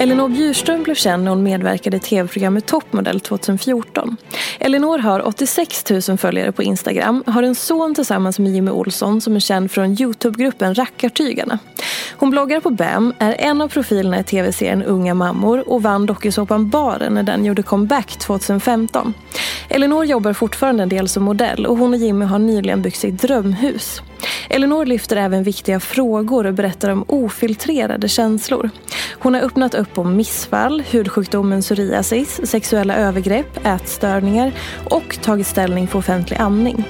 Elinor 0.00 0.28
Bjurström 0.28 0.82
blev 0.82 0.94
känd 0.94 1.24
när 1.24 1.30
hon 1.30 1.42
medverkade 1.42 1.96
i 1.96 2.00
tv-programmet 2.00 2.66
Toppmodell 2.66 3.20
2014. 3.20 4.16
Elinor 4.58 4.98
har 4.98 5.26
86 5.26 5.90
000 6.08 6.18
följare 6.18 6.52
på 6.52 6.62
Instagram, 6.62 7.24
har 7.26 7.42
en 7.42 7.54
son 7.54 7.94
tillsammans 7.94 8.38
med 8.38 8.52
Jimmy 8.52 8.70
Olsson 8.70 9.20
som 9.20 9.36
är 9.36 9.40
känd 9.40 9.70
från 9.70 10.00
Youtube-gruppen 10.00 10.74
Rackartygarna. 10.74 11.58
Hon 12.16 12.30
bloggar 12.30 12.60
på 12.60 12.70
BAM, 12.70 13.14
är 13.18 13.36
en 13.38 13.60
av 13.60 13.68
profilerna 13.68 14.20
i 14.20 14.24
tv-serien 14.24 14.82
Unga 14.82 15.14
mammor 15.14 15.68
och 15.68 15.82
vann 15.82 16.06
dokusåpan 16.06 16.68
Baren 16.68 17.14
när 17.14 17.22
den 17.22 17.44
gjorde 17.44 17.62
comeback 17.62 18.08
2015. 18.18 19.14
Elinor 19.68 20.04
jobbar 20.04 20.32
fortfarande 20.32 20.82
en 20.82 20.88
del 20.88 21.08
som 21.08 21.22
modell 21.22 21.66
och 21.66 21.76
hon 21.76 21.92
och 21.92 21.98
Jimmy 21.98 22.24
har 22.24 22.38
nyligen 22.38 22.82
byggt 22.82 22.98
sitt 22.98 23.22
drömhus. 23.22 24.02
Elinor 24.48 24.86
lyfter 24.86 25.16
även 25.16 25.42
viktiga 25.42 25.80
frågor 25.80 26.46
och 26.46 26.54
berättar 26.54 26.90
om 26.90 27.04
ofiltrerade 27.08 28.08
känslor. 28.08 28.70
Hon 29.18 29.34
har 29.34 29.40
öppnat 29.40 29.74
upp 29.74 29.98
om 29.98 30.16
missfall, 30.16 30.82
hudsjukdomen 30.90 31.60
psoriasis, 31.60 32.40
sexuella 32.44 32.96
övergrepp, 32.96 33.66
ätstörningar 33.66 34.52
och 34.90 35.18
tagit 35.22 35.46
ställning 35.46 35.88
för 35.88 35.98
offentlig 35.98 36.36
amning. 36.36 36.84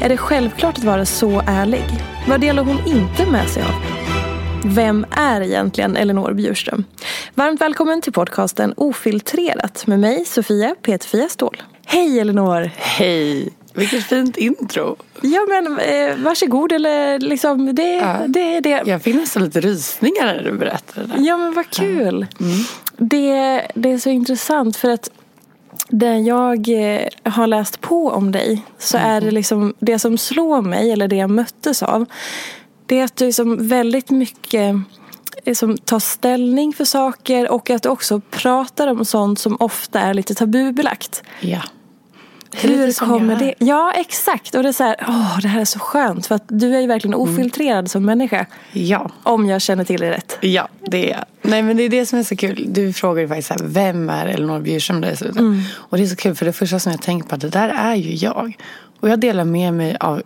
Är 0.00 0.08
det 0.08 0.16
självklart 0.16 0.78
att 0.78 0.84
vara 0.84 1.06
så 1.06 1.42
ärlig? 1.46 1.84
Vad 2.28 2.40
delar 2.40 2.64
hon 2.64 2.78
inte 2.86 3.30
med 3.30 3.48
sig 3.48 3.62
av? 3.62 3.96
Vem 4.64 5.06
är 5.10 5.40
egentligen 5.40 5.96
Elinor 5.96 6.32
Bjurström? 6.34 6.84
Varmt 7.34 7.60
välkommen 7.60 8.02
till 8.02 8.12
podcasten 8.12 8.74
Ofiltrerat 8.76 9.86
med 9.86 10.00
mig 10.00 10.24
Sofia 10.24 10.74
Peterfia 10.82 11.28
Ståhl. 11.28 11.62
Hej 11.86 12.20
Elinor! 12.20 12.70
Hej! 12.76 13.52
Vilket 13.76 14.04
fint 14.04 14.36
intro. 14.36 14.96
Ja 15.22 15.40
men 15.48 15.78
eh, 15.78 16.16
varsågod 16.16 16.72
eller 16.72 17.18
liksom 17.18 17.74
det, 17.74 17.82
Ja. 17.96 18.16
det 18.28 18.56
är 18.56 18.60
det. 18.60 18.82
Jag 18.86 19.02
fick 19.02 19.14
nästan 19.14 19.44
lite 19.44 19.60
rysningar 19.60 20.26
när 20.26 20.42
du 20.42 20.52
berättade 20.52 21.06
det. 21.06 21.22
Ja 21.22 21.36
men 21.36 21.52
vad 21.54 21.70
kul. 21.70 22.26
Mm. 22.40 22.58
Det, 22.96 23.66
det 23.74 23.92
är 23.92 23.98
så 23.98 24.10
intressant 24.10 24.76
för 24.76 24.90
att 24.90 25.10
när 25.88 26.18
jag 26.20 26.68
eh, 26.94 27.08
har 27.32 27.46
läst 27.46 27.80
på 27.80 28.08
om 28.10 28.32
dig 28.32 28.62
så 28.78 28.96
är 28.98 29.10
Mm. 29.16 29.24
det 29.24 29.30
liksom 29.30 29.74
det 29.78 29.98
som 29.98 30.18
slår 30.18 30.62
mig 30.62 30.92
eller 30.92 31.08
det 31.08 31.16
jag 31.16 31.30
möttes 31.30 31.82
av. 31.82 32.06
Det 32.86 33.00
är 33.00 33.04
att 33.04 33.16
du 33.16 33.26
liksom 33.26 33.68
väldigt 33.68 34.10
mycket 34.10 34.74
eh, 35.44 35.54
som 35.54 35.76
tar 35.78 35.98
ställning 35.98 36.72
för 36.72 36.84
saker 36.84 37.50
och 37.50 37.70
att 37.70 37.82
du 37.82 37.88
också 37.88 38.20
pratar 38.30 38.86
om 38.86 39.04
sånt 39.04 39.38
som 39.38 39.56
ofta 39.60 40.00
är 40.00 40.14
lite 40.14 40.34
tabubelagt. 40.34 41.22
Ja. 41.40 41.62
Hur 42.60 42.92
kommer 43.06 43.36
det? 43.38 43.54
Ja, 43.58 43.92
exakt. 43.96 44.54
Och 44.54 44.62
det 44.62 44.68
är 44.68 44.72
så 44.72 44.84
här, 44.84 44.96
åh, 45.08 45.38
det 45.42 45.48
här 45.48 45.60
är 45.60 45.64
så 45.64 45.78
skönt. 45.78 46.26
För 46.26 46.34
att 46.34 46.44
du 46.48 46.76
är 46.76 46.80
ju 46.80 46.86
verkligen 46.86 47.14
Mm. 47.14 47.28
ofiltrerad 47.32 47.90
som 47.90 48.04
människa. 48.04 48.46
Ja. 48.72 49.10
Om 49.22 49.46
jag 49.46 49.62
känner 49.62 49.84
till 49.84 50.00
det 50.00 50.10
rätt. 50.10 50.38
Ja, 50.40 50.68
det 50.86 51.06
är 51.06 51.16
jag. 51.16 51.24
Nej 51.50 51.62
men 51.62 51.76
det 51.76 51.82
är 51.82 51.88
det 51.88 52.06
som 52.06 52.18
är 52.18 52.22
så 52.22 52.36
kul. 52.36 52.64
Du 52.68 52.92
frågade 52.92 53.20
ju 53.20 53.28
faktiskt 53.28 53.48
så 53.48 53.54
här, 53.54 53.60
vem 53.64 54.10
är 54.10 54.26
Elinor 54.26 54.60
Bjurström 54.60 55.00
dessutom? 55.00 55.38
Mm. 55.38 55.62
Och 55.74 55.96
det 55.96 56.02
är 56.02 56.06
så 56.06 56.16
kul 56.16 56.34
för 56.34 56.46
det 56.46 56.52
första 56.52 56.78
som 56.78 56.92
jag 56.92 57.02
tänker 57.02 57.28
på 57.28 57.36
det 57.36 57.48
där 57.48 57.68
är 57.68 57.94
ju 57.94 58.14
jag. 58.14 58.56
Och 59.00 59.08
jag 59.08 59.20
delar 59.20 59.44
med 59.44 59.74
mig 59.74 59.96
av, 60.00 60.22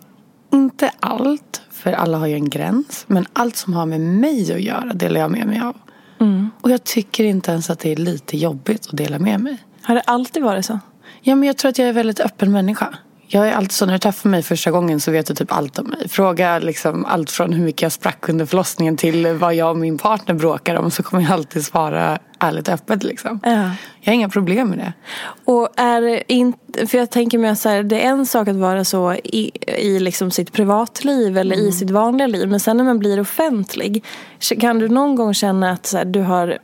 inte 0.52 0.90
allt, 1.00 1.62
för 1.70 1.92
alla 1.92 2.18
har 2.18 2.26
ju 2.26 2.34
en 2.34 2.48
gräns. 2.50 3.04
Men 3.06 3.26
allt 3.32 3.56
som 3.56 3.74
har 3.74 3.86
med 3.86 4.00
mig 4.00 4.52
att 4.54 4.60
göra 4.60 4.92
delar 4.94 5.20
jag 5.20 5.30
med 5.30 5.46
mig 5.46 5.60
av. 5.60 5.76
Mm. 6.20 6.50
Och 6.60 6.70
jag 6.70 6.84
tycker 6.84 7.24
inte 7.24 7.50
ens 7.50 7.70
att 7.70 7.78
det 7.78 7.92
är 7.92 7.96
lite 7.96 8.36
jobbigt 8.36 8.86
att 8.90 8.96
dela 8.96 9.18
med 9.18 9.40
mig. 9.40 9.56
Har 9.82 9.94
det 9.94 10.00
alltid 10.00 10.42
varit 10.42 10.64
så? 10.66 10.78
Ja, 11.22 11.34
men 11.34 11.46
jag 11.46 11.56
tror 11.56 11.68
att 11.68 11.78
jag 11.78 11.88
är 11.88 11.92
väldigt 11.92 12.20
öppen 12.20 12.52
människa. 12.52 12.94
Jag 13.32 13.48
är 13.48 13.52
alltid 13.52 13.72
så, 13.72 13.86
när 13.86 13.92
du 13.92 13.98
träffar 13.98 14.28
mig 14.28 14.42
första 14.42 14.70
gången 14.70 15.00
så 15.00 15.10
vet 15.10 15.26
du 15.26 15.34
typ 15.34 15.52
allt 15.52 15.78
om 15.78 15.86
mig. 15.86 16.08
Fråga 16.08 16.58
liksom 16.58 17.04
allt 17.04 17.30
från 17.30 17.52
hur 17.52 17.64
mycket 17.64 17.82
jag 17.82 17.92
sprack 17.92 18.28
under 18.28 18.46
förlossningen 18.46 18.96
till 18.96 19.26
vad 19.26 19.54
jag 19.54 19.70
och 19.70 19.76
min 19.76 19.98
partner 19.98 20.34
bråkar 20.34 20.74
om 20.74 20.90
så 20.90 21.02
kommer 21.02 21.22
jag 21.22 21.32
alltid 21.32 21.64
svara 21.64 22.18
ärligt 22.38 22.68
och 22.68 22.74
öppet 22.74 23.02
liksom. 23.02 23.40
Ja. 23.44 23.70
Jag 24.00 24.12
har 24.12 24.12
inga 24.12 24.28
problem 24.28 24.68
med 24.68 24.78
det. 24.78 24.92
Och 25.44 25.68
är 25.76 26.22
inte, 26.32 26.86
för 26.86 26.98
jag 26.98 27.10
tänker 27.10 27.38
mig 27.38 27.50
att 27.50 27.62
det 27.62 28.04
är 28.04 28.08
en 28.08 28.26
sak 28.26 28.48
att 28.48 28.56
vara 28.56 28.84
så 28.84 29.12
i, 29.14 29.50
i 29.78 29.98
liksom 29.98 30.30
sitt 30.30 30.52
privatliv 30.52 31.38
eller 31.38 31.56
Mm. 31.56 31.68
i 31.68 31.72
sitt 31.72 31.90
vanliga 31.90 32.26
liv. 32.26 32.48
Men 32.48 32.60
sen 32.60 32.76
när 32.76 32.84
man 32.84 32.98
blir 32.98 33.20
offentlig. 33.20 34.04
Kan 34.60 34.78
du 34.78 34.88
någon 34.88 35.14
gång 35.16 35.34
känna 35.34 35.70
att 35.70 35.92
här, 35.92 36.04
du 36.04 36.20
har 36.20 36.58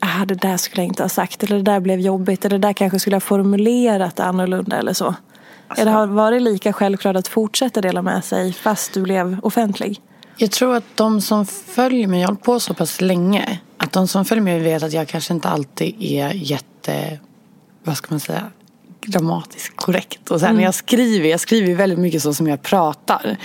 ah, 0.00 0.24
det 0.24 0.34
där 0.34 0.56
skulle 0.56 0.82
jag 0.82 0.88
inte 0.88 1.02
ha 1.02 1.08
sagt. 1.08 1.42
Eller 1.42 1.56
det 1.56 1.62
där 1.62 1.80
blev 1.80 2.00
jobbigt. 2.00 2.44
Eller 2.44 2.58
det 2.58 2.68
där 2.68 2.72
kanske 2.72 3.00
skulle 3.00 3.16
ha 3.16 3.20
formulerat 3.20 4.20
annorlunda 4.20 4.76
eller 4.76 4.92
så. 4.92 5.06
Alltså- 5.06 5.82
eller 5.82 5.92
har 5.92 6.06
det 6.06 6.12
varit 6.12 6.42
lika 6.42 6.72
självklart 6.72 7.16
att 7.16 7.28
fortsätta 7.28 7.80
dela 7.80 8.02
med 8.02 8.24
sig 8.24 8.52
fast 8.52 8.94
du 8.94 9.02
blev 9.02 9.40
offentlig? 9.42 10.00
Jag 10.36 10.50
tror 10.50 10.76
att 10.76 10.84
de 10.94 11.20
som 11.20 11.46
följer 11.46 12.06
mig, 12.06 12.20
jag 12.20 12.28
har 12.28 12.32
hållit 12.32 12.44
på 12.44 12.60
så 12.60 12.74
pass 12.74 13.00
länge. 13.00 13.60
Att 13.76 13.92
de 13.92 14.08
som 14.08 14.24
följer 14.24 14.44
mig 14.44 14.60
vet 14.60 14.82
att 14.82 14.92
jag 14.92 15.08
kanske 15.08 15.34
inte 15.34 15.48
alltid 15.48 16.02
är 16.02 16.32
jätte, 16.32 17.18
vad 17.84 17.96
ska 17.96 18.06
man 18.10 18.20
säga, 18.20 18.50
grammatiskt 19.00 19.76
korrekt. 19.76 20.30
Och 20.30 20.40
sen 20.40 20.56
när 20.56 20.62
jag 20.62 20.74
skriver, 20.74 21.28
jag 21.28 21.40
skriver 21.40 21.74
väldigt 21.74 21.98
mycket 21.98 22.22
så 22.22 22.34
som 22.34 22.46
jag 22.46 22.62
pratar. 22.62 23.36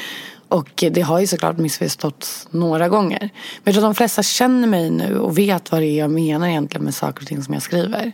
Och 0.47 0.83
det 0.91 1.01
har 1.01 1.19
ju 1.19 1.27
såklart 1.27 1.57
missförståtts 1.57 2.47
några 2.51 2.89
gånger. 2.89 3.19
Men 3.19 3.29
jag 3.63 3.73
tror 3.73 3.83
att 3.83 3.95
de 3.95 3.95
flesta 3.95 4.23
känner 4.23 4.67
mig 4.67 4.89
nu 4.89 5.19
och 5.19 5.37
vet 5.37 5.71
vad 5.71 5.81
det 5.81 5.87
är 5.87 5.99
jag 5.99 6.11
menar 6.11 6.47
egentligen 6.47 6.85
med 6.85 6.95
saker 6.95 7.21
och 7.21 7.27
ting 7.27 7.43
som 7.43 7.53
jag 7.53 7.63
skriver. 7.63 8.11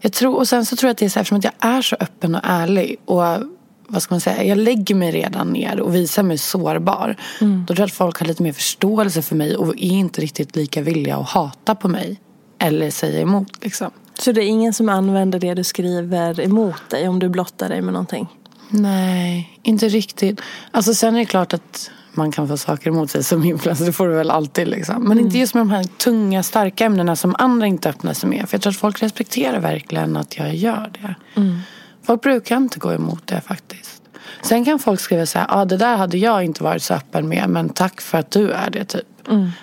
Jag 0.00 0.12
tror, 0.12 0.36
och 0.36 0.48
sen 0.48 0.66
så 0.66 0.76
tror 0.76 0.88
jag 0.88 0.92
att 0.92 0.98
det 0.98 1.04
är 1.04 1.08
så 1.08 1.14
här, 1.18 1.20
eftersom 1.22 1.38
att 1.38 1.44
jag 1.44 1.52
är 1.58 1.82
så 1.82 1.96
öppen 2.00 2.34
och 2.34 2.40
ärlig 2.44 2.96
och 3.04 3.22
vad 3.88 4.02
ska 4.02 4.14
man 4.14 4.20
säga, 4.20 4.44
jag 4.44 4.58
lägger 4.58 4.94
mig 4.94 5.10
redan 5.10 5.48
ner 5.48 5.80
och 5.80 5.94
visar 5.94 6.22
mig 6.22 6.38
sårbar. 6.38 7.16
Då 7.40 7.66
tror 7.66 7.78
jag 7.78 7.86
att 7.86 7.92
folk 7.92 8.18
har 8.18 8.26
lite 8.26 8.42
mer 8.42 8.52
förståelse 8.52 9.22
för 9.22 9.36
mig 9.36 9.56
och 9.56 9.68
är 9.68 9.82
inte 9.82 10.20
riktigt 10.20 10.56
lika 10.56 10.82
villiga 10.82 11.16
att 11.16 11.28
hata 11.28 11.74
på 11.74 11.88
mig. 11.88 12.20
Eller 12.58 12.90
säga 12.90 13.20
emot 13.20 13.64
liksom. 13.64 13.90
Så 14.18 14.32
det 14.32 14.40
är 14.44 14.46
ingen 14.46 14.72
som 14.72 14.88
använder 14.88 15.38
det 15.38 15.54
du 15.54 15.64
skriver 15.64 16.40
emot 16.40 16.90
dig 16.90 17.08
om 17.08 17.18
du 17.18 17.28
blottar 17.28 17.68
dig 17.68 17.82
med 17.82 17.92
någonting? 17.92 18.28
Nej, 18.80 19.58
inte 19.62 19.88
riktigt. 19.88 20.40
Alltså 20.70 20.94
sen 20.94 21.14
är 21.14 21.18
det 21.18 21.24
klart 21.24 21.52
att 21.52 21.90
man 22.12 22.32
kan 22.32 22.48
få 22.48 22.56
saker 22.56 22.90
emot 22.90 23.10
sig 23.10 23.24
som 23.24 23.44
influencer. 23.44 23.84
Det 23.86 23.92
får 23.92 24.08
du 24.08 24.14
väl 24.14 24.30
alltid 24.30 24.68
liksom. 24.68 25.04
Men 25.08 25.20
inte 25.20 25.38
just 25.38 25.54
med 25.54 25.60
de 25.60 25.70
här 25.70 25.84
tunga, 25.84 26.42
starka 26.42 26.84
ämnena 26.84 27.16
som 27.16 27.34
andra 27.38 27.66
inte 27.66 27.88
öppnar 27.88 28.12
sig 28.12 28.28
med. 28.28 28.48
För 28.48 28.54
jag 28.54 28.62
tror 28.62 28.70
att 28.70 28.76
folk 28.76 29.02
respekterar 29.02 29.60
verkligen 29.60 30.16
att 30.16 30.36
jag 30.36 30.54
gör 30.54 30.90
det. 31.02 31.14
Folk 32.02 32.22
brukar 32.22 32.56
inte 32.56 32.78
gå 32.78 32.92
emot 32.92 33.26
det 33.26 33.40
faktiskt. 33.40 34.02
Sen 34.42 34.64
kan 34.64 34.78
folk 34.78 35.00
skriva 35.00 35.26
så 35.26 35.38
här, 35.38 35.46
ah, 35.50 35.64
det 35.64 35.76
där 35.76 35.96
hade 35.96 36.18
jag 36.18 36.44
inte 36.44 36.62
varit 36.62 36.82
så 36.82 36.94
öppen 36.94 37.28
med 37.28 37.48
men 37.48 37.68
tack 37.68 38.00
för 38.00 38.18
att 38.18 38.30
du 38.30 38.50
är 38.50 38.70
det 38.70 38.84
typ. 38.84 39.06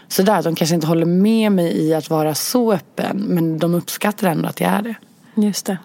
Så 0.07 0.23
där, 0.23 0.43
de 0.43 0.55
kanske 0.55 0.75
inte 0.75 0.87
håller 0.87 1.05
med 1.05 1.51
mig 1.51 1.77
i 1.77 1.93
att 1.93 2.09
vara 2.09 2.35
så 2.35 2.73
öppen 2.73 3.17
men 3.17 3.59
de 3.59 3.75
uppskattar 3.75 4.27
ändå 4.27 4.49
att 4.49 4.59
jag 4.59 4.69
är 4.71 4.81
det. 4.81 4.95
Just 5.35 5.65
det. 5.65 5.77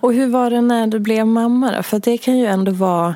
Och 0.00 0.12
hur 0.12 0.26
var 0.26 0.50
det 0.50 0.60
när 0.60 0.86
du 0.86 0.98
blev 0.98 1.26
mamma 1.26 1.72
då? 1.76 1.82
För 1.82 1.98
det 1.98 2.18
kan 2.18 2.38
ju 2.38 2.46
ändå 2.46 2.72
vara 2.72 3.14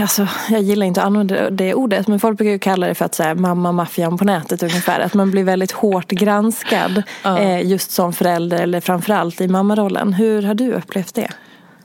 Alltså, 0.00 0.28
jag 0.50 0.62
gillar 0.62 0.86
inte 0.86 1.00
att 1.00 1.06
använda 1.06 1.50
det 1.50 1.74
ordet 1.74 2.08
men 2.08 2.20
folk 2.20 2.38
brukar 2.38 2.50
ju 2.50 2.58
kalla 2.58 2.86
det 2.86 2.94
för 2.94 3.04
att 3.04 3.14
säga 3.14 3.34
mamma-maffian 3.34 4.18
på 4.18 4.24
nätet 4.24 4.62
ungefär. 4.62 5.00
Att 5.00 5.14
man 5.14 5.30
blir 5.30 5.44
väldigt 5.44 5.72
hårt 5.72 6.08
granskad 6.08 7.02
eh, 7.24 7.66
just 7.66 7.90
som 7.90 8.12
förälder 8.12 8.62
eller 8.62 8.80
framförallt 8.80 9.40
i 9.40 9.48
mammarollen. 9.48 10.12
Hur 10.12 10.42
har 10.42 10.54
du 10.54 10.72
upplevt 10.72 11.14
det? 11.14 11.28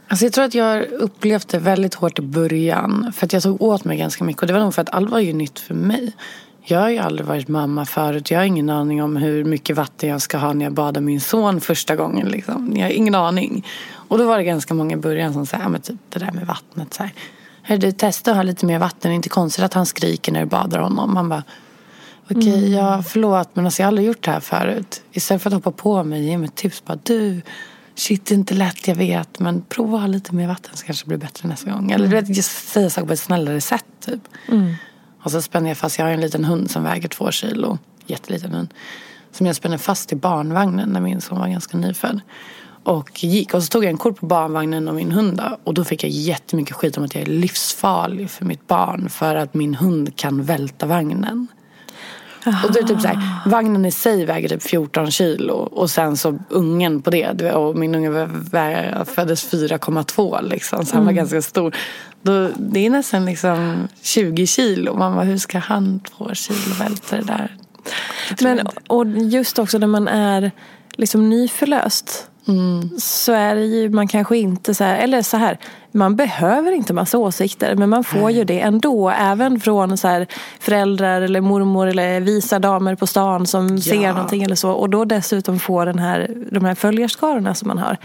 Alltså 0.08 0.26
jag 0.26 0.34
tror 0.34 0.46
att 0.46 0.56
jag 0.56 0.66
har 0.66 0.94
upplevt 0.94 1.48
det 1.48 1.60
väldigt 1.60 1.94
hårt 1.94 2.20
i 2.20 2.22
början. 2.22 3.14
För 3.16 3.26
att 3.26 3.34
jag 3.34 3.44
tog 3.44 3.62
åt 3.62 3.86
mig 3.86 3.98
ganska 3.98 4.24
mycket. 4.24 4.42
Och 4.42 4.48
det 4.48 4.54
var 4.54 4.60
nog 4.60 4.74
för 4.74 4.82
att 4.82 4.90
allt 4.90 5.10
var 5.10 5.20
ju 5.20 5.34
nytt 5.34 5.60
för 5.60 5.74
mig. 5.74 6.14
Jag 6.72 6.80
har 6.80 6.90
ju 6.90 6.98
aldrig 6.98 7.28
varit 7.28 7.48
mamma 7.48 7.86
förut. 7.86 8.32
Jag 8.32 8.40
har 8.40 8.46
ingen 8.46 8.70
aning 8.70 9.04
om 9.04 9.16
hur 9.16 9.44
mycket 9.44 9.76
vatten 9.76 10.10
jag 10.10 10.22
ska 10.22 10.38
ha 10.38 10.54
när 10.54 10.66
jag 10.66 10.74
badar 10.74 11.02
min 11.02 11.22
son 11.22 11.62
första 11.62 11.96
gången. 11.96 12.28
Liksom. 12.28 12.74
Jag 12.76 12.84
har 12.84 12.92
ingen 12.92 13.16
aning. 13.16 13.66
Och 13.92 14.18
då 14.18 14.28
var 14.28 14.38
det 14.38 14.44
ganska 14.44 14.74
många 14.74 14.94
i 14.94 14.98
början 14.98 15.34
som 15.34 15.46
sa, 15.46 15.58
ja, 15.58 15.70
men 15.70 15.82
typ 15.82 15.98
det 16.10 16.20
där 16.20 16.32
med 16.32 16.48
vattnet. 16.48 16.94
Så 16.94 17.04
här. 17.04 17.14
Hör 17.62 17.78
du, 17.78 17.92
testa 17.92 18.32
att 18.32 18.38
ha 18.38 18.44
lite 18.44 18.66
mer 18.66 18.80
vatten. 18.80 19.00
Det 19.02 19.10
är 19.10 19.16
inte 19.16 19.30
konstigt 19.30 19.66
att 19.66 19.74
han 19.74 19.86
skriker 19.86 20.32
när 20.32 20.40
du 20.40 20.46
badar 20.46 20.80
honom. 20.80 21.14
Man 21.14 21.30
bara, 21.30 21.44
okej, 22.32 22.74
ja 22.74 23.04
förlåt 23.04 23.50
men 23.54 23.66
alltså, 23.66 23.82
jag 23.82 23.86
har 23.86 23.92
aldrig 23.92 24.08
gjort 24.08 24.24
det 24.24 24.32
här 24.32 24.40
förut. 24.40 25.02
Istället 25.12 25.42
för 25.42 25.50
att 25.50 25.54
hoppa 25.54 25.72
på 25.72 26.04
mig, 26.04 26.24
ge 26.24 26.38
mig 26.38 26.48
ett 26.48 26.56
tips. 26.56 26.86
Bara, 26.86 27.00
du, 27.04 27.42
shit 27.96 28.26
det 28.26 28.34
är 28.34 28.38
inte 28.38 28.54
lätt, 28.54 28.88
jag 28.88 28.96
vet. 28.96 29.40
Men 29.40 29.62
prova 29.62 29.96
att 29.96 30.02
ha 30.02 30.08
lite 30.08 30.36
mer 30.36 30.48
vatten 30.48 30.72
så 30.78 30.86
kanske 30.86 31.06
det 31.06 31.08
blir 31.08 31.18
bättre 31.18 31.50
nästa 31.50 31.72
gång. 31.72 31.92
Eller 31.92 32.08
du 32.08 32.22
vet, 32.22 32.46
säga 32.46 32.90
saker 32.90 33.08
på 33.08 33.14
ett 33.14 33.20
snällare 33.20 33.62
sätt 33.62 33.86
typ. 34.06 34.22
Och 35.24 35.32
så 35.32 35.42
spänner 35.42 35.70
jag 35.70 35.78
fast, 35.78 36.00
jag 36.00 36.06
har 36.06 36.12
en 36.12 36.22
liten 36.22 36.46
hund 36.46 36.72
som 36.72 36.84
väger 36.84 37.08
två 37.08 37.32
kilo. 37.32 37.78
Jätteliten 38.06 38.52
hund. 38.52 38.74
Som 39.32 39.46
jag 39.46 39.56
spände 39.56 39.78
fast 39.78 40.14
i 40.14 40.16
barnvagnen 40.16 40.90
när 40.90 41.02
min 41.02 41.22
son 41.22 41.40
var 41.40 41.48
ganska 41.48 41.78
nyfödd. 41.78 42.22
Och 42.84 43.24
gick 43.24 43.54
och 43.54 43.64
så 43.64 43.70
tog 43.70 43.84
jag 43.84 43.90
en 43.90 43.98
kort 43.98 44.20
på 44.20 44.26
barnvagnen 44.26 44.88
och 44.88 44.96
min 44.96 45.12
hund 45.12 45.38
då. 45.38 45.58
Och 45.64 45.74
då 45.74 45.84
fick 45.84 46.04
jag 46.04 46.12
jättemycket 46.12 46.76
skit 46.76 46.98
om 46.98 47.04
att 47.04 47.16
jag 47.16 47.22
är 47.22 47.28
livsfarlig 47.28 48.30
för 48.30 48.46
mitt 48.46 48.68
barn. 48.68 49.10
För 49.10 49.36
att 49.36 49.54
min 49.54 49.76
hund 49.76 50.16
kan 50.16 50.44
välta 50.44 50.86
vagnen. 50.86 51.48
Och 52.64 52.74
det 52.74 52.80
är 52.80 52.84
typ 52.84 53.02
så 53.02 53.08
här, 53.08 53.50
vagnen 53.50 53.86
i 53.86 53.92
sig 53.92 54.26
väger 54.26 54.50
typ 54.50 54.64
14 54.64 55.12
kilo 55.12 55.54
och 55.54 55.90
sen 55.90 56.18
så 56.18 56.40
ungen 56.50 57.02
på 57.02 57.10
det. 57.10 57.54
Och 57.54 57.76
min 57.76 57.96
unge 57.96 58.30
föddes 59.06 59.54
4,2 59.54 60.50
liksom. 60.50 60.86
Så 60.86 60.96
han 60.96 61.06
var 61.06 61.12
ganska 61.12 61.42
stor. 61.42 61.76
Då, 62.22 62.50
det 62.58 62.86
är 62.86 62.90
nästan 62.90 63.26
liksom 63.26 63.88
20 64.02 64.48
kilo. 64.48 64.98
Man 64.98 65.16
bara, 65.16 65.26
hur 65.26 65.38
ska 65.38 65.60
han 65.60 66.00
två 66.00 66.34
kilo 66.34 66.76
välta 66.80 67.16
det 67.16 67.24
där? 67.24 67.56
Men, 68.42 68.68
och 68.88 69.08
just 69.08 69.60
också 69.60 69.78
när 69.78 69.88
man 69.88 70.08
är 70.08 70.52
liksom 70.96 71.30
nyförlöst. 71.30 72.28
Så 72.98 73.34
är 73.34 73.56
det 73.56 73.66
ju, 73.66 73.90
man 73.90 74.08
kanske 74.08 74.38
inte 74.38 74.74
så 74.74 74.84
här, 74.84 74.98
eller 74.98 75.22
så 75.22 75.38
här, 75.38 75.58
man 75.92 76.16
behöver 76.16 76.72
inte 76.72 76.94
massa 76.94 77.18
åsikter 77.18 77.76
men 77.76 77.90
man 77.90 78.04
får 78.04 78.32
ju 78.32 78.44
det 78.44 78.60
ändå. 78.60 79.10
Även 79.10 79.60
från 79.60 79.98
så 79.98 80.08
här, 80.08 80.28
föräldrar 80.60 81.22
eller 81.22 81.42
mormor 81.42 81.88
eller 81.88 82.20
visa 82.20 82.60
damer 82.60 82.96
på 82.96 83.08
stan 83.08 83.48
som 83.48 83.82
ser 83.82 84.14
någonting 84.14 84.44
eller 84.44 84.56
så. 84.56 84.72
Och 84.72 84.90
då 84.90 85.06
dessutom 85.06 85.60
få 85.60 85.86
den 85.86 86.00
här, 86.00 86.32
de 86.52 86.66
här 86.66 86.76
följarskarorna 86.76 87.56
som 87.56 87.68
man 87.68 87.78
har. 87.78 87.98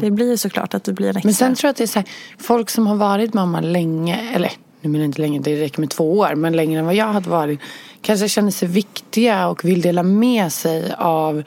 Det 0.00 0.10
blir 0.10 0.30
ju 0.30 0.36
såklart 0.36 0.74
att 0.74 0.84
det 0.84 0.92
blir 0.92 1.08
en 1.08 1.16
extra. 1.16 1.28
Men 1.28 1.34
sen 1.34 1.54
tror 1.54 1.68
jag 1.68 1.70
att 1.70 1.76
det 1.76 1.84
är 1.84 1.86
så 1.86 1.98
här, 1.98 2.08
folk 2.38 2.70
som 2.70 2.86
har 2.86 2.96
varit 2.96 3.34
mamma 3.34 3.60
länge, 3.60 4.20
eller 4.34 4.52
nu 4.80 4.90
menar 4.90 5.02
jag 5.02 5.08
inte 5.08 5.20
länge, 5.20 5.40
det 5.40 5.60
räcker 5.62 5.80
med 5.80 5.90
två 5.90 6.18
år, 6.18 6.34
men 6.34 6.56
längre 6.56 6.78
än 6.78 6.86
vad 6.86 6.94
jag 6.94 7.06
hade 7.06 7.30
varit, 7.30 7.60
kanske 8.02 8.28
känner 8.28 8.50
sig 8.50 8.68
viktiga 8.68 9.48
och 9.48 9.64
vill 9.64 9.80
dela 9.80 10.02
med 10.02 10.52
sig 10.52 10.94
av 10.98 11.42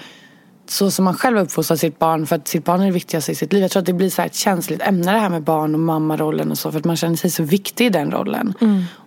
så 0.67 0.91
som 0.91 1.05
man 1.05 1.13
själv 1.13 1.37
har 1.37 1.43
uppfostrat 1.43 1.79
sitt 1.79 1.99
barn 1.99 2.27
för 2.27 2.35
att 2.35 2.47
sitt 2.47 2.65
barn 2.65 2.81
är 2.81 2.85
det 2.85 2.91
viktigaste 2.91 3.31
i 3.31 3.35
sitt 3.35 3.53
liv. 3.53 3.61
Jag 3.61 3.71
tror 3.71 3.79
att 3.79 3.85
det 3.85 3.93
blir 3.93 4.09
så 4.09 4.21
här 4.21 4.29
ett 4.29 4.35
känsligt 4.35 4.81
ämne 4.81 5.11
det 5.11 5.19
här 5.19 5.29
med 5.29 5.43
barn 5.43 5.73
och 5.73 5.79
mammarollen 5.79 6.51
och 6.51 6.57
så 6.57 6.71
för 6.71 6.79
att 6.79 6.85
man 6.85 6.95
känner 6.95 7.15
sig 7.15 7.29
så 7.29 7.43
viktig 7.43 7.85
i 7.85 7.89
den 7.89 8.11
rollen. 8.11 8.53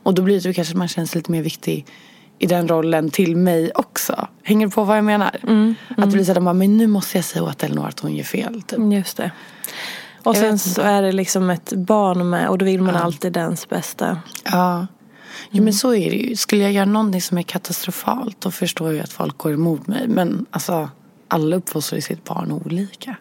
Och 0.02 0.14
då 0.14 0.22
blir 0.22 0.40
det 0.40 0.54
kanske 0.54 0.72
att 0.72 0.78
man 0.78 0.88
känner 0.88 1.06
sig 1.06 1.18
lite 1.18 1.32
mer 1.32 1.42
viktig 1.42 1.86
i 2.38 2.46
den 2.46 2.68
rollen 2.68 3.10
till 3.10 3.36
mig 3.36 3.70
också. 3.74 4.28
Hänger 4.42 4.66
du 4.66 4.72
på 4.72 4.84
vad 4.84 4.96
jag 4.96 5.04
menar? 5.04 5.26
Att 5.88 5.96
det 5.96 6.06
blir 6.06 6.24
så 6.24 6.30
att 6.30 6.34
de 6.34 6.44
bara, 6.44 6.54
men 6.54 6.76
nu 6.76 6.86
måste 6.86 7.18
jag 7.18 7.24
säga 7.24 7.42
åt 7.42 7.62
Elinor 7.62 7.88
att 7.88 8.00
hon 8.00 8.16
gör 8.16 8.24
fel. 8.24 8.62
Typ. 8.62 8.92
Just 8.92 9.16
det. 9.16 9.30
Och 10.22 10.36
Jag 10.36 10.36
sen 10.36 10.58
så 10.58 10.82
är 10.82 11.02
det 11.02 11.12
liksom 11.12 11.50
ett 11.50 11.72
barn 11.72 12.30
med 12.30 12.48
och 12.48 12.58
då 12.58 12.64
vill 12.64 12.82
man 12.82 12.96
alltid 12.96 13.32
dens 13.32 13.68
bästa. 13.68 14.18
Ja. 14.44 14.86
Jo 15.50 15.64
men 15.64 15.74
så 15.74 15.94
är 15.94 16.10
det 16.10 16.16
ju. 16.16 16.36
Skulle 16.36 16.62
jag 16.62 16.72
göra 16.72 16.84
någonting 16.84 17.22
som 17.22 17.38
är 17.38 17.42
katastrofalt 17.42 18.40
då 18.40 18.50
förstår 18.50 18.92
jag 18.92 19.04
att 19.04 19.12
folk 19.12 19.38
går 19.38 19.52
emot 19.52 19.86
mig. 19.86 20.08
Men 20.08 20.46
alltså 20.50 20.88
alla 21.28 21.56
uppfostrar 21.56 22.00
sitt 22.00 22.24
barn 22.24 22.52
olika. 22.52 23.16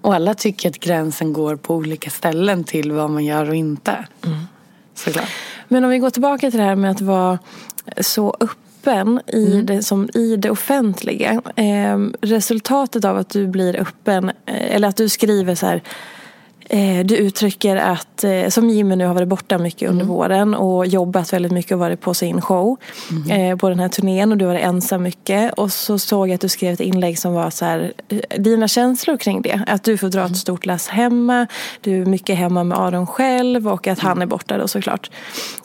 Och 0.00 0.14
alla 0.14 0.34
tycker 0.34 0.68
att 0.68 0.80
gränsen 0.80 1.32
går 1.32 1.56
på 1.56 1.74
olika 1.74 2.10
ställen 2.10 2.64
till 2.64 2.92
vad 2.92 3.10
man 3.10 3.24
gör 3.24 3.48
och 3.48 3.54
inte. 3.56 4.06
Såklart. 4.94 5.28
Men 5.68 5.84
om 5.84 5.90
vi 5.90 5.98
går 5.98 6.10
tillbaka 6.10 6.50
till 6.50 6.60
det 6.60 6.66
här 6.66 6.76
med 6.76 6.90
att 6.90 7.00
vara 7.00 7.38
så 8.00 8.36
öppen 8.40 9.20
i, 9.26 9.46
Mm. 9.52 9.66
det, 9.66 9.82
som, 9.82 10.08
i 10.14 10.36
det 10.36 10.50
offentliga. 10.50 11.42
Eh, 11.56 11.98
resultatet 12.20 13.04
av 13.04 13.16
att 13.18 13.28
du 13.30 13.46
blir 13.46 13.76
öppen, 13.80 14.28
eh, 14.46 14.74
eller 14.74 14.88
att 14.88 14.96
du 14.96 15.08
skriver 15.08 15.54
så 15.54 15.66
här 15.66 15.82
du 17.04 17.16
uttrycker 17.16 17.76
att, 17.76 18.24
eh, 18.24 18.48
som 18.48 18.70
Jimmy 18.70 18.96
nu 18.96 19.06
har 19.06 19.14
varit 19.14 19.28
borta 19.28 19.58
mycket 19.58 19.82
Mm. 19.82 19.92
under 19.92 20.04
våren 20.04 20.54
och 20.54 20.86
jobbat 20.86 21.32
väldigt 21.32 21.52
mycket 21.52 21.72
och 21.72 21.78
varit 21.78 22.00
på 22.00 22.14
sin 22.14 22.40
show 22.40 22.76
Mm. 23.10 23.30
eh, 23.52 23.56
på 23.56 23.68
den 23.68 23.78
här 23.78 23.88
turnén 23.88 24.32
och 24.32 24.38
du 24.38 24.44
var 24.44 24.54
ensam 24.54 25.02
mycket. 25.02 25.52
Och 25.52 25.72
så 25.72 25.98
såg 25.98 26.28
jag 26.28 26.34
att 26.34 26.40
du 26.40 26.48
skrev 26.48 26.72
ett 26.72 26.80
inlägg 26.80 27.18
som 27.18 27.32
var 27.34 27.50
så 27.50 27.64
här, 27.64 27.92
eh, 28.08 28.18
dina 28.40 28.68
känslor 28.68 29.16
kring 29.16 29.42
det. 29.42 29.60
Att 29.66 29.84
du 29.84 29.98
får 29.98 30.08
dra 30.08 30.20
Mm. 30.20 30.32
ett 30.32 30.38
stort 30.38 30.66
lass 30.66 30.88
hemma, 30.88 31.46
du 31.80 32.02
är 32.02 32.06
mycket 32.06 32.36
hemma 32.36 32.64
med 32.64 32.78
Aron 32.78 33.06
själv 33.06 33.68
och 33.68 33.86
att 33.86 33.98
Mm. 34.02 34.08
han 34.08 34.22
är 34.22 34.26
borta 34.26 34.58
då 34.58 34.68
såklart. 34.68 35.10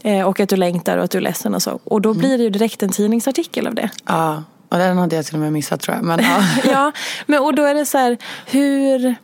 Eh, 0.04 0.22
och 0.28 0.40
att 0.40 0.50
du 0.50 0.56
längtar 0.56 0.98
och 0.98 1.04
att 1.04 1.12
du 1.12 1.18
är 1.18 1.22
ledsen 1.22 1.56
och 1.56 1.62
så. 1.62 1.80
Och 1.84 2.02
då 2.02 2.10
Mm. 2.10 2.20
blir 2.20 2.38
det 2.38 2.44
ju 2.44 2.50
direkt 2.50 2.84
en 2.84 2.90
tidningsartikel 2.90 3.68
av 3.68 3.76
det. 3.76 3.90
Ja. 4.08 4.44
Och 4.70 4.78
den 4.78 4.98
hade 4.98 5.16
jag 5.16 5.26
till 5.26 5.36
och 5.36 5.42
med 5.42 5.54
missat 5.54 5.80
tror 5.82 5.96
jag. 5.96 6.06
Men 6.06 6.20
ja. 6.24 6.44
ja, 6.72 6.92
men 7.26 7.40
och 7.42 7.56
då 7.56 7.64
är 7.64 7.76
det 7.76 7.86
så 7.86 7.98
här, 7.98 8.18
hur... 8.46 9.16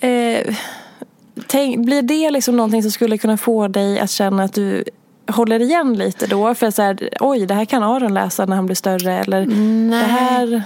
Eh, 0.00 0.54
tänk, 1.46 1.84
blir 1.86 2.02
det 2.02 2.30
liksom 2.30 2.56
någonting 2.56 2.82
som 2.82 2.90
skulle 2.92 3.18
kunna 3.18 3.36
få 3.36 3.68
dig 3.68 4.00
att 4.00 4.10
känna 4.10 4.42
att 4.44 4.54
du 4.54 4.84
håller 5.30 5.62
igen 5.62 5.94
lite 5.94 6.26
då? 6.26 6.54
För 6.54 6.70
så 6.70 6.82
här, 6.82 7.08
oj, 7.20 7.46
det 7.46 7.54
här 7.54 7.64
kan 7.64 7.82
Aron 7.82 8.14
läsa 8.14 8.46
när 8.46 8.56
han 8.56 8.66
blir 8.66 8.76
större. 8.76 9.12
Eller 9.18 9.46
det 9.90 9.96
här 10.06 10.62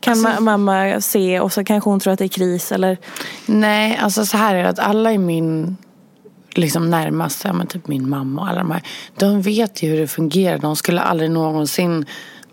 kan 0.00 0.12
Alltså- 0.12 0.28
ma- 0.28 0.40
mamma 0.40 1.00
se 1.00 1.40
och 1.40 1.52
så 1.52 1.64
kanske 1.64 1.90
hon 1.90 2.00
tror 2.00 2.12
att 2.12 2.18
det 2.18 2.24
är 2.24 2.28
kris. 2.28 2.72
Eller, 2.72 2.98
Nej, 3.46 3.98
alltså 4.02 4.26
så 4.26 4.36
här 4.36 4.54
är 4.54 4.62
det 4.62 4.68
att 4.68 4.78
alla 4.78 5.12
i 5.12 5.18
min 5.18 5.76
liksom 6.54 6.90
närmaste, 6.90 7.52
men 7.52 7.66
typ 7.66 7.88
min 7.88 8.08
mamma 8.08 8.40
och 8.42 8.48
alla 8.48 8.58
de 8.58 8.70
här, 8.70 8.82
de 9.18 9.42
vet 9.42 9.82
ju 9.82 9.88
hur 9.90 10.00
det 10.00 10.06
fungerar. 10.06 10.58
De 10.58 10.76
skulle 10.76 11.00
aldrig 11.00 11.30
någonsin 11.30 12.06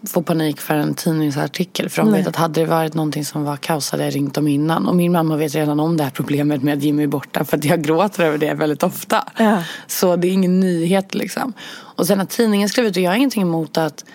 få 0.07 0.23
panik 0.23 0.61
för 0.61 0.75
en 0.75 0.93
tidningsartikel. 0.93 1.89
För 1.89 2.01
de 2.01 2.11
Nej. 2.11 2.19
vet 2.19 2.27
att 2.27 2.35
hade 2.35 2.61
det 2.61 2.65
varit 2.65 2.93
någonting 2.93 3.25
som 3.25 3.43
var 3.43 3.57
kaos 3.57 3.91
hade 3.91 4.03
jag 4.03 4.15
ringt 4.15 4.33
dem 4.33 4.47
innan. 4.47 4.87
Och 4.87 4.95
min 4.95 5.11
mamma 5.11 5.37
vet 5.37 5.55
redan 5.55 5.79
om 5.79 5.97
det 5.97 6.03
här 6.03 6.11
problemet 6.11 6.63
med 6.63 6.77
att 6.77 6.83
Jimmy 6.83 7.03
är 7.03 7.07
borta. 7.07 7.45
För 7.45 7.57
att 7.57 7.65
jag 7.65 7.81
gråter 7.83 8.23
över 8.23 8.37
det 8.37 8.53
väldigt 8.53 8.83
ofta. 8.83 9.23
Ja. 9.37 9.63
Så 9.87 10.15
det 10.15 10.27
är 10.27 10.31
ingen 10.31 10.59
nyhet 10.59 11.15
liksom. 11.15 11.53
Och 11.73 12.07
sen 12.07 12.19
att 12.19 12.29
tidningen 12.29 12.69
skriver 12.69 12.89
ut, 12.89 12.97
och 12.97 13.03
jag 13.03 13.11
har 13.11 13.15
ingenting 13.15 13.41
emot 13.41 13.77
att 13.77 14.05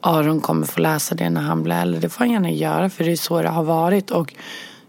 Aron 0.00 0.40
kommer 0.40 0.66
få 0.66 0.80
läsa 0.80 1.14
det 1.14 1.30
när 1.30 1.40
han 1.40 1.62
blir 1.62 1.74
äldre. 1.74 2.00
Det 2.00 2.08
får 2.08 2.18
han 2.18 2.30
gärna 2.30 2.50
göra 2.50 2.90
för 2.90 3.04
det 3.04 3.12
är 3.12 3.16
så 3.16 3.42
det 3.42 3.48
har 3.48 3.64
varit. 3.64 4.10
Och 4.10 4.34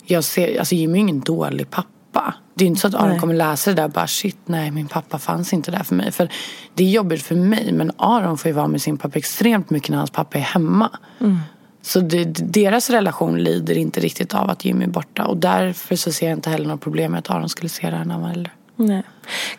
jag 0.05 0.23
ser, 0.23 0.59
alltså 0.59 0.75
Jimmy 0.75 0.97
är 0.97 1.01
ingen 1.01 1.19
dålig 1.19 1.69
pappa. 1.69 2.35
Det 2.57 2.63
är 2.65 2.67
inte 2.67 2.81
så 2.81 2.87
att 2.87 2.95
Aron 2.95 3.09
Nej. 3.09 3.19
kommer 3.19 3.33
läsa 3.33 3.69
det 3.69 3.75
där 3.75 3.83
och 3.83 3.91
bara 3.91 4.07
shit 4.07 4.37
nej 4.45 4.71
min 4.71 4.87
pappa 4.87 5.19
fanns 5.19 5.53
inte 5.53 5.71
där 5.71 5.83
för 5.83 5.95
mig. 5.95 6.11
För 6.11 6.29
det 6.73 6.83
är 6.83 6.89
jobbigt 6.89 7.23
för 7.23 7.35
mig 7.35 7.71
men 7.73 7.91
Aron 7.97 8.37
får 8.37 8.49
ju 8.49 8.55
vara 8.55 8.67
med 8.67 8.81
sin 8.81 8.97
pappa 8.97 9.17
extremt 9.17 9.69
mycket 9.69 9.89
när 9.89 9.97
hans 9.97 10.11
pappa 10.11 10.37
är 10.37 10.41
hemma. 10.41 10.89
Så 11.81 11.99
det, 11.99 12.23
deras 12.53 12.89
relation 12.89 13.37
lider 13.43 13.77
inte 13.77 13.99
riktigt 13.99 14.33
av 14.33 14.49
att 14.49 14.65
Jimmy 14.65 14.85
är 14.85 14.89
borta. 14.89 15.25
Och 15.25 15.37
därför 15.37 15.95
så 15.95 16.11
ser 16.11 16.29
jag 16.29 16.37
inte 16.37 16.49
heller 16.49 16.65
något 16.67 16.81
problem 16.81 17.11
med 17.11 17.19
att 17.19 17.29
Aron 17.29 17.49
skulle 17.49 17.69
se 17.69 17.89
det 17.89 17.95
här 17.97 18.05
när 18.05 18.13
han 18.13 18.23
var 18.23 18.29
äldre. 18.29 18.51
nej. 18.75 19.03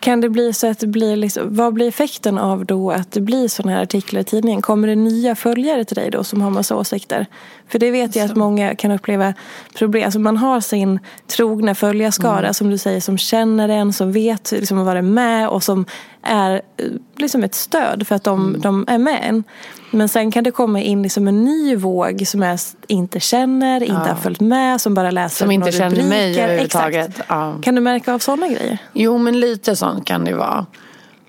Kan 0.01 0.21
det 0.21 0.29
bli 0.29 0.53
så 0.53 0.71
att 0.71 0.79
det 0.79 0.87
blir 0.87 1.17
liksom, 1.17 1.43
vad 1.55 1.75
blir 1.75 1.89
effekten 1.89 2.39
av 2.39 2.67
då 2.67 2.91
att 2.91 3.13
det 3.13 3.21
blir 3.21 3.49
sådana 3.49 3.77
här 3.77 3.83
artiklar 3.83 4.21
i 4.21 4.25
tidningen? 4.25 4.63
Kommer 4.63 4.89
det 4.89 4.95
nya 4.95 5.35
följare 5.35 5.85
till 5.85 5.97
dig 5.97 6.11
då 6.11 6.25
som 6.25 6.43
har 6.43 6.51
massa 6.51 6.77
åsikter? 6.77 7.27
För 7.69 7.79
det 7.79 7.91
vet 7.91 8.17
jag 8.17 8.25
att 8.25 8.37
många 8.37 8.75
kan 8.75 8.91
uppleva 8.91 9.35
problem. 9.75 10.05
Alltså 10.05 10.19
man 10.19 10.37
har 10.37 10.61
sin 10.61 11.01
trogna 11.27 11.75
följarskara 11.75 12.39
mm. 12.39 12.55
som 12.55 12.71
du 12.71 12.79
säger 12.79 13.01
som 13.01 13.19
känner 13.19 13.69
en, 13.69 13.93
som 13.93 14.13
vet 14.13 14.53
liksom 14.53 14.85
vad 14.85 14.97
det 14.97 14.99
är 14.99 15.03
med 15.03 15.49
och 15.49 15.63
som 15.63 15.87
är 16.27 16.63
eh, 16.77 16.87
liksom 17.17 17.45
ett 17.45 17.55
stöd 17.55 18.07
för 18.07 18.15
att 18.15 18.25
de, 18.25 18.49
mm. 18.49 18.61
de 18.61 18.85
är 18.89 18.99
med 18.99 19.21
en. 19.23 19.45
Men 19.91 20.09
sen 20.09 20.31
kan 20.31 20.45
det 20.45 20.51
komma 20.51 20.81
in 20.81 21.03
liksom 21.03 21.29
en 21.29 21.45
ny 21.45 21.77
våg 21.77 22.27
som 22.27 22.43
jag 22.43 22.59
inte 22.87 23.21
känner, 23.21 23.83
inte 23.83 24.03
ja. 24.07 24.13
har 24.15 24.15
följt 24.15 24.41
med, 24.41 24.81
som 24.81 24.95
bara 24.95 25.11
läser 25.11 25.37
Som 25.37 25.51
inte 25.51 25.73
känner 25.73 25.91
rubriker. 25.91 26.09
mig 26.09 26.41
överhuvudtaget. 26.41 27.21
Ja. 27.29 27.55
Kan 27.63 27.75
du 27.75 27.81
märka 27.81 28.15
av 28.15 28.19
sådana 28.19 28.49
grejer? 28.49 28.79
Jo, 28.93 29.19
men 29.19 29.41
lite 29.41 29.77
sånt 29.77 30.05
kan 30.05 30.25
det 30.25 30.35
vara. 30.35 30.67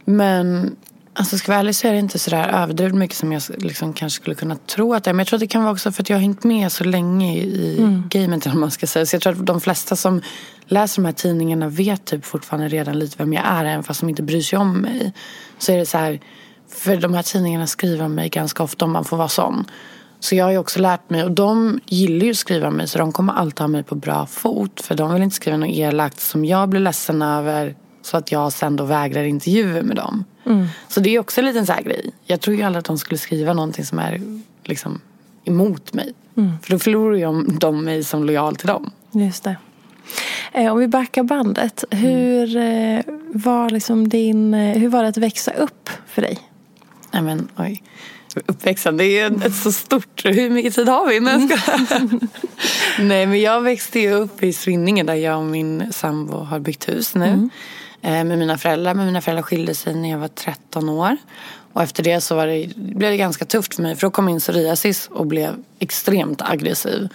Men 0.06 0.76
Alltså 1.20 1.38
ska 1.38 1.52
jag 1.52 1.56
vara 1.56 1.60
ärlig 1.60 1.76
så 1.76 1.88
är 1.88 1.92
det 1.94 2.00
inte 2.00 2.20
sådär 2.20 2.48
överdrivet 2.48 2.96
mycket 2.96 3.18
som 3.18 3.32
jag 3.32 3.42
liksom 3.58 3.94
kanske 3.94 4.22
skulle 4.22 4.36
kunna 4.36 4.56
tro 4.56 4.94
att 4.94 5.04
det 5.04 5.10
är. 5.10 5.14
Men 5.14 5.20
jag 5.20 5.28
tror 5.28 5.38
att 5.38 5.42
det 5.42 5.48
kan 5.48 5.64
vara 5.64 5.74
också 5.74 5.92
för 5.92 6.04
att 6.04 6.10
jag 6.10 6.18
har 6.18 6.22
hängt 6.22 6.44
med 6.44 6.72
så 6.72 6.84
länge 6.84 7.38
i 7.38 7.78
mm. 7.80 8.04
gamet 8.10 8.46
eller 8.46 8.56
man 8.56 8.72
ska 8.72 8.88
säga. 8.88 9.06
Så 9.06 9.16
jag 9.16 9.22
tror 9.22 9.34
att 9.34 9.46
de 9.46 9.62
flesta 9.62 9.96
som 9.96 10.22
läser 10.66 11.02
de 11.02 11.06
här 11.06 11.14
tidningarna 11.14 11.70
vet 11.70 12.06
typ 12.06 12.26
fortfarande 12.26 12.68
redan 12.68 13.00
lite 13.00 13.16
vem 13.18 13.34
jag 13.34 13.46
är 13.46 13.66
även 13.66 13.84
fast 13.84 14.00
de 14.00 14.10
inte 14.10 14.24
bryr 14.24 14.42
sig 14.42 14.60
om 14.60 14.78
mig. 14.78 15.14
Så 15.58 15.72
är 15.72 15.78
det 15.78 15.86
så 15.86 15.98
här, 15.98 16.20
för 16.70 16.98
de 16.98 17.14
här 17.14 17.24
tidningarna 17.24 17.68
skriver 17.68 18.06
om 18.06 18.16
mig 18.16 18.30
ganska 18.30 18.64
ofta 18.64 18.86
om 18.86 18.92
man 18.92 19.06
får 19.06 19.18
vara 19.18 19.28
sån. 19.28 19.66
Så 20.20 20.36
jag 20.36 20.46
har 20.46 20.52
ju 20.52 20.58
också 20.58 20.80
lärt 20.80 21.10
mig, 21.10 21.24
och 21.24 21.32
de 21.32 21.80
gillar 21.86 22.26
ju 22.26 22.32
att 22.32 22.38
skriva 22.38 22.68
om 22.68 22.74
mig 22.74 22.88
så 22.88 22.98
de 22.98 23.12
kommer 23.12 23.34
alltid 23.34 23.60
ha 23.60 23.68
mig 23.68 23.84
på 23.84 23.96
bra 23.96 24.26
fot. 24.26 24.82
För 24.82 24.96
de 24.96 25.14
vill 25.14 25.24
inte 25.24 25.36
skriva 25.36 25.58
något 25.58 25.70
elakt 25.70 26.20
som 26.20 26.46
jag 26.46 26.70
blir 26.70 26.82
ledsen 26.82 27.22
över 27.22 27.76
så 28.02 28.18
att 28.18 28.32
jag 28.32 28.54
sen 28.54 28.76
då 28.76 28.84
vägrar 28.84 29.24
intervjuer 29.24 29.82
med 29.82 29.96
dem. 29.96 30.26
Mm. 30.48 30.68
Så 30.88 31.00
det 31.00 31.16
är 31.16 31.20
också 31.20 31.42
en 31.42 31.46
liten 31.46 31.66
så 31.66 31.74
grej. 31.84 32.12
Jag 32.26 32.42
tror 32.42 32.56
ju 32.56 32.64
aldrig 32.64 32.80
att 32.80 32.86
de 32.86 32.98
skulle 32.98 33.18
skriva 33.18 33.54
någonting 33.54 33.86
som 33.86 34.00
är 34.00 34.22
liksom 34.64 35.02
emot 35.46 35.94
mig. 35.94 36.14
Mm. 36.38 36.52
För 36.62 36.72
då 36.72 36.80
förlorar 36.80 37.16
ju 37.16 37.44
de 37.44 37.84
mig 37.84 38.04
som 38.04 38.24
lojal 38.24 38.56
till 38.56 38.68
dem. 38.68 38.92
Just 39.12 39.44
det. 39.44 39.56
Eh, 40.54 40.72
om 40.72 40.80
vi 40.80 40.88
backar 40.88 41.24
bandet. 41.24 41.84
Hur, 41.92 42.56
mm. 42.56 43.04
var 43.34 43.70
liksom 43.70 44.10
din, 44.10 44.54
eh, 44.54 44.78
hur 44.78 44.90
var 44.90 45.04
det 45.04 45.10
att 45.10 45.18
växa 45.18 45.52
upp 45.52 45.90
för 46.08 46.22
dig? 46.22 46.40
Nej 47.12 47.22
men 47.22 47.48
oj. 47.58 47.84
Uppväxande 48.46 49.04
det 49.04 49.20
är 49.20 49.46
ett 49.46 49.56
så 49.56 49.72
stort... 49.72 50.26
Hur 50.26 50.50
mycket 50.50 50.76
tid 50.76 50.88
har 50.88 51.08
vi? 51.08 51.20
Nej, 51.20 51.50
Nej 53.00 53.26
men 53.26 53.42
jag 53.42 53.62
växte 53.62 54.00
ju 54.00 54.12
upp 54.12 54.44
i 54.44 54.54
Svinninge 54.54 55.04
där 55.04 55.14
jag 55.14 55.38
och 55.38 55.46
min 55.46 55.94
sambo 55.94 56.38
har 56.38 56.60
byggt 56.60 56.90
hus 56.90 57.16
nu. 57.16 57.26
Mm. 57.26 57.50
Eh, 58.02 58.24
med 58.24 58.40
mina 58.40 58.58
föräldrar. 58.58 58.94
Men 58.94 59.06
mina 59.06 59.22
föräldrar 59.22 59.44
skilde 59.44 59.76
sig 59.76 59.96
när 59.96 60.10
jag 60.10 60.18
var 60.18 60.28
13 60.28 60.90
år. 60.90 61.18
Och 61.74 61.84
efter 61.84 62.04
det 62.04 62.22
så 62.22 62.36
var 62.36 62.48
det, 62.48 62.74
blev 62.76 63.12
det 63.12 63.18
ganska 63.18 63.46
tufft 63.46 63.76
för 63.76 63.84
mig. 63.84 63.96
För 63.96 64.08
då 64.08 64.12
kom 64.12 64.26
min 64.26 64.40
psoriasis 64.40 65.08
och 65.12 65.28
blev 65.28 65.64
extremt 65.80 66.42
aggressiv. 66.42 67.10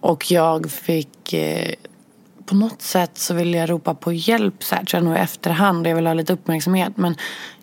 Och 0.00 0.30
jag 0.30 0.70
fick... 0.70 1.32
Eh, 1.32 1.74
på 2.46 2.56
något 2.56 2.82
sätt 2.82 3.18
så 3.18 3.34
ville 3.34 3.58
jag 3.58 3.70
ropa 3.70 3.94
på 3.94 4.12
hjälp 4.12 4.64
så 4.64 4.74
här, 4.74 4.84
tror 4.84 4.98
jag 4.98 5.04
nog 5.08 5.16
i 5.16 5.20
efterhand. 5.20 5.86
Jag 5.86 5.96
ville 5.96 6.08
ha 6.08 6.14
lite 6.14 6.32
uppmärksamhet. 6.32 6.96
Men 6.96 7.16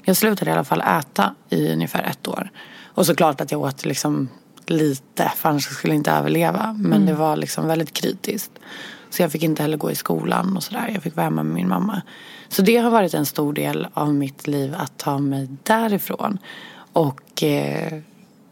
jag 0.04 0.18
slutade 0.18 0.52
i 0.52 0.54
alla 0.54 0.64
fall 0.64 0.82
äta 0.82 1.36
i 1.50 1.74
ungefär 1.74 2.04
ett 2.04 2.28
år. 2.28 2.52
Och 2.86 3.06
såklart 3.06 3.42
att 3.42 3.52
jag 3.52 3.62
åt 3.62 3.86
liksom 3.86 4.30
lite 4.66 5.32
för 5.36 5.50
annars 5.50 5.64
skulle 5.64 5.94
jag 5.94 6.00
inte 6.00 6.12
överleva. 6.12 6.76
Men 6.80 6.94
mm. 6.94 7.06
det 7.06 7.14
var 7.14 7.36
liksom 7.36 7.68
väldigt 7.68 7.94
kritiskt. 7.94 8.52
Så 9.10 9.22
jag 9.22 9.32
fick 9.32 9.44
inte 9.44 9.62
heller 9.62 9.78
gå 9.78 9.92
i 9.92 9.96
skolan 9.96 10.58
och 10.58 10.64
sådär. 10.64 10.90
Jag 10.94 11.04
fick 11.04 11.16
vara 11.16 11.24
hemma 11.24 11.44
med 11.44 11.56
min 11.56 11.68
mamma. 11.68 12.02
Så 12.50 12.62
det 12.62 12.78
har 12.78 12.92
varit 12.92 13.14
en 13.14 13.26
stor 13.26 13.54
del 13.54 13.88
av 13.94 14.14
mitt 14.14 14.48
liv 14.48 14.76
att 14.78 14.98
ta 14.98 15.18
mig 15.18 15.48
därifrån. 15.64 16.38
Och 16.94 17.44
eh, 17.44 18.02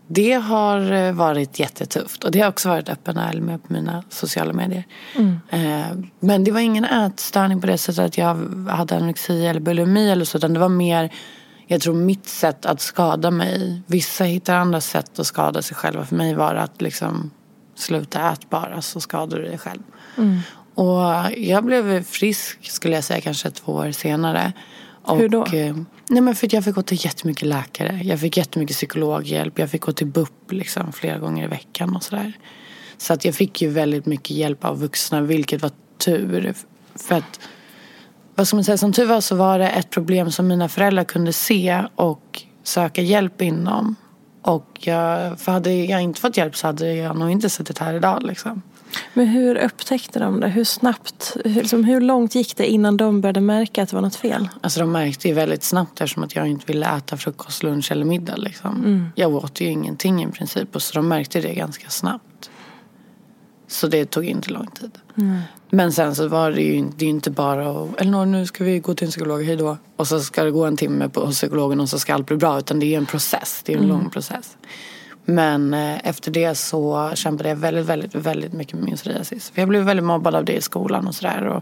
det 0.08 0.34
har 0.34 1.12
varit 1.12 1.60
jättetufft. 1.60 2.24
Och 2.24 2.32
det 2.32 2.40
har 2.40 2.50
också 2.50 2.70
varit 2.70 2.90
öppen 2.90 3.18
ärlig 3.18 3.42
med 3.42 3.64
på 3.64 3.74
mina 3.74 4.04
sociala 4.10 4.54
medier. 4.54 4.84
Mm. 5.16 5.40
Eh, 5.50 5.98
men 6.20 6.44
det 6.44 6.52
var 6.52 6.60
ingen 6.60 6.86
ätstörning 6.86 7.62
på 7.62 7.68
det 7.68 7.78
sättet 7.78 8.06
att 8.06 8.18
jag 8.18 8.36
hade 8.70 8.96
anorexi 8.96 9.46
eller 9.46 9.60
bulimi 9.60 10.10
eller 10.10 10.26
så. 10.26 10.38
Utan 10.38 10.54
det 10.54 10.60
var 10.60 10.70
mer, 10.70 11.14
jag 11.68 11.82
tror 11.82 11.94
mitt 11.94 12.28
sätt 12.28 12.66
att 12.66 12.82
skada 12.82 13.32
mig. 13.32 13.82
Vissa 13.88 14.24
hittar 14.24 14.56
andra 14.56 14.82
sätt 14.82 15.20
att 15.20 15.28
skada 15.28 15.62
sig 15.62 15.78
själva. 15.78 16.06
För 16.06 16.16
mig 16.16 16.34
var 16.36 16.54
det 16.54 16.62
att 16.62 16.82
liksom 16.82 17.32
sluta 17.76 18.32
ät 18.32 18.50
bara 18.50 18.82
så 18.82 19.00
skadar 19.00 19.38
du 19.38 19.44
dig 19.44 19.58
själv. 19.58 19.82
Mm. 20.18 20.40
Och 20.76 21.32
jag 21.38 21.66
blev 21.66 22.04
frisk 22.04 22.72
skulle 22.72 22.96
jag 22.96 23.04
säga 23.04 23.22
kanske 23.22 23.52
två 23.52 23.72
år 23.72 23.92
senare. 23.92 24.54
Och, 25.06 25.18
Hur 25.18 25.30
då? 25.30 25.46
Eh, 25.46 25.76
nej 26.10 26.22
men 26.22 26.36
för 26.36 26.56
jag 26.56 26.64
fick 26.64 26.76
gå 26.76 26.82
till 26.82 27.06
jättemycket 27.06 27.48
läkare. 27.48 28.02
Jag 28.04 28.20
fick 28.20 28.38
jättemycket 28.38 28.76
psykologhjälp. 28.76 29.60
Jag 29.60 29.70
fick 29.70 29.82
gå 29.82 29.92
till 29.92 30.08
BUP 30.08 30.52
liksom 30.52 30.94
flera 30.94 31.18
gånger 31.18 31.44
i 31.44 31.48
veckan 31.48 31.96
och 31.96 32.04
sådär. 32.04 32.34
Så 32.98 33.14
att 33.14 33.26
jag 33.26 33.36
fick 33.36 33.62
ju 33.62 33.70
väldigt 33.70 34.06
mycket 34.06 34.30
hjälp 34.30 34.66
av 34.66 34.80
vuxna 34.80 35.22
vilket 35.22 35.62
var 35.62 35.72
tur. 35.98 36.54
För 36.96 37.16
att, 37.16 37.40
vad 38.36 38.48
ska 38.48 38.58
man 38.58 38.64
säga, 38.64 38.78
som 38.78 38.94
tur 38.94 39.06
var 39.06 39.22
så 39.22 39.36
var 39.36 39.60
det 39.60 39.70
ett 39.70 39.90
problem 39.90 40.32
som 40.32 40.48
mina 40.48 40.70
föräldrar 40.70 41.04
kunde 41.04 41.34
se 41.34 41.84
och 41.96 42.44
söka 42.64 43.02
hjälp 43.02 43.42
inom. 43.42 43.96
Och 44.46 44.80
jag, 44.80 45.40
för 45.40 45.52
hade 45.52 45.74
jag 45.74 46.02
inte 46.02 46.22
fått 46.22 46.38
hjälp 46.38 46.56
så 46.56 46.68
hade 46.68 46.94
jag 46.94 47.18
nog 47.18 47.32
inte 47.32 47.50
suttit 47.50 47.78
här 47.78 47.94
idag 47.94 48.24
liksom. 48.24 48.62
Men 49.14 49.28
hur 49.28 49.56
upptäckte 49.56 50.20
de 50.20 50.40
det? 50.40 50.48
Hur 50.48 50.64
snabbt? 50.64 51.38
Hur, 51.46 51.62
liksom, 51.62 51.84
hur 51.84 52.02
långt 52.02 52.36
gick 52.36 52.58
det 52.58 52.68
innan 52.68 52.98
de 52.98 53.22
började 53.22 53.42
märka 53.42 53.84
att 53.84 53.90
det 53.90 53.96
var 53.96 54.02
något 54.02 54.16
fel? 54.16 54.50
Alltså 54.62 54.80
de 54.80 54.92
märkte 54.92 55.28
ju 55.28 55.34
väldigt 55.34 55.64
snabbt 55.64 56.02
eftersom 56.02 56.24
att 56.24 56.36
jag 56.36 56.48
inte 56.48 56.66
ville 56.66 56.98
äta 56.98 57.18
frukost, 57.18 57.64
lunch 57.64 57.92
eller 57.92 58.06
middag. 58.06 58.36
Liksom. 58.36 58.76
Mm. 58.76 59.08
Jag 59.16 59.36
åt 59.36 59.62
ju 59.62 59.66
ingenting 59.66 60.24
i 60.24 60.28
princip 60.32 60.76
och 60.76 60.82
så 60.82 60.94
de 60.94 61.08
märkte 61.08 61.42
det 61.42 61.54
ganska 61.54 61.90
snabbt. 61.90 62.50
Så 63.68 63.88
det 63.88 64.06
tog 64.06 64.26
inte 64.26 64.52
lång 64.52 64.68
tid. 64.68 64.92
Mm. 65.18 65.40
Men 65.70 65.94
sen 65.94 66.16
så 66.16 66.28
var 66.28 66.52
det 66.52 66.62
ju 66.62 66.86
det 66.96 67.06
är 67.06 67.10
inte 67.10 67.32
bara 67.32 67.70
att, 67.70 68.02
Elinor 68.02 68.26
nu 68.26 68.46
ska 68.46 68.64
vi 68.64 68.80
gå 68.80 68.94
till 68.94 69.06
en 69.06 69.12
psykolog, 69.12 69.44
hej 69.44 69.56
då. 69.56 69.78
Och 69.96 70.08
så 70.08 70.20
ska 70.20 70.44
det 70.44 70.52
gå 70.52 70.66
en 70.66 70.78
timme 70.78 71.10
på 71.10 71.32
psykologen 71.32 71.80
och 71.80 71.90
så 71.90 72.00
ska 72.00 72.14
allt 72.14 72.28
bli 72.28 72.38
bra. 72.38 72.60
Utan 72.60 72.80
det 72.80 72.94
är 72.94 72.98
en 72.98 73.06
process, 73.06 73.62
det 73.66 73.74
är 73.74 73.78
en 73.78 73.84
mm. 73.84 73.98
lång 73.98 74.10
process. 74.10 74.58
Men 75.26 75.74
eh, 75.74 76.08
efter 76.08 76.32
det 76.32 76.56
så 76.56 77.12
kämpade 77.16 77.50
jag 77.50 77.56
väldigt, 77.56 77.86
väldigt, 77.86 78.16
väldigt 78.16 78.54
mycket 78.54 78.74
med 78.74 78.84
min 78.84 78.96
psoriasis. 78.96 79.50
För 79.50 79.62
jag 79.62 79.70
blev 79.70 79.84
väldigt 79.84 80.06
mobbad 80.06 80.36
av 80.36 80.46
det 80.46 80.54
i 80.54 80.62
skolan 80.62 81.08
och 81.08 81.16
sådär. 81.16 81.62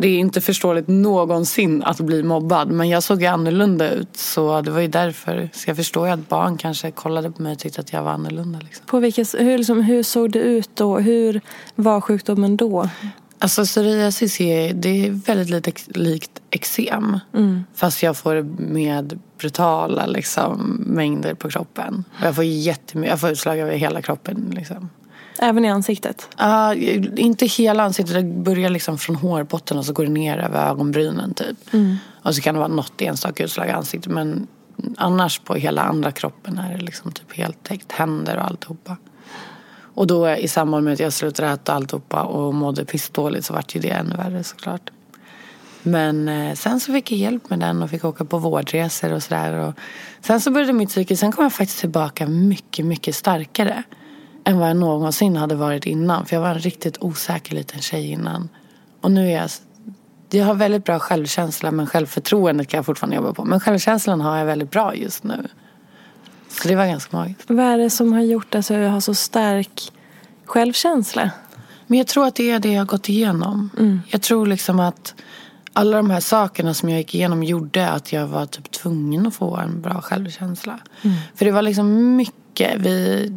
Det 0.00 0.08
är 0.08 0.18
inte 0.18 0.40
förståeligt 0.40 0.88
någonsin 0.88 1.82
att 1.82 2.00
bli 2.00 2.22
mobbad. 2.22 2.70
Men 2.70 2.88
jag 2.88 3.02
såg 3.02 3.24
annorlunda 3.24 3.90
ut. 3.90 4.16
Så 4.16 4.60
det 4.60 4.70
var 4.70 4.80
ju 4.80 4.88
därför. 4.88 5.50
Så 5.52 5.70
jag 5.70 5.76
förstår 5.76 6.06
ju 6.06 6.12
att 6.12 6.28
barn 6.28 6.58
kanske 6.58 6.90
kollade 6.90 7.30
på 7.30 7.42
mig 7.42 7.52
och 7.52 7.58
tyckte 7.58 7.80
att 7.80 7.92
jag 7.92 8.02
var 8.02 8.10
annorlunda. 8.10 8.58
Liksom. 8.58 8.86
På 8.86 8.98
vilket, 8.98 9.34
hur, 9.38 9.58
liksom, 9.58 9.80
hur 9.82 10.02
såg 10.02 10.30
det 10.30 10.38
ut 10.38 10.70
då? 10.74 10.98
Hur 10.98 11.40
var 11.74 12.00
sjukdomen 12.00 12.56
då? 12.56 12.88
Alltså 13.38 13.64
psoriasis 13.64 14.40
är, 14.40 14.74
det 14.74 15.06
är 15.06 15.10
väldigt 15.10 15.50
lite 15.50 15.72
likt 15.98 16.30
eksem. 16.50 17.18
Mm. 17.34 17.64
Fast 17.74 18.02
jag 18.02 18.16
får 18.16 18.42
med 18.58 19.18
brutala 19.38 20.06
liksom, 20.06 20.84
mängder 20.86 21.34
på 21.34 21.50
kroppen. 21.50 22.04
Jag 22.22 22.34
får 22.34 22.44
jättemycket, 22.44 23.10
jag 23.10 23.20
får 23.20 23.30
utslag 23.30 23.58
över 23.58 23.72
hela 23.72 24.02
kroppen. 24.02 24.52
Liksom. 24.56 24.88
Även 25.42 25.64
i 25.64 25.70
ansiktet? 25.70 26.28
Uh, 26.40 27.20
inte 27.20 27.46
hela 27.46 27.82
ansiktet. 27.82 28.14
Det 28.14 28.22
börjar 28.22 28.70
liksom 28.70 28.98
från 28.98 29.16
hårbotten 29.16 29.78
och 29.78 29.84
så 29.84 29.92
går 29.92 30.04
det 30.04 30.10
ner 30.10 30.38
över 30.38 30.68
ögonbrynen 30.68 31.34
typ. 31.34 31.74
Mm. 31.74 31.96
Och 32.22 32.34
så 32.34 32.42
kan 32.42 32.54
det 32.54 32.58
vara 32.58 32.68
något 32.68 33.00
enstaka 33.02 33.44
utslag 33.44 33.68
i 33.68 33.70
ansiktet. 33.70 34.12
Men 34.12 34.46
annars 34.96 35.38
på 35.38 35.54
hela 35.54 35.82
andra 35.82 36.12
kroppen 36.12 36.58
är 36.58 36.78
det 36.78 36.84
liksom 36.84 37.12
typ 37.12 37.36
helt 37.36 37.64
täckt. 37.64 37.92
Händer 37.92 38.36
och 38.36 38.44
alltihopa. 38.44 38.96
Och 39.94 40.06
då 40.06 40.30
i 40.30 40.48
samband 40.48 40.84
med 40.84 40.92
att 40.92 41.00
jag 41.00 41.12
slutade 41.12 41.48
äta 41.48 41.72
alltihopa 41.72 42.22
och 42.22 42.54
mådde 42.54 42.84
pissdåligt 42.84 43.46
så 43.46 43.52
vart 43.52 43.76
ju 43.76 43.80
det 43.80 43.90
ännu 43.90 44.16
värre 44.16 44.44
såklart. 44.44 44.90
Men 45.82 46.28
eh, 46.28 46.54
sen 46.54 46.80
så 46.80 46.92
fick 46.92 47.12
jag 47.12 47.18
hjälp 47.18 47.50
med 47.50 47.58
den 47.58 47.82
och 47.82 47.90
fick 47.90 48.04
åka 48.04 48.24
på 48.24 48.38
vårdresor 48.38 49.12
och 49.12 49.22
sådär. 49.22 49.72
Sen 50.20 50.40
så 50.40 50.50
började 50.50 50.72
mitt 50.72 50.88
psyke, 50.88 51.16
sen 51.16 51.32
kom 51.32 51.42
jag 51.42 51.52
faktiskt 51.52 51.80
tillbaka 51.80 52.26
mycket, 52.26 52.86
mycket 52.86 53.14
starkare. 53.14 53.82
Än 54.44 54.58
vad 54.58 54.68
jag 54.68 54.76
någonsin 54.76 55.36
hade 55.36 55.54
varit 55.54 55.86
innan. 55.86 56.26
För 56.26 56.36
jag 56.36 56.40
var 56.40 56.50
en 56.50 56.58
riktigt 56.58 56.98
osäker 57.00 57.54
liten 57.54 57.80
tjej 57.80 58.10
innan. 58.10 58.48
Och 59.00 59.10
nu 59.10 59.28
är 59.28 59.36
jag 59.36 59.50
jag 60.30 60.44
har 60.44 60.54
väldigt 60.54 60.84
bra 60.84 60.98
självkänsla 60.98 61.70
men 61.70 61.86
självförtroendet 61.86 62.68
kan 62.68 62.78
jag 62.78 62.86
fortfarande 62.86 63.16
jobba 63.16 63.32
på. 63.32 63.44
Men 63.44 63.60
självkänslan 63.60 64.20
har 64.20 64.36
jag 64.36 64.46
väldigt 64.46 64.70
bra 64.70 64.94
just 64.94 65.24
nu. 65.24 65.48
Så 66.48 66.68
det 66.68 66.76
var 66.76 66.86
ganska 66.86 67.16
magiskt. 67.16 67.44
Vad 67.46 67.66
är 67.66 67.78
det 67.78 67.90
som 67.90 68.12
har 68.12 68.20
gjort 68.20 68.54
att 68.54 68.68
du 68.68 68.86
har 68.86 69.00
så 69.00 69.14
stark 69.14 69.92
självkänsla? 70.44 71.30
Men 71.86 71.98
jag 71.98 72.06
tror 72.06 72.26
att 72.26 72.34
det 72.34 72.50
är 72.50 72.58
det 72.58 72.72
jag 72.72 72.80
har 72.80 72.86
gått 72.86 73.08
igenom. 73.08 73.70
Mm. 73.78 74.00
Jag 74.08 74.22
tror 74.22 74.46
liksom 74.46 74.80
att 74.80 75.14
alla 75.72 75.96
de 75.96 76.10
här 76.10 76.20
sakerna 76.20 76.74
som 76.74 76.88
jag 76.88 76.98
gick 76.98 77.14
igenom 77.14 77.42
gjorde 77.42 77.90
att 77.90 78.12
jag 78.12 78.26
var 78.26 78.46
typ 78.46 78.70
tvungen 78.70 79.26
att 79.26 79.34
få 79.34 79.56
en 79.56 79.80
bra 79.80 80.00
självkänsla. 80.00 80.78
Mm. 81.02 81.16
För 81.34 81.44
det 81.44 81.50
var 81.50 81.62
liksom 81.62 82.16
mycket. 82.16 82.80
Vi, 82.80 83.32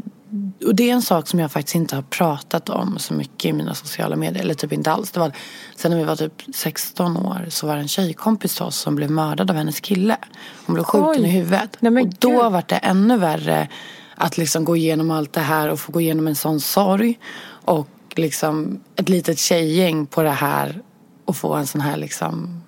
och 0.65 0.75
det 0.75 0.89
är 0.89 0.93
en 0.93 1.01
sak 1.01 1.27
som 1.27 1.39
jag 1.39 1.51
faktiskt 1.51 1.75
inte 1.75 1.95
har 1.95 2.01
pratat 2.03 2.69
om 2.69 2.99
så 2.99 3.13
mycket 3.13 3.45
i 3.45 3.53
mina 3.53 3.73
sociala 3.75 4.15
medier. 4.15 4.43
Eller 4.43 4.53
typ 4.53 4.73
inte 4.73 4.91
alls. 4.91 5.11
Det 5.11 5.19
var, 5.19 5.31
sen 5.75 5.91
när 5.91 5.97
vi 5.97 6.03
var 6.03 6.15
typ 6.15 6.43
16 6.55 7.17
år 7.17 7.45
så 7.49 7.67
var 7.67 7.75
det 7.75 7.81
en 7.81 7.87
tjejkompis 7.87 8.55
till 8.55 8.63
oss 8.63 8.77
som 8.77 8.95
blev 8.95 9.11
mördad 9.11 9.49
av 9.51 9.57
hennes 9.57 9.79
kille. 9.79 10.17
Hon 10.65 10.73
blev 10.73 10.83
skjuten 10.83 11.25
i 11.25 11.29
huvudet. 11.29 11.77
Nej, 11.79 12.03
och 12.03 12.09
då 12.19 12.29
gud. 12.43 12.51
var 12.51 12.63
det 12.67 12.75
ännu 12.75 13.17
värre 13.17 13.67
att 14.15 14.37
liksom 14.37 14.65
gå 14.65 14.75
igenom 14.75 15.11
allt 15.11 15.33
det 15.33 15.41
här 15.41 15.69
och 15.69 15.79
få 15.79 15.91
gå 15.91 16.01
igenom 16.01 16.27
en 16.27 16.35
sån 16.35 16.59
sorg. 16.59 17.19
Och 17.65 17.87
liksom 18.15 18.79
ett 18.95 19.09
litet 19.09 19.39
tjejgäng 19.39 20.05
på 20.05 20.23
det 20.23 20.29
här 20.31 20.81
och 21.25 21.35
få 21.35 21.53
en 21.53 21.67
sån 21.67 21.81
här 21.81 21.97
liksom 21.97 22.61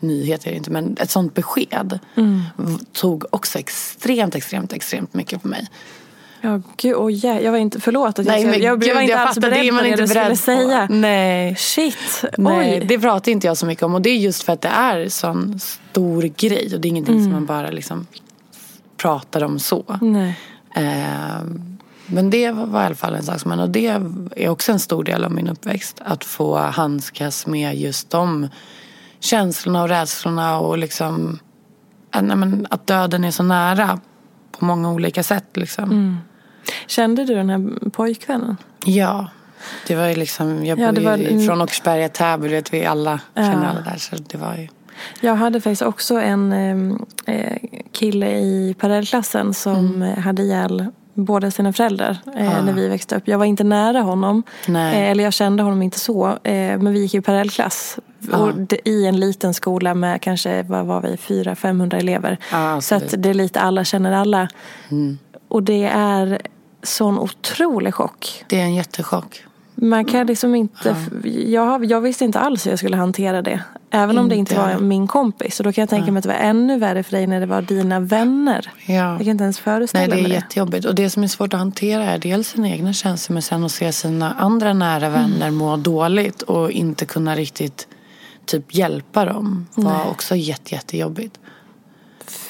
nyhet 0.00 0.46
är 0.46 0.50
det 0.50 0.56
inte, 0.56 0.70
men 0.70 0.96
ett 1.00 1.10
sånt 1.10 1.34
besked 1.34 1.98
v- 2.56 2.78
tog 2.92 3.24
också 3.30 3.58
extremt, 3.58 4.34
extremt, 4.34 4.72
extremt 4.72 5.14
mycket 5.14 5.42
på 5.42 5.48
mig. 5.48 5.66
Ja, 6.40 6.60
gud, 6.76 6.94
oh, 6.94 7.12
yeah. 7.12 7.40
jag 7.42 7.52
var 7.52 7.58
inte, 7.58 7.80
förlåt 7.80 8.18
att 8.18 8.26
jag, 8.26 8.32
Nej, 8.32 8.44
men 8.44 8.52
jag, 8.52 8.62
jag, 8.62 8.80
gud, 8.80 8.94
var 8.94 9.00
inte 9.00 9.12
jag 9.12 9.20
alls 9.20 9.38
beredd 9.38 9.70
på 9.70 9.82
det 9.82 9.96
du 9.96 10.06
skulle 10.06 10.28
på. 10.30 10.36
säga. 10.36 10.86
Nej. 10.90 11.56
Shit, 11.56 12.24
Nej, 12.38 12.78
oj. 12.80 12.86
det 12.88 12.98
pratar 12.98 13.32
inte 13.32 13.46
jag 13.46 13.56
så 13.56 13.66
mycket 13.66 13.82
om 13.84 13.94
och 13.94 14.02
det 14.02 14.10
är 14.10 14.16
just 14.16 14.42
för 14.42 14.52
att 14.52 14.60
det 14.60 14.68
är 14.68 15.08
sån 15.08 15.58
stor 15.60 16.22
grej 16.22 16.70
och 16.74 16.80
det 16.80 16.88
är 16.88 16.90
ingenting 16.90 17.14
Mm. 17.14 17.24
som 17.24 17.32
man 17.32 17.46
bara 17.46 17.70
liksom 17.70 18.06
pratar 18.96 19.44
om 19.44 19.58
så. 19.58 19.98
Nej. 20.00 20.38
Eh, 20.76 21.42
men 22.06 22.30
det 22.30 22.50
var 22.50 22.82
i 22.82 22.86
alla 22.86 22.94
fall 22.94 23.14
en 23.14 23.22
sak 23.22 23.40
som 23.40 23.48
man, 23.48 23.60
och 23.60 23.70
det 23.70 23.86
är 24.36 24.48
också 24.48 24.72
en 24.72 24.78
stor 24.78 25.04
del 25.04 25.24
av 25.24 25.32
min 25.32 25.48
uppväxt. 25.48 26.00
Att 26.04 26.24
få 26.24 26.56
handskas 26.58 27.46
med 27.46 27.76
just 27.78 28.10
de 28.10 28.48
känslorna 29.20 29.82
och 29.82 29.88
rädslorna 29.88 30.58
och 30.58 30.78
liksom 30.78 31.38
nej, 32.20 32.36
men 32.36 32.66
att 32.70 32.86
döden 32.86 33.24
är 33.24 33.30
så 33.30 33.42
nära 33.42 34.00
på 34.58 34.64
många 34.64 34.92
olika 34.92 35.22
sätt 35.22 35.44
liksom. 35.56 36.18
Kände 36.86 37.24
du 37.24 37.34
den 37.34 37.50
här 37.50 37.90
pojkvännen? 37.90 38.56
Ja, 38.84 39.30
det 39.86 39.96
var 39.96 40.06
ju 40.06 40.14
liksom, 40.14 40.64
jag 40.66 40.78
Ja, 40.78 40.92
bor 40.92 40.98
ju 41.00 41.04
var- 41.36 41.46
från 41.46 41.62
Åkersberga, 41.62 42.08
Täby, 42.08 42.48
vet 42.48 42.72
vi 42.74 42.84
alla 42.86 43.20
känner 43.34 43.62
Ja. 43.64 43.68
alla 43.70 43.80
där. 43.80 43.96
Så 43.96 44.16
det 44.16 44.38
var 44.38 44.54
ju, 44.54 44.68
Jag 45.20 45.34
hade 45.34 45.60
faktiskt 45.60 45.82
också 45.82 46.14
en 46.20 46.52
eh, 47.26 47.56
kille 47.92 48.38
i 48.38 48.74
parallellklassen 48.78 49.54
som 49.54 50.02
eh, 50.02 50.18
hade 50.18 50.42
ihjäl 50.42 50.86
båda 51.14 51.50
sina 51.50 51.72
föräldrar 51.72 52.18
eh, 52.36 52.58
Ah. 52.58 52.62
när 52.62 52.72
vi 52.72 52.88
växte 52.88 53.16
upp. 53.16 53.22
Jag 53.28 53.38
var 53.38 53.44
inte 53.44 53.64
nära 53.64 54.00
honom. 54.00 54.42
Eh, 54.68 54.98
eller 55.10 55.24
jag 55.24 55.32
kände 55.32 55.62
honom 55.62 55.82
inte 55.82 55.98
så. 56.00 56.26
Eh, 56.28 56.78
men 56.78 56.92
vi 56.92 57.00
gick 57.00 57.14
i 57.14 57.20
parallellklass. 57.20 57.98
Och 58.32 58.54
det, 58.54 58.88
I 58.88 59.06
en 59.06 59.20
liten 59.20 59.54
skola 59.54 59.94
med 59.94 60.20
kanske, 60.22 60.62
vad 60.62 60.86
var 60.86 61.00
vi, 61.00 61.16
400-500 61.16 61.94
elever. 61.96 62.38
Ah, 62.52 62.80
så 62.80 62.94
att 62.94 63.14
det 63.18 63.28
är 63.28 63.34
lite 63.34 63.60
alla 63.60 63.84
känner 63.84 64.12
alla. 64.12 64.48
Mm. 64.90 65.18
Och 65.48 65.62
det 65.62 65.84
är 65.84 66.38
sån 66.82 67.18
otrolig 67.18 67.94
chock. 67.94 68.44
det 68.48 68.60
är 68.60 68.64
en 68.64 68.74
jättechock. 68.74 69.44
Man 69.74 70.04
kan 70.04 70.26
liksom 70.26 70.54
inte, 70.54 70.96
jag, 71.46 71.62
har- 71.66 71.84
jag 71.90 72.00
visste 72.00 72.24
inte 72.24 72.38
alls 72.40 72.66
hur 72.66 72.70
jag 72.72 72.78
skulle 72.78 72.96
hantera 72.96 73.42
det. 73.42 73.60
Även 73.90 74.18
om 74.18 74.28
det 74.28 74.36
inte 74.36 74.52
Inte 74.54 74.62
var 74.62 74.70
jag. 74.70 74.82
min 74.82 75.06
kompis. 75.06 75.60
Och 75.60 75.64
då 75.64 75.72
kan 75.72 75.82
jag 75.82 75.88
tänka 75.88 76.12
mig 76.12 76.18
att 76.18 76.22
det 76.22 76.28
var 76.28 76.36
ännu 76.36 76.78
värre 76.78 77.02
för 77.02 77.12
dig 77.12 77.26
när 77.26 77.40
det 77.40 77.46
var 77.46 77.62
dina 77.62 78.00
vänner. 78.00 78.70
Ja. 78.86 78.94
Jag 78.94 79.18
kan 79.18 79.28
inte 79.28 79.44
ens 79.44 79.58
föreställa 79.58 80.00
Nej, 80.06 80.08
det 80.10 80.16
är 80.20 80.22
mig 80.22 80.30
det. 80.30 80.34
jättejobbigt. 80.34 80.84
Och 80.86 80.94
det 80.94 81.10
som 81.10 81.22
är 81.22 81.26
svårt 81.26 81.54
att 81.54 81.60
hantera 81.60 82.04
är 82.04 82.18
dels 82.18 82.48
sina 82.48 82.68
egna 82.68 82.92
känslor 82.92 83.34
men 83.34 83.42
sen 83.42 83.64
att 83.64 83.72
se 83.72 83.92
sina 83.92 84.32
andra 84.32 84.72
nära 84.72 85.08
vänner 85.08 85.50
må 85.50 85.76
dåligt 85.76 86.42
och 86.42 86.70
inte 86.70 87.04
kunna 87.06 87.34
riktigt 87.36 87.88
typ 88.48 88.74
hjälpa 88.74 89.24
dem 89.24 89.66
var 89.74 90.10
också 90.10 90.36
jätte, 90.36 90.74
jättejobbigt. 90.74 91.38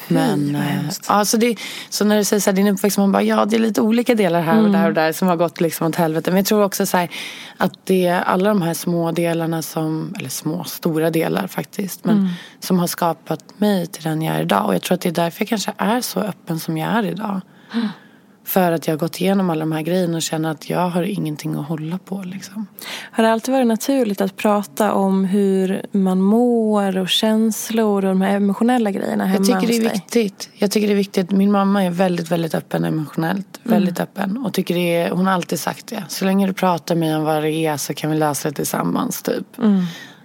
Men, 0.09 0.53
vad 0.53 0.63
eh, 0.63 0.69
hemskt. 0.69 1.07
ja, 1.09 1.25
så, 1.25 1.37
det, 1.37 1.57
så 1.89 2.05
när 2.05 2.17
du 2.17 2.25
säger 2.25 2.41
så 2.41 2.51
här, 2.51 2.57
din 2.57 2.69
uppväxt, 2.69 2.99
man 2.99 3.13
bara 3.13 3.23
ja 3.23 3.45
det 3.45 3.57
är 3.57 3.61
lite 3.61 3.81
olika 3.81 4.15
delar 4.15 4.41
här 4.41 4.63
och 4.63 4.71
där 4.71 4.87
och 4.87 4.95
där 4.95 5.13
som 5.13 5.29
har 5.29 5.37
gått 5.37 5.61
liksom 5.61 5.87
åt 5.87 5.97
helvete. 5.97 6.31
Men 6.31 6.37
jag 6.37 6.47
tror 6.47 6.63
också 6.63 6.87
så 6.87 6.97
här, 6.97 7.11
att 7.57 7.73
det 7.85 8.07
är 8.07 8.21
alla 8.21 8.49
de 8.49 8.63
här 8.63 8.75
små 8.75 9.13
delarna 9.13 9.63
som, 9.63 10.15
eller 10.19 10.29
små, 10.29 10.65
stora 10.65 11.11
delar 11.11 11.47
faktiskt, 11.47 12.05
men 12.05 12.31
som 12.61 12.79
har 12.79 12.87
skapat 12.87 13.61
mig 13.61 13.87
till 13.87 14.03
den 14.03 14.23
jag 14.23 14.37
är 14.37 14.43
idag. 14.43 14.67
Och 14.67 14.75
jag 14.75 14.83
tror 14.83 14.95
att 14.95 15.01
det 15.01 15.09
är 15.09 15.13
därför 15.13 15.43
jag 15.43 15.49
kanske 15.49 15.73
är 15.77 16.01
så 16.01 16.21
öppen 16.21 16.61
som 16.61 16.79
jag 16.79 16.91
är 16.91 17.03
idag. 17.03 17.41
För 18.49 18.73
att 18.73 18.87
jag 18.87 18.93
har 18.93 18.99
gått 18.99 19.21
igenom 19.21 19.51
alla 19.51 19.61
de 19.61 19.73
här 19.73 19.83
grejerna 19.83 20.17
och 20.17 20.23
känner 20.23 20.51
att 20.51 20.71
jag 20.71 20.89
har 20.89 21.03
ingenting 21.03 21.55
att 21.55 21.69
hålla 21.69 21.99
på 21.99 22.23
liksom. 22.27 22.67
Har 23.11 23.25
det 23.25 23.33
alltid 23.33 23.55
varit 23.55 23.67
naturligt 23.67 24.21
att 24.21 24.37
prata 24.37 24.93
om 24.93 25.25
hur 25.25 25.83
man 25.93 26.23
mår 26.23 26.99
och 26.99 27.09
känslor 27.09 28.05
och 28.05 28.11
de 28.11 28.21
här 28.21 28.37
emotionella 28.37 28.91
grejerna 28.91 29.27
hemma 29.27 29.47
Jag 29.47 29.61
tycker 29.61 29.81
det 29.81 29.87
är 29.87 29.93
viktigt. 29.93 30.51
Jag 30.55 30.71
tycker 30.71 30.87
det 30.87 30.95
är 30.95 30.97
viktigt. 30.97 31.31
Min 31.31 31.53
mamma 31.53 31.85
är 31.85 31.91
väldigt, 31.91 32.31
väldigt 32.31 32.55
öppen 32.55 32.85
emotionellt. 32.85 33.61
Väldigt 33.63 34.01
öppen. 34.01 34.37
Och 34.37 34.55
tycker 34.55 34.75
det 34.75 34.97
är, 34.97 35.11
hon 35.11 35.27
har 35.27 35.33
alltid 35.33 35.61
sagt 35.61 35.87
det. 35.87 36.05
Så 36.09 36.25
länge 36.25 36.47
du 36.47 36.53
pratar 36.53 36.95
med 36.95 37.09
mig 37.09 37.17
om 37.17 37.25
vad 37.25 37.43
det 37.43 37.53
är 37.53 37.77
så 37.77 37.95
kan 37.95 38.11
vi 38.11 38.17
lösa 38.17 38.49
det 38.49 38.55
tillsammans 38.55 39.23
typ. 39.23 39.59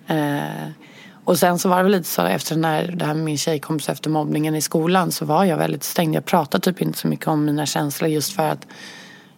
Eh, 0.08 0.44
och 1.26 1.40
sen 1.40 1.60
så 1.60 1.70
var 1.70 1.78
det 1.78 1.84
väl 1.84 1.92
lite 1.92 2.10
så 2.10 2.22
efter 2.22 2.56
den 2.56 2.98
det 2.98 3.06
här 3.06 3.14
med 3.14 3.24
min 3.24 3.38
tjejkompis 3.38 3.90
efter 3.90 4.10
mobbningen 4.10 4.56
i 4.56 4.62
skolan 4.62 5.12
så 5.12 5.26
var 5.26 5.46
jag 5.46 5.58
väldigt 5.58 5.84
stängd. 5.84 6.16
Jag 6.16 6.26
pratade 6.26 6.64
typ 6.64 6.82
inte 6.82 6.98
så 6.98 7.08
mycket 7.08 7.28
om 7.28 7.46
mina 7.46 7.66
känslor 7.66 8.10
just 8.10 8.34
för 8.36 8.44
att 8.44 8.68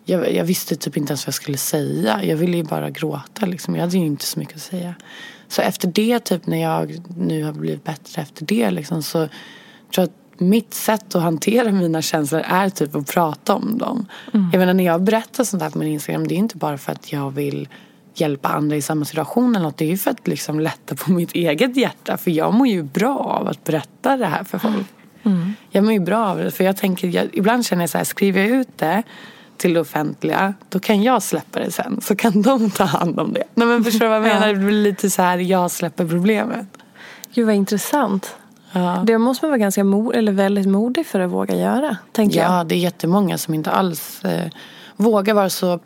jag, 0.05 0.33
jag 0.33 0.45
visste 0.45 0.75
typ 0.75 0.97
inte 0.97 1.11
ens 1.11 1.25
vad 1.25 1.27
jag 1.27 1.33
skulle 1.33 1.57
säga. 1.57 2.23
Jag 2.23 2.37
ville 2.37 2.57
ju 2.57 2.63
bara 2.63 2.89
gråta 2.89 3.45
liksom. 3.45 3.75
Jag 3.75 3.81
hade 3.81 3.97
ju 3.97 4.05
inte 4.05 4.25
så 4.25 4.39
mycket 4.39 4.55
att 4.55 4.61
säga. 4.61 4.95
Så 5.47 5.61
efter 5.61 5.87
det, 5.87 6.19
typ 6.19 6.47
när 6.47 6.61
jag 6.61 7.01
nu 7.17 7.43
har 7.43 7.53
blivit 7.53 7.83
bättre 7.83 8.21
efter 8.21 8.45
det 8.45 8.71
liksom, 8.71 9.03
så 9.03 9.17
tror 9.17 9.29
jag 9.91 10.03
att 10.03 10.39
mitt 10.41 10.73
sätt 10.73 11.15
att 11.15 11.21
hantera 11.21 11.71
mina 11.71 12.01
känslor 12.01 12.41
är 12.45 12.69
typ 12.69 12.95
att 12.95 13.07
prata 13.07 13.55
om 13.55 13.77
dem. 13.77 14.05
Jag 14.51 14.59
menar 14.59 14.73
när 14.73 14.83
jag 14.83 15.03
berättar 15.03 15.43
sånt 15.43 15.63
här 15.63 15.69
på 15.69 15.77
min 15.77 15.87
Instagram, 15.87 16.27
det 16.27 16.35
är 16.35 16.37
inte 16.37 16.57
bara 16.57 16.77
för 16.77 16.91
att 16.91 17.11
jag 17.11 17.31
vill 17.31 17.67
hjälpa 18.19 18.49
andra 18.49 18.75
i 18.75 18.82
samma 18.82 19.06
situation 19.06 19.56
eller 19.56 19.65
något. 19.65 19.78
Det 19.78 19.86
är 19.86 19.89
ju 19.89 19.97
för 19.97 20.12
att 20.12 20.28
liksom 20.28 20.60
lätta 20.60 20.95
på 20.95 21.12
mitt 21.12 21.32
eget 21.32 21.78
hjärta. 21.78 22.17
För 22.17 22.32
jag 22.32 22.54
mår 22.54 22.67
ju 22.67 22.84
bra 22.84 23.17
av 23.17 23.47
att 23.47 23.63
berätta 23.63 24.17
det 24.17 24.25
här 24.25 24.43
för 24.43 24.58
folk. 24.58 24.88
Jag 25.71 25.84
mår 25.84 25.93
ju 25.93 25.99
bra 25.99 26.25
av 26.28 26.38
det. 26.38 26.51
För 26.51 26.63
jag 26.63 26.78
tänker, 26.78 27.08
jag, 27.08 27.28
ibland 27.34 27.65
känner 27.65 27.84
jag 27.84 27.89
så 27.89 27.97
här, 27.97 28.06
skriver 28.06 28.41
jag 28.41 28.49
ut 28.49 28.78
det 28.78 29.04
till 29.58 29.73
det 29.73 29.80
offentliga, 29.80 30.54
då 30.69 30.80
kan 30.80 31.04
jag 31.04 31.23
släppa 31.23 31.60
det 31.60 31.71
sen. 31.71 32.01
Så 32.01 32.15
kan 32.15 32.41
de 32.41 32.71
ta 32.71 32.84
hand 32.84 33.19
om 33.19 33.34
det. 33.34 33.43
Nej 33.54 33.67
men 33.67 33.84
förstår 33.84 33.99
du 34.06 34.08
vad 34.08 34.17
jag 34.17 34.23
menar? 34.34 34.47
Det 34.47 34.56
blir 34.60 34.84
lite 34.84 35.10
så 35.10 35.21
här, 35.21 35.38
jag 35.38 35.71
släpper 35.71 36.08
problemet. 36.08 36.67
Gud 37.34 37.45
vad 37.45 37.56
intressant. 37.56 38.36
Ja. 38.71 39.04
Det 39.06 39.17
måste 39.17 39.45
man 39.45 39.49
vara 39.51 39.58
ganska 39.58 39.84
mo- 39.84 40.13
eller 40.13 40.32
väldigt 40.32 40.67
modig 40.67 41.06
för 41.06 41.19
att 41.19 41.32
våga 41.32 41.56
göra. 41.56 41.97
Tänker 42.12 42.39
jag. 42.39 42.51
Ja, 42.51 42.63
det 42.63 42.75
är 42.75 42.80
jättemånga 42.80 43.38
som 43.38 43.54
inte 43.54 43.71
alls 43.71 44.25
eh, 44.25 44.51
vågar 44.95 45.34
vara 45.34 45.49
så 45.49 45.80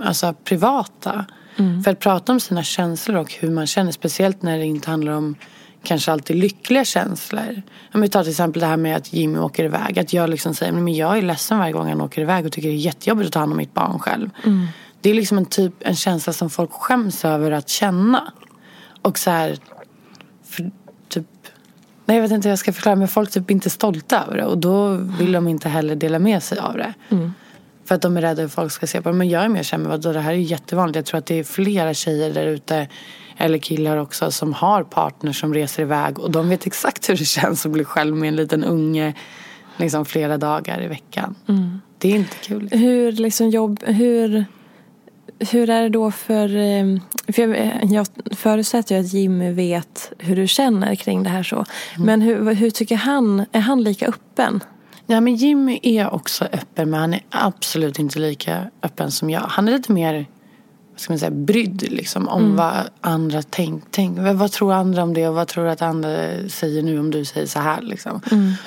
alltså, 0.00 0.34
privata. 0.44 1.24
För 1.84 1.90
att 1.90 1.98
prata 1.98 2.32
om 2.32 2.40
sina 2.40 2.62
känslor 2.62 3.16
och 3.16 3.32
hur 3.32 3.50
man 3.50 3.66
känner, 3.66 3.92
speciellt 3.92 4.42
när 4.42 4.58
det 4.58 4.64
inte 4.64 4.90
handlar 4.90 5.12
om 5.12 5.34
kanske 5.82 6.12
alltid 6.12 6.36
lyckliga 6.36 6.84
känslor. 6.84 7.62
Om 7.94 8.00
vi 8.00 8.08
tar 8.08 8.22
till 8.22 8.30
exempel 8.30 8.60
det 8.60 8.66
här 8.66 8.76
med 8.76 8.96
att 8.96 9.12
Jimmy 9.12 9.38
åker 9.38 9.64
iväg. 9.64 9.98
Att 9.98 10.12
jag 10.12 10.30
liksom 10.30 10.54
säger, 10.54 10.72
men 10.72 10.94
jag 10.94 11.18
är 11.18 11.22
ledsen 11.22 11.58
varje 11.58 11.72
gång 11.72 11.88
han 11.88 12.00
åker 12.00 12.22
iväg 12.22 12.46
och 12.46 12.52
tycker 12.52 12.68
det 12.68 12.74
är 12.74 12.76
jättejobbigt 12.76 13.26
att 13.26 13.32
ta 13.32 13.38
hand 13.38 13.52
om 13.52 13.58
mitt 13.58 13.74
barn 13.74 13.98
själv. 13.98 14.30
Det 15.00 15.10
är 15.10 15.14
liksom 15.14 15.38
en 15.38 15.46
typ, 15.46 15.74
en 15.80 15.96
känsla 15.96 16.32
som 16.32 16.50
folk 16.50 16.72
skäms 16.72 17.24
över 17.24 17.50
att 17.50 17.68
känna. 17.68 18.32
Och 19.02 19.18
så 19.18 19.30
här, 19.30 19.58
för, 20.44 20.70
typ 21.08 21.26
Nej, 22.04 22.16
jag 22.16 22.22
vet 22.22 22.32
inte 22.32 22.48
hur 22.48 22.52
jag 22.52 22.58
ska 22.58 22.72
förklara 22.72 22.96
men 22.96 23.08
folk 23.08 23.30
typ 23.30 23.50
inte 23.50 23.68
är 23.68 23.70
stolta 23.70 24.24
över 24.24 24.36
det 24.36 24.44
och 24.44 24.58
då 24.58 24.88
vill 24.94 25.32
de 25.32 25.48
inte 25.48 25.68
heller 25.68 25.96
dela 25.96 26.18
med 26.18 26.42
sig 26.42 26.58
av 26.58 26.76
det. 26.76 26.94
För 27.92 27.96
att 27.96 28.02
de 28.02 28.16
är 28.16 28.20
rädda 28.20 28.42
hur 28.42 28.48
folk 28.48 28.72
ska 28.72 28.86
se 28.86 29.02
på 29.02 29.08
det. 29.08 29.14
Men 29.14 29.28
jag 29.28 29.42
är 29.42 29.48
mer 29.48 29.62
känner 29.62 29.90
att 29.90 30.02
det 30.02 30.20
här 30.20 30.32
är 30.32 30.36
ju 30.36 30.42
jättevanligt. 30.42 30.96
Jag 30.96 31.04
tror 31.04 31.18
att 31.18 31.26
det 31.26 31.38
är 31.38 31.44
flera 31.44 31.94
tjejer 31.94 32.34
där 32.34 32.46
ute 32.46 32.88
eller 33.36 33.58
killar 33.58 33.96
också 33.96 34.30
som 34.30 34.52
har 34.52 34.82
partners 34.82 35.40
som 35.40 35.54
reser 35.54 35.82
iväg 35.82 36.18
och 36.18 36.30
de 36.30 36.48
vet 36.48 36.66
exakt 36.66 37.08
hur 37.10 37.16
det 37.16 37.24
känns 37.24 37.66
att 37.66 37.72
bli 37.72 37.84
själv 37.84 38.16
med 38.16 38.28
en 38.28 38.36
liten 38.36 38.64
unge 38.64 39.14
liksom 39.76 40.04
flera 40.04 40.38
dagar 40.38 40.82
i 40.82 40.86
veckan. 40.88 41.34
Det 41.98 42.08
är 42.08 42.16
inte 42.16 42.36
kul. 42.36 42.68
Hur, 42.72 43.12
liksom 43.12 43.50
jobb, 43.50 43.82
hur, 43.86 44.44
hur 45.50 45.70
är 45.70 45.82
det 45.82 45.88
då 45.88 46.10
för... 46.10 46.56
eh, 46.56 47.00
för 47.32 47.42
jag, 47.42 47.84
jag 47.84 48.06
förutsätter 48.36 48.94
ju 48.94 49.00
att 49.00 49.12
Jimmy 49.12 49.52
vet 49.52 50.12
hur 50.18 50.36
du 50.36 50.48
känner 50.48 50.94
kring 50.94 51.22
det 51.22 51.30
här 51.30 51.42
så. 51.42 51.64
Men 51.98 52.22
hur, 52.22 52.54
hur 52.54 52.70
tycker 52.70 52.96
han? 52.96 53.46
Är 53.52 53.60
han 53.60 53.82
lika 53.82 54.06
öppen? 54.06 54.60
Ja, 55.12 55.20
men 55.20 55.34
Jimmy 55.34 55.80
är 55.82 56.14
också 56.14 56.44
öppen 56.44 56.90
men 56.90 57.00
han 57.00 57.14
är 57.14 57.20
absolut 57.30 57.98
inte 57.98 58.18
lika 58.18 58.70
öppen 58.82 59.10
som 59.10 59.30
jag. 59.30 59.40
Han 59.40 59.68
är 59.68 59.72
lite 59.72 59.92
mer 59.92 60.26
ska 60.96 61.12
man 61.12 61.18
säga, 61.18 61.30
brydd 61.30 61.82
liksom, 61.90 62.28
om 62.28 62.56
vad 62.56 62.72
andra 63.00 63.42
tänker. 63.42 63.86
Tänk, 63.90 64.18
vad, 64.18 64.52
tror 64.52 64.72
andra 64.72 65.02
om 65.02 65.14
det 65.14 65.28
och 65.28 65.34
vad 65.34 65.48
tror 65.48 65.64
du 65.64 65.70
att 65.70 65.82
andra 65.82 66.10
säger 66.48 66.82
nu 66.82 66.98
om 67.00 67.10
du 67.10 67.24
säger 67.24 67.46
så 67.46 67.58
här. 67.58 67.80
Liksom. 67.82 68.20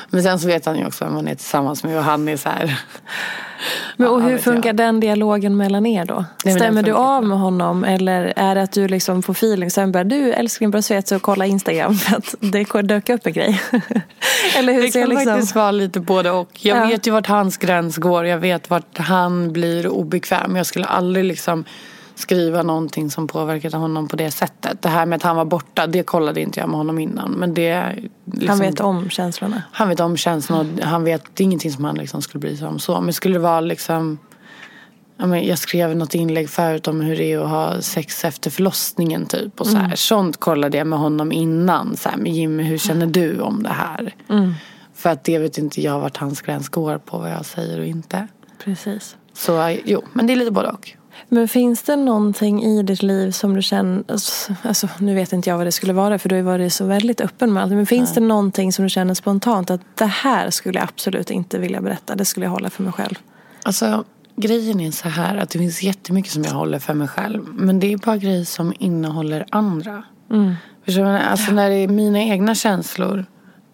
Men 0.10 0.24
sen 0.24 0.40
så 0.40 0.48
vet 0.48 0.66
han 0.66 0.78
ju 0.78 0.86
också 0.86 1.06
vem 1.06 1.14
man 1.14 1.28
är 1.28 1.36
tillsammans 1.36 1.84
med 1.84 1.98
och 1.98 2.04
han 2.04 2.28
är 2.28 2.38
så 2.38 2.50
här. 2.50 2.80
Men, 3.98 4.08
och 4.08 4.22
Ja, 4.22 4.26
hur 4.28 4.38
funkar 4.38 4.70
jag. 4.70 4.76
den 4.78 5.00
dialogen 5.00 5.58
mellan 5.58 5.86
er 5.86 6.06
då? 6.06 6.26
den 6.44 6.56
Stämmer 6.56 6.84
du 6.84 6.92
av 6.92 7.24
med 7.24 7.40
honom 7.40 7.84
eller 7.84 8.34
är 8.36 8.56
det 8.56 8.62
att 8.62 8.72
du 8.72 8.88
liksom 8.88 9.24
får 9.24 9.34
feeling 9.34 9.72
sen 9.72 9.92
börjar 9.92 10.06
du 10.06 10.34
älskling 10.34 10.72
bara 10.72 10.82
svet 10.82 11.08
så 11.08 11.20
kolla 11.20 11.46
Instagram 11.46 11.96
för 11.96 12.16
att 12.18 12.36
det 12.40 12.82
dök 12.82 13.10
upp 13.10 13.26
en 13.28 13.34
grej? 13.34 13.62
eller 14.58 14.74
hur 14.74 14.82
Det 14.82 14.92
kan 14.92 15.10
liksom... 15.10 15.26
faktiskt 15.26 15.56
vara 15.56 15.72
lite 15.72 16.00
både 16.00 16.32
och. 16.32 16.50
Jag 16.66 16.78
Ja. 16.78 16.88
vet 16.88 17.08
ju 17.08 17.12
vart 17.12 17.28
hans 17.28 17.58
gräns 17.58 17.98
går. 17.98 18.26
Jag 18.26 18.38
vet 18.38 18.70
vart 18.70 18.98
han 18.98 19.54
blir 19.54 19.88
obekväm. 19.88 20.56
Jag 20.56 20.66
skulle 20.66 20.86
aldrig 20.86 21.26
liksom 21.26 21.66
skriva 22.16 22.64
någonting 22.64 23.12
som 23.12 23.28
påverkade 23.28 23.78
honom 23.78 24.08
på 24.08 24.16
det 24.16 24.32
sättet. 24.32 24.82
Det 24.82 24.90
här 24.90 25.06
med 25.06 25.16
att 25.16 25.24
han 25.24 25.36
var 25.36 25.46
borta, 25.46 25.88
det 25.88 26.04
kollade 26.04 26.42
inte 26.42 26.60
jag 26.60 26.70
med 26.70 26.78
honom 26.78 27.00
innan. 27.00 27.32
Men 27.32 27.54
det, 27.54 27.96
liksom, 28.26 28.50
Han 28.50 28.60
vet 28.60 28.80
om 28.80 29.10
känslorna. 29.10 29.64
Han 29.72 29.90
vet 29.90 30.00
om 30.00 30.18
känslan 30.18 30.80
och 30.80 30.86
han 30.86 31.04
vet, 31.04 31.24
det 31.34 31.44
är 31.44 31.46
ingenting 31.46 31.72
som 31.72 31.86
han 31.86 31.96
liksom 31.96 32.22
skulle 32.22 32.40
bry 32.40 32.58
sig 32.58 32.68
om 32.68 32.80
så. 32.80 33.02
Men 33.02 33.14
skulle 33.14 33.36
det 33.36 33.40
vara 33.40 33.62
liksom 33.62 34.18
jag 35.18 35.58
skrev 35.58 35.96
något 35.96 36.16
inlägg 36.16 36.50
förut 36.50 36.88
om 36.88 37.02
hur 37.02 37.16
det 37.16 37.32
är 37.32 37.40
att 37.40 37.50
ha 37.50 37.82
sex 37.82 38.26
efter 38.26 38.50
förlossningen 38.50 39.26
typ. 39.26 39.62
Och 39.62 39.68
så 39.68 39.78
här. 39.78 39.96
Sånt 39.96 40.38
kollade 40.38 40.78
jag 40.78 40.88
med 40.88 41.00
honom 41.00 41.32
innan. 41.32 41.98
Så 41.98 42.10
här, 42.10 42.18
men 42.18 42.34
Jimmy, 42.34 42.64
hur 42.64 42.78
känner 42.78 43.08
du 43.08 43.40
om 43.40 43.64
det 43.64 43.70
här? 43.70 44.16
För 44.94 45.10
att 45.10 45.24
det 45.24 45.40
vet 45.40 45.58
inte 45.58 45.82
jag 45.82 46.00
vart 46.00 46.18
hans 46.18 46.42
gräns 46.42 46.70
går 46.70 46.98
på 46.98 47.18
vad 47.18 47.32
jag 47.32 47.46
säger 47.46 47.80
och 47.80 47.86
inte. 47.86 48.28
Precis. 48.64 49.16
Så 49.34 49.78
jo, 49.86 50.04
men 50.14 50.28
det 50.28 50.34
är 50.34 50.38
lite 50.38 50.52
både 50.52 50.70
och. 50.70 50.96
Men 51.30 51.48
finns 51.48 51.84
det 51.84 51.96
någonting 51.96 52.64
i 52.64 52.84
ditt 52.84 53.04
liv 53.04 53.32
som 53.32 53.56
du 53.56 53.62
känner, 53.62 54.04
alltså, 54.62 54.90
nu 55.00 55.16
vet 55.16 55.34
inte 55.34 55.50
jag 55.50 55.58
vad 55.58 55.68
det 55.68 55.72
skulle 55.72 55.94
vara 55.94 56.20
för 56.20 56.30
du 56.30 56.36
har 56.36 56.38
ju 56.38 56.44
varit 56.44 56.74
så 56.74 56.86
väldigt 56.86 57.22
öppen 57.22 57.54
med 57.54 57.64
allt. 57.64 57.72
Men 57.72 57.86
finns 57.86 58.14
det 58.14 58.22
någonting 58.22 58.74
som 58.74 58.84
du 58.84 58.90
känner 58.90 59.14
spontant 59.14 59.70
att 59.72 59.82
det 59.96 60.06
här 60.06 60.50
skulle 60.50 60.80
jag 60.80 60.88
absolut 60.90 61.32
inte 61.32 61.58
vilja 61.58 61.82
berätta, 61.82 62.16
det 62.16 62.26
skulle 62.26 62.46
jag 62.46 62.52
hålla 62.52 62.70
för 62.70 62.84
mig 62.84 62.94
själv? 62.94 63.16
Alltså 63.64 64.04
grejen 64.36 64.80
är 64.80 64.92
så 64.92 65.10
här 65.10 65.38
att 65.38 65.50
det 65.50 65.60
finns 65.60 65.84
jättemycket 65.84 66.32
som 66.32 66.44
jag 66.44 66.52
håller 66.52 66.80
för 66.80 66.94
mig 66.94 67.08
själv. 67.08 67.44
Men 67.54 67.80
det 67.80 67.94
är 67.94 67.98
bara 67.98 68.18
grejer 68.18 68.46
som 68.46 68.74
innehåller 68.80 69.46
andra. 69.50 70.04
Förstår 70.86 71.04
du? 71.04 71.10
Alltså 71.10 71.52
när 71.52 71.70
det 71.70 71.76
är 71.76 71.88
mina 71.88 72.20
egna 72.20 72.56
känslor. 72.56 73.26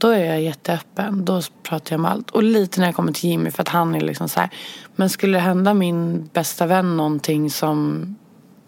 Då 0.02 0.08
är 0.08 0.26
jag 0.26 0.42
jätteöppen. 0.42 1.26
Då 1.26 1.42
pratar 1.64 1.94
jag 1.94 2.00
om 2.00 2.06
allt. 2.06 2.32
Och 2.32 2.44
lite 2.44 2.80
när 2.80 2.88
jag 2.88 2.96
kommer 2.96 3.12
till 3.12 3.30
Jimmy 3.30 3.52
för 3.52 3.62
att 3.62 3.68
han 3.68 3.96
är 3.96 4.02
liksom 4.02 4.30
så 4.30 4.40
här. 4.40 4.50
Men 4.96 5.10
skulle 5.10 5.38
det 5.38 5.42
hända 5.42 5.74
min 5.74 6.30
bästa 6.34 6.66
vän 6.66 6.98
någonting 6.98 7.50
som 7.50 8.06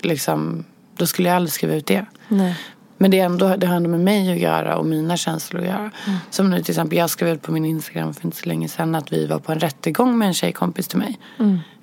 liksom. 0.02 0.66
Då 0.98 1.06
skulle 1.06 1.30
jag 1.30 1.36
aldrig 1.36 1.52
skriva 1.54 1.76
ut 1.76 1.86
det. 1.86 2.06
Nej. 2.28 2.56
Men 2.98 3.12
det, 3.12 3.20
är 3.20 3.26
ändå, 3.26 3.56
det 3.56 3.68
har 3.68 3.76
ändå 3.76 3.90
med 3.90 4.00
mig 4.00 4.32
att 4.32 4.40
göra 4.40 4.78
och 4.78 4.86
mina 4.86 5.18
känslor 5.18 5.62
att 5.62 5.68
göra. 5.68 5.92
Som 6.30 6.50
nu 6.50 6.64
till 6.64 6.72
exempel, 6.72 6.98
jag 6.98 7.10
skrev 7.10 7.30
ut 7.30 7.42
på 7.42 7.52
min 7.52 7.66
Instagram 7.66 8.14
för 8.14 8.26
inte 8.26 8.38
så 8.38 8.50
länge 8.50 8.70
sedan 8.70 8.96
att 8.96 9.14
vi 9.14 9.26
var 9.26 9.40
på 9.40 9.52
en 9.52 9.60
rättegång 9.60 10.18
med 10.18 10.28
en 10.28 10.34
tjejkompis 10.34 10.88
till 10.88 11.00
mig. 11.00 11.20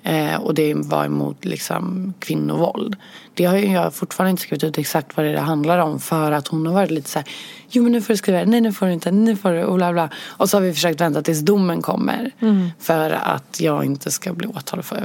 Eh, 0.03 0.35
och 0.35 0.53
det 0.53 0.73
var 0.73 1.05
emot 1.05 1.45
liksom, 1.45 2.13
kvinnovåld. 2.19 2.95
Det 3.33 3.45
har 3.45 3.57
ju 3.57 3.71
jag 3.71 3.93
fortfarande 3.93 4.31
inte 4.31 4.41
skrivit 4.41 4.63
ut 4.63 4.77
exakt 4.77 5.17
vad 5.17 5.25
det, 5.25 5.31
det 5.31 5.39
handlar 5.39 5.79
om 5.79 5.99
för 5.99 6.31
att 6.31 6.47
hon 6.47 6.65
har 6.65 6.73
varit 6.73 6.91
lite 6.91 7.09
så 7.09 7.19
här, 7.19 7.27
jo 7.69 7.83
men 7.83 7.91
nu 7.91 8.01
får 8.01 8.13
du 8.13 8.17
skriva, 8.17 8.43
nej 8.43 8.61
nu 8.61 8.73
får 8.73 8.85
du 8.85 8.93
inte, 8.93 9.11
nu 9.11 9.35
får 9.35 9.51
du 9.51 9.63
och 9.63 9.75
bla 9.75 9.93
bla. 9.93 10.09
Och 10.27 10.49
så 10.49 10.57
har 10.57 10.61
vi 10.61 10.73
försökt 10.73 11.01
vänta 11.01 11.21
tills 11.21 11.39
domen 11.39 11.81
kommer. 11.81 12.31
För 12.79 13.09
att 13.11 13.59
jag 13.61 13.85
inte 13.85 14.11
ska 14.11 14.33
bli 14.33 14.47
åtalad 14.47 14.85
för, 14.85 15.03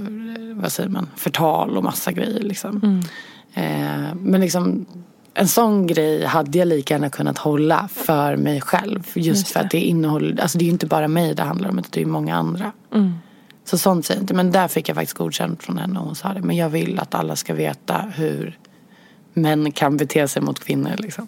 vad 0.55 0.73
säger 0.73 0.89
man, 0.91 1.09
förtal 1.17 1.77
och 1.77 1.85
massa 1.85 2.13
grejer 2.13 2.41
liksom. 2.41 3.03
Eh, 3.55 4.15
men 4.15 4.41
liksom 4.41 4.87
en 5.35 5.49
sån 5.49 5.87
grej 5.87 6.25
hade 6.25 6.59
jag 6.59 6.69
lika 6.69 6.95
gärna 6.95 7.11
kunnat 7.11 7.39
hålla 7.39 7.89
för 7.93 8.37
mig 8.37 8.61
själv. 8.61 9.07
Just, 9.15 9.49
för 9.49 9.61
att 9.61 9.71
det 9.71 9.81
innehåller, 9.81 10.41
alltså 10.41 10.59
det 10.59 10.63
är 10.63 10.67
ju 10.67 10.73
inte 10.73 10.87
bara 10.87 11.09
mig 11.09 11.35
det 11.35 11.43
handlar 11.43 11.69
om, 11.69 11.79
utan 11.79 11.91
det 11.93 12.03
är 12.03 12.07
många 12.07 12.37
andra. 12.37 12.73
Så 13.67 13.79
sånt 13.79 14.07
säger 14.07 14.19
jag 14.19 14.23
inte. 14.23 14.35
Men 14.35 14.53
där 14.53 14.69
fick 14.69 14.89
jag 14.89 14.97
faktiskt 14.97 15.19
godkänt 15.19 15.63
från 15.63 15.79
henne 15.79 15.99
och 15.99 16.07
hon 16.07 16.15
sa 16.15 16.33
det. 16.33 16.41
Men 16.41 16.57
jag 16.57 16.69
vill 16.69 16.99
att 16.99 17.15
alla 17.15 17.37
ska 17.37 17.55
veta 17.55 18.05
hur 18.15 18.59
män 19.33 19.73
kan 19.73 19.97
bete 19.97 20.29
sig 20.29 20.43
mot 20.43 20.61
kvinnor 20.61 20.95
liksom. 20.99 21.27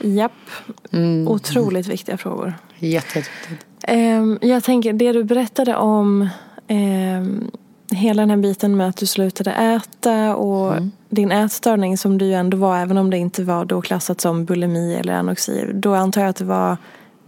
Japp. 0.00 0.32
Otroligt 1.26 1.86
viktiga 1.86 2.16
frågor. 2.16 2.54
Jätte, 2.78 3.18
jätteviktigt. 3.18 3.66
Ehm, 3.82 4.38
jag 4.42 4.64
tänker, 4.64 4.92
det 4.92 5.12
du 5.12 5.24
berättade 5.24 5.76
om 5.76 6.28
ehm, 6.68 7.50
hela 7.90 8.22
den 8.22 8.30
här 8.30 8.36
biten 8.36 8.76
med 8.76 8.88
att 8.88 8.96
du 8.96 9.06
slutade 9.06 9.50
äta 9.52 10.36
och 10.36 10.74
din 11.08 11.32
ätstörning 11.32 11.98
som 11.98 12.18
du 12.18 12.24
ju 12.24 12.34
ändå 12.34 12.56
var, 12.56 12.78
även 12.78 12.98
om 12.98 13.10
det 13.10 13.18
inte 13.18 13.44
var 13.44 13.64
då 13.64 13.82
klassat 13.82 14.20
som 14.20 14.44
bulimi 14.44 14.94
eller 14.94 15.12
anorexi. 15.12 15.70
Då 15.74 15.94
antar 15.94 16.20
jag 16.20 16.30
att 16.30 16.36
det 16.36 16.44
var 16.44 16.76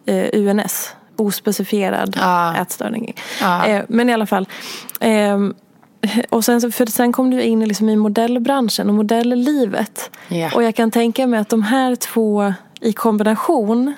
eh, 0.06 0.28
UNS, 0.32 0.94
ospecifierad 1.20 2.16
Ja. 2.20 2.56
ätstörning. 2.56 3.14
Ja. 3.40 3.66
Eh, 3.66 3.82
men 3.88 4.10
i 4.10 4.12
alla 4.12 4.26
fall. 4.26 4.48
ehm, 5.00 5.54
och 6.28 6.44
sen, 6.44 6.72
för 6.72 6.86
sen 6.86 7.12
kom 7.12 7.30
du 7.30 7.42
in 7.42 7.68
liksom 7.68 7.88
i 7.88 7.96
modellbranschen 7.96 8.88
och 8.88 8.94
modelllivet. 8.94 10.10
Ja. 10.28 10.50
Och 10.54 10.62
jag 10.62 10.74
kan 10.74 10.90
tänka 10.90 11.26
mig 11.26 11.40
att 11.40 11.48
de 11.48 11.62
här 11.62 11.96
två 11.96 12.54
i 12.80 12.92
kombination 12.92 13.94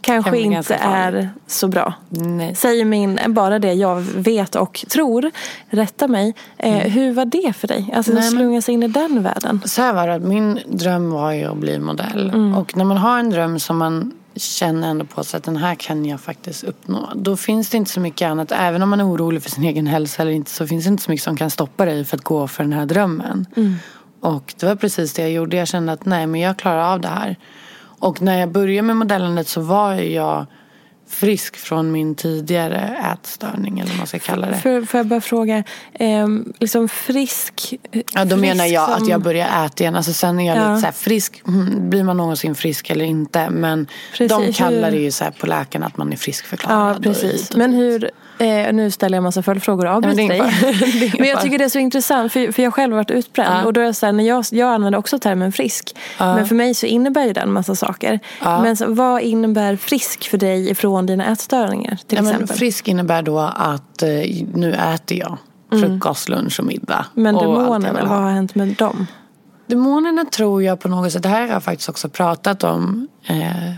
kanske 0.00 0.30
Kan 0.30 0.38
bli 0.38 0.56
inte 0.56 0.74
är 0.74 1.30
så 1.46 1.68
bra. 1.68 1.94
Nej. 2.08 2.54
Säger 2.54 2.84
min, 2.84 3.20
bara 3.26 3.58
det 3.58 3.72
jag 3.72 4.00
vet 4.00 4.54
och 4.54 4.84
tror. 4.88 5.30
Rätta 5.70 6.08
mig. 6.08 6.34
Eh, 6.56 6.72
Hur 6.76 7.12
var 7.12 7.24
det 7.24 7.52
för 7.56 7.68
dig? 7.68 7.92
Alltså 7.96 8.18
att 8.18 8.30
slunga 8.30 8.62
sig 8.62 8.74
in 8.74 8.82
i 8.82 8.88
den 8.88 9.22
världen. 9.22 9.60
Så 9.64 9.82
här 9.82 9.92
var 9.92 10.06
det, 10.08 10.18
min 10.18 10.58
dröm 10.66 11.10
var 11.10 11.32
ju 11.32 11.44
att 11.44 11.56
bli 11.56 11.78
modell. 11.78 12.30
Mm. 12.34 12.54
Och 12.54 12.76
när 12.76 12.84
man 12.84 12.96
har 12.96 13.18
en 13.18 13.30
dröm 13.30 13.58
som 13.58 13.78
man 13.78 14.12
känner 14.36 14.88
ändå 14.88 15.04
på 15.04 15.24
sig 15.24 15.38
att 15.38 15.44
den 15.44 15.56
här 15.56 15.74
kan 15.74 16.04
jag 16.04 16.20
faktiskt 16.20 16.64
uppnå. 16.64 17.12
Då 17.14 17.36
finns 17.36 17.68
det 17.68 17.76
inte 17.76 17.90
så 17.90 18.00
mycket 18.00 18.26
annat. 18.28 18.52
Även 18.52 18.82
om 18.82 18.90
man 18.90 19.00
är 19.00 19.08
orolig 19.08 19.42
för 19.42 19.50
sin 19.50 19.64
egen 19.64 19.86
hälsa 19.86 20.22
eller 20.22 20.32
inte 20.32 20.50
så 20.50 20.66
finns 20.66 20.84
det 20.84 20.88
inte 20.88 21.02
så 21.02 21.10
mycket 21.10 21.24
som 21.24 21.36
kan 21.36 21.50
stoppa 21.50 21.84
dig 21.84 22.04
för 22.04 22.16
att 22.16 22.24
gå 22.24 22.48
för 22.48 22.62
den 22.62 22.72
här 22.72 22.86
drömmen. 22.86 23.46
Mm. 23.56 23.74
Och 24.20 24.54
det 24.60 24.66
var 24.66 24.76
precis 24.76 25.12
det 25.12 25.22
jag 25.22 25.30
gjorde. 25.30 25.56
Jag 25.56 25.68
kände 25.68 25.92
att 25.92 26.04
nej 26.04 26.26
men 26.26 26.40
jag 26.40 26.56
klarar 26.56 26.92
av 26.92 27.00
det 27.00 27.08
här. 27.08 27.36
Och 27.78 28.22
när 28.22 28.40
jag 28.40 28.48
började 28.52 28.82
med 28.82 28.96
modellandet 28.96 29.48
så 29.48 29.60
var 29.60 29.94
jag 29.94 30.46
frisk 31.12 31.56
från 31.56 31.92
min 31.92 32.14
tidigare 32.14 32.96
ätstörning 33.12 33.78
eller 33.78 33.90
vad 33.90 33.98
man 33.98 34.06
ska 34.06 34.18
kalla 34.18 34.46
det. 34.46 34.56
För, 34.56 34.82
får 34.82 34.98
jag 34.98 35.06
bara 35.06 35.20
fråga, 35.20 35.64
ehm, 35.94 36.52
liksom 36.60 36.88
frisk? 36.88 37.74
Ja, 38.14 38.24
då 38.24 38.36
menar 38.36 38.64
frisk 38.64 38.74
jag 38.74 38.88
som- 38.94 39.02
att 39.02 39.08
jag 39.08 39.22
börjar 39.22 39.66
äta 39.66 39.84
igen. 39.84 39.96
Alltså 39.96 40.12
sen 40.12 40.40
är 40.40 40.46
jag 40.46 40.56
Ja. 40.56 40.68
lite 40.68 40.80
så 40.80 40.86
här 40.86 40.92
frisk. 40.92 41.42
Mm, 41.48 41.90
blir 41.90 42.02
man 42.04 42.16
någonsin 42.16 42.54
frisk 42.54 42.90
eller 42.90 43.04
inte? 43.04 43.50
Men 43.50 43.86
Precis, 44.18 44.28
de 44.46 44.52
kallar 44.52 44.90
hur- 44.90 44.96
det 44.98 45.02
ju 45.02 45.10
så 45.10 45.24
här 45.24 45.30
på 45.30 45.46
läkarna 45.46 45.86
att 45.86 45.96
man 45.96 46.12
är 46.12 46.16
friskförklarad. 46.16 46.96
Ja, 46.96 47.02
precis. 47.02 47.50
och 47.50 47.58
Men 47.58 47.72
hur, 47.72 48.10
eh, 48.42 48.72
nu 48.72 48.90
ställer 48.90 49.16
jag 49.16 49.20
en 49.20 49.24
massa 49.24 49.42
följdfrågor 49.42 49.86
och 49.86 49.92
avbryter 49.92 50.28
dig. 50.28 50.36
ingen 50.36 51.10
Men 51.18 51.28
jag 51.28 51.40
tycker 51.40 51.58
det 51.58 51.64
är 51.64 51.68
så 51.68 51.78
intressant, 51.78 52.32
för, 52.32 52.52
för 52.52 52.62
jag 52.62 52.74
själv 52.74 52.92
har 52.92 52.96
varit 52.96 53.10
utbränd. 53.10 53.54
Ja. 53.54 53.64
Och 53.64 53.72
då 53.72 53.80
är 53.80 53.84
jag 53.84 53.96
så 53.96 54.06
här, 54.06 54.12
när 54.12 54.24
jag, 54.24 54.44
jag 54.50 54.74
använder 54.74 54.98
också 54.98 55.18
termen 55.18 55.52
frisk. 55.52 55.96
Men 56.18 56.46
för 56.46 56.54
mig 56.54 56.74
så 56.74 56.86
innebär 56.86 57.24
ju 57.24 57.32
den 57.32 57.52
massa 57.52 57.74
saker. 57.74 58.20
Men 58.40 58.76
så, 58.76 58.94
vad 58.94 59.22
innebär 59.22 59.76
frisk 59.76 60.30
för 60.30 60.38
dig 60.38 60.70
ifrån 60.70 61.06
dina 61.06 61.32
ätstörningar 61.32 61.98
till 62.06 62.18
Nej, 62.18 62.22
men 62.22 62.32
exempel? 62.32 62.56
frisk 62.56 62.88
innebär 62.88 63.22
då 63.22 63.38
att 63.38 64.02
eh, 64.02 64.08
nu 64.54 64.72
äter 64.72 65.18
jag 65.18 65.38
frukost, 65.80 66.28
lunch 66.28 66.60
och 66.60 66.66
middag. 66.66 67.06
Men 67.14 67.34
och 67.34 67.42
demonerna, 67.42 68.00
vad 68.00 68.08
ha. 68.08 68.16
har 68.16 68.30
hänt 68.30 68.54
med 68.54 68.68
dem? 68.68 69.06
Demonerna 69.66 70.24
tror 70.24 70.62
jag 70.62 70.80
på 70.80 70.88
något 70.88 71.12
sätt, 71.12 71.22
det 71.22 71.28
här 71.28 71.40
har 71.40 71.48
jag 71.48 71.62
faktiskt 71.62 71.88
också 71.88 72.08
pratat 72.08 72.64
om. 72.64 73.08
Eh, 73.26 73.72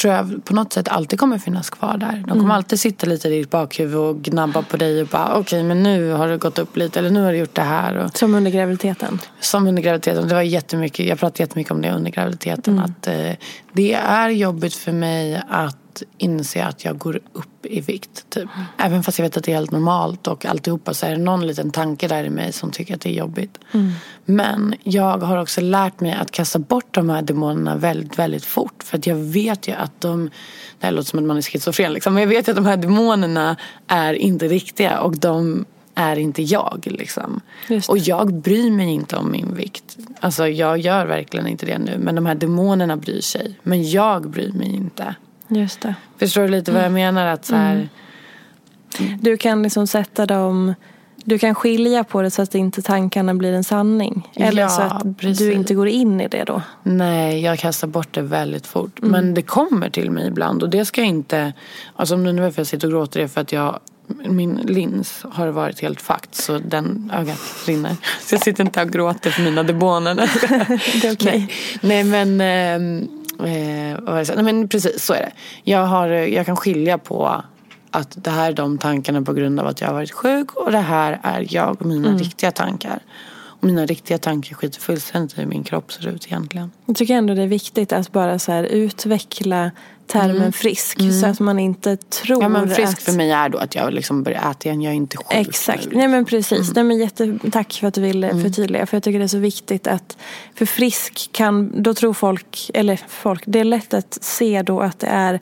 tror 0.00 0.14
jag 0.14 0.44
på 0.44 0.54
något 0.54 0.72
sätt 0.72 0.88
alltid 0.88 1.18
kommer 1.18 1.38
finnas 1.38 1.70
kvar 1.70 1.96
där. 1.96 2.12
De 2.12 2.22
kommer 2.22 2.40
Mm. 2.40 2.50
alltid 2.50 2.80
sitta 2.80 3.06
lite 3.06 3.28
i 3.28 3.38
ditt 3.38 3.50
bakhuvud 3.50 3.96
och 3.96 4.16
gnabba 4.22 4.62
på 4.62 4.76
dig 4.76 5.00
och 5.02 5.06
bara 5.08 5.34
okej 5.38 5.62
men 5.62 5.82
nu 5.82 6.10
har 6.12 6.28
det 6.28 6.36
gått 6.36 6.58
upp 6.58 6.76
lite 6.76 6.98
eller 6.98 7.10
nu 7.10 7.22
har 7.24 7.32
du 7.32 7.38
gjort 7.38 7.54
det 7.54 7.62
här. 7.62 7.96
Och, 7.96 8.16
Som 8.18 8.34
under 8.34 8.50
graviditeten? 8.50 9.18
som 9.40 9.66
under 9.66 9.82
graviditeten, 9.82 10.28
det 10.28 10.34
var 10.34 10.42
jättemycket, 10.42 11.06
jag 11.06 11.18
pratade 11.18 11.42
jättemycket 11.42 11.70
om 11.72 11.82
det 11.82 11.92
under 11.92 12.10
graviditeten. 12.10 12.78
Att 12.78 13.06
eh, 13.06 13.30
det 13.72 13.92
är 13.94 14.28
jobbigt 14.28 14.74
för 14.74 14.92
mig 14.92 15.42
att 15.48 15.76
inse 16.18 16.64
att 16.64 16.84
jag 16.84 16.98
går 16.98 17.20
upp 17.32 17.66
i 17.66 17.80
vikt. 17.80 18.30
Typ. 18.30 18.48
Även 18.78 19.02
fast 19.02 19.18
jag 19.18 19.24
vet 19.24 19.36
att 19.36 19.44
det 19.44 19.52
är 19.52 19.56
helt 19.56 19.70
normalt 19.70 20.26
och 20.26 20.46
alltihopa 20.46 20.94
så 20.94 21.06
är 21.06 21.10
det 21.10 21.16
någon 21.16 21.46
liten 21.46 21.70
tanke 21.70 22.08
där 22.08 22.24
i 22.24 22.30
mig 22.30 22.52
som 22.52 22.70
tycker 22.70 22.94
att 22.94 23.00
det 23.00 23.08
är 23.08 23.14
jobbigt. 23.14 23.58
Men 24.24 24.74
jag 24.82 25.18
har 25.18 25.42
också 25.42 25.60
lärt 25.60 26.00
mig 26.00 26.12
att 26.12 26.30
kasta 26.30 26.58
bort 26.58 26.94
de 26.94 27.10
här 27.10 27.22
demonerna 27.22 27.76
väldigt, 27.76 28.18
väldigt 28.18 28.44
fort. 28.44 28.82
För 28.82 28.98
att 28.98 29.06
jag 29.06 29.16
vet 29.16 29.68
ju 29.68 29.72
att 29.72 30.00
de, 30.00 30.30
det 30.80 30.86
här 30.86 30.92
låter 30.92 31.08
som 31.08 31.18
att 31.18 31.24
man 31.24 31.36
är 31.36 31.42
schizofren 31.42 31.92
liksom, 31.92 32.14
men 32.14 32.22
jag 32.22 32.28
vet 32.28 32.48
ju 32.48 32.52
att 32.52 32.56
de 32.56 32.66
här 32.66 32.76
demonerna 32.76 33.56
är 33.86 34.14
inte 34.14 34.48
riktiga 34.48 35.00
och 35.00 35.18
de 35.18 35.64
är 35.94 36.16
inte 36.16 36.42
jag 36.42 36.86
liksom. 36.90 37.40
Och 37.88 37.98
jag 37.98 38.34
bryr 38.34 38.70
mig 38.70 38.88
inte 38.88 39.16
om 39.16 39.30
min 39.30 39.54
vikt. 39.54 39.96
Alltså 40.20 40.48
jag 40.48 40.78
gör 40.78 41.06
verkligen 41.06 41.46
inte 41.46 41.66
det 41.66 41.78
nu. 41.78 41.98
Men 41.98 42.14
de 42.14 42.26
här 42.26 42.34
demonerna 42.34 42.96
bryr 42.96 43.20
sig. 43.20 43.58
Men 43.62 43.90
jag 43.90 44.30
bryr 44.30 44.52
mig 44.52 44.74
inte. 44.74 45.14
Just 45.48 45.80
det. 45.80 45.94
Förstår 46.18 46.42
du 46.42 46.48
lite 46.48 46.72
vad 46.72 46.84
jag 46.84 46.92
menar? 46.92 47.26
Att 47.26 47.44
så 47.44 47.54
här, 47.56 47.88
Du 49.20 49.36
kan 49.36 49.62
liksom 49.62 49.86
sätta 49.86 50.26
dem... 50.26 50.74
Du 51.26 51.38
kan 51.38 51.54
skilja 51.54 52.04
på 52.04 52.22
det 52.22 52.30
så 52.30 52.42
att 52.42 52.54
inte 52.54 52.82
tankarna 52.82 53.34
blir 53.34 53.52
en 53.52 53.64
sanning. 53.64 54.28
Eller 54.34 54.62
Ja, 54.62 54.68
så 54.68 54.82
att 54.82 55.18
precis. 55.18 55.38
du 55.38 55.52
inte 55.52 55.74
går 55.74 55.88
in 55.88 56.20
i 56.20 56.28
det 56.28 56.44
då. 56.44 56.62
Nej, 56.82 57.40
jag 57.40 57.58
kastar 57.58 57.88
bort 57.88 58.08
det 58.14 58.22
väldigt 58.22 58.66
fort. 58.66 58.98
Mm. 58.98 59.10
Men 59.10 59.34
det 59.34 59.42
kommer 59.42 59.90
till 59.90 60.10
mig 60.10 60.26
ibland. 60.26 60.62
Och 60.62 60.70
det 60.70 60.84
ska 60.84 61.00
jag 61.00 61.08
inte... 61.08 61.52
Alltså 61.96 62.14
om 62.14 62.24
nu 62.24 62.42
varför 62.42 62.60
jag 62.60 62.66
sitter 62.66 62.86
och 62.88 62.92
gråter 62.92 63.20
det 63.20 63.24
är 63.24 63.28
för 63.28 63.40
att 63.40 63.52
jag 63.52 63.80
min 64.08 64.54
lins 64.54 65.24
har 65.30 65.48
varit 65.48 65.80
helt 65.80 66.00
fakt 66.00 66.34
så 66.34 66.58
den 66.58 67.12
ögat 67.14 67.40
rinner. 67.66 67.96
Så 68.20 68.34
jag 68.34 68.42
sitter 68.42 68.64
inte 68.64 68.82
och 68.82 68.90
gråter 68.90 69.30
för 69.30 69.42
mina 69.42 69.62
demoner. 69.62 70.14
det 71.02 71.08
är 71.08 71.12
okej. 71.12 71.48
Nej, 71.80 72.04
nej 72.04 72.04
men, 72.04 72.40
eh, 72.40 73.52
eh, 73.52 74.34
nej 74.34 74.44
men 74.44 74.68
precis 74.68 75.04
så 75.04 75.12
är 75.14 75.20
det. 75.20 75.32
Jag, 75.62 75.86
har, 75.86 76.08
jag 76.08 76.46
kan 76.46 76.56
skilja 76.56 76.98
på 76.98 77.42
att 77.90 78.24
det 78.24 78.30
här 78.30 78.48
är 78.48 78.52
de 78.52 78.78
tankarna 78.78 79.22
på 79.22 79.32
grund 79.32 79.60
av 79.60 79.66
att 79.66 79.80
jag 79.80 79.88
har 79.88 79.94
varit 79.94 80.12
sjuk 80.12 80.52
och 80.52 80.72
det 80.72 80.78
här 80.78 81.20
är 81.22 81.46
jag 81.50 81.80
och 81.80 81.86
mina 81.86 82.16
riktiga 82.16 82.50
tankar. 82.50 82.98
Mina 83.64 83.86
riktiga 83.86 84.18
tankar 84.18 84.54
skiter 84.54 84.80
fullständigt 84.80 85.38
i 85.38 85.40
hur 85.40 85.48
min 85.48 85.64
kropp 85.64 85.92
ser 85.92 86.08
ut 86.08 86.26
egentligen. 86.26 86.70
Jag 86.86 86.96
tycker 86.96 87.14
ändå 87.14 87.34
det 87.34 87.42
är 87.42 87.46
viktigt 87.46 87.92
att 87.92 88.12
bara 88.12 88.38
så 88.38 88.52
här 88.52 88.64
utveckla 88.64 89.70
termen 90.06 90.52
frisk. 90.52 91.00
Så 91.20 91.26
att 91.26 91.40
man 91.40 91.58
inte 91.58 91.96
tror 91.96 92.42
Ja 92.42 92.48
men 92.48 92.70
frisk 92.70 92.98
att... 92.98 93.02
för 93.02 93.12
mig 93.12 93.30
är 93.30 93.48
då 93.48 93.58
att 93.58 93.74
jag 93.74 93.92
liksom 93.92 94.22
börjar 94.22 94.50
äta 94.50 94.68
igen, 94.68 94.82
jag 94.82 94.90
är 94.90 94.96
inte 94.96 95.16
sjuk 95.16 95.26
Exakt, 95.30 95.88
nej 95.92 96.08
men 96.08 96.24
precis. 96.24 96.74
Nej, 96.74 96.84
men 96.84 96.98
jätte, 96.98 97.38
tack 97.52 97.72
för 97.72 97.86
att 97.86 97.94
du 97.94 98.00
ville 98.00 98.42
förtydliga. 98.42 98.86
För 98.86 98.96
jag 98.96 99.02
tycker 99.02 99.18
det 99.18 99.24
är 99.24 99.28
så 99.28 99.38
viktigt 99.38 99.86
att, 99.86 100.16
för 100.54 100.66
frisk 100.66 101.28
kan, 101.32 101.82
då 101.82 101.94
tror 101.94 102.14
folk, 102.14 102.70
eller 102.74 103.00
folk, 103.08 103.42
det 103.46 103.60
är 103.60 103.64
lätt 103.64 103.94
att 103.94 104.18
se 104.20 104.62
då 104.62 104.80
att 104.80 104.98
det 104.98 105.06
är 105.06 105.40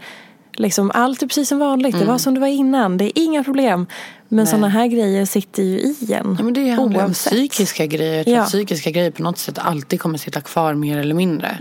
liksom 0.56 0.90
allt 0.94 1.22
är 1.22 1.26
precis 1.26 1.48
som 1.48 1.58
vanligt. 1.58 1.98
Det 1.98 2.04
var 2.04 2.18
som 2.18 2.34
det 2.34 2.40
var 2.40 2.46
innan, 2.48 2.96
det 2.98 3.04
är 3.04 3.12
inga 3.24 3.44
problem. 3.44 3.86
Men 4.28 4.46
sådana 4.46 4.68
här 4.68 4.86
grejer 4.86 5.24
sitter 5.26 5.62
ju 5.62 5.78
i 5.78 5.96
en. 6.12 6.36
Ja, 6.38 6.44
men 6.44 6.54
det 6.54 6.70
handlar 6.70 7.04
om 7.04 7.12
psykiska 7.12 7.86
grejer. 7.86 8.16
Jag 8.16 8.24
tror 8.24 8.36
Ja. 8.36 8.42
att 8.42 8.48
psykiska 8.48 8.90
grejer 8.90 9.10
på 9.10 9.22
något 9.22 9.38
sätt 9.38 9.58
alltid 9.58 10.00
kommer 10.00 10.18
sitta 10.18 10.40
kvar 10.40 10.74
mer 10.74 10.98
eller 10.98 11.14
mindre. 11.14 11.56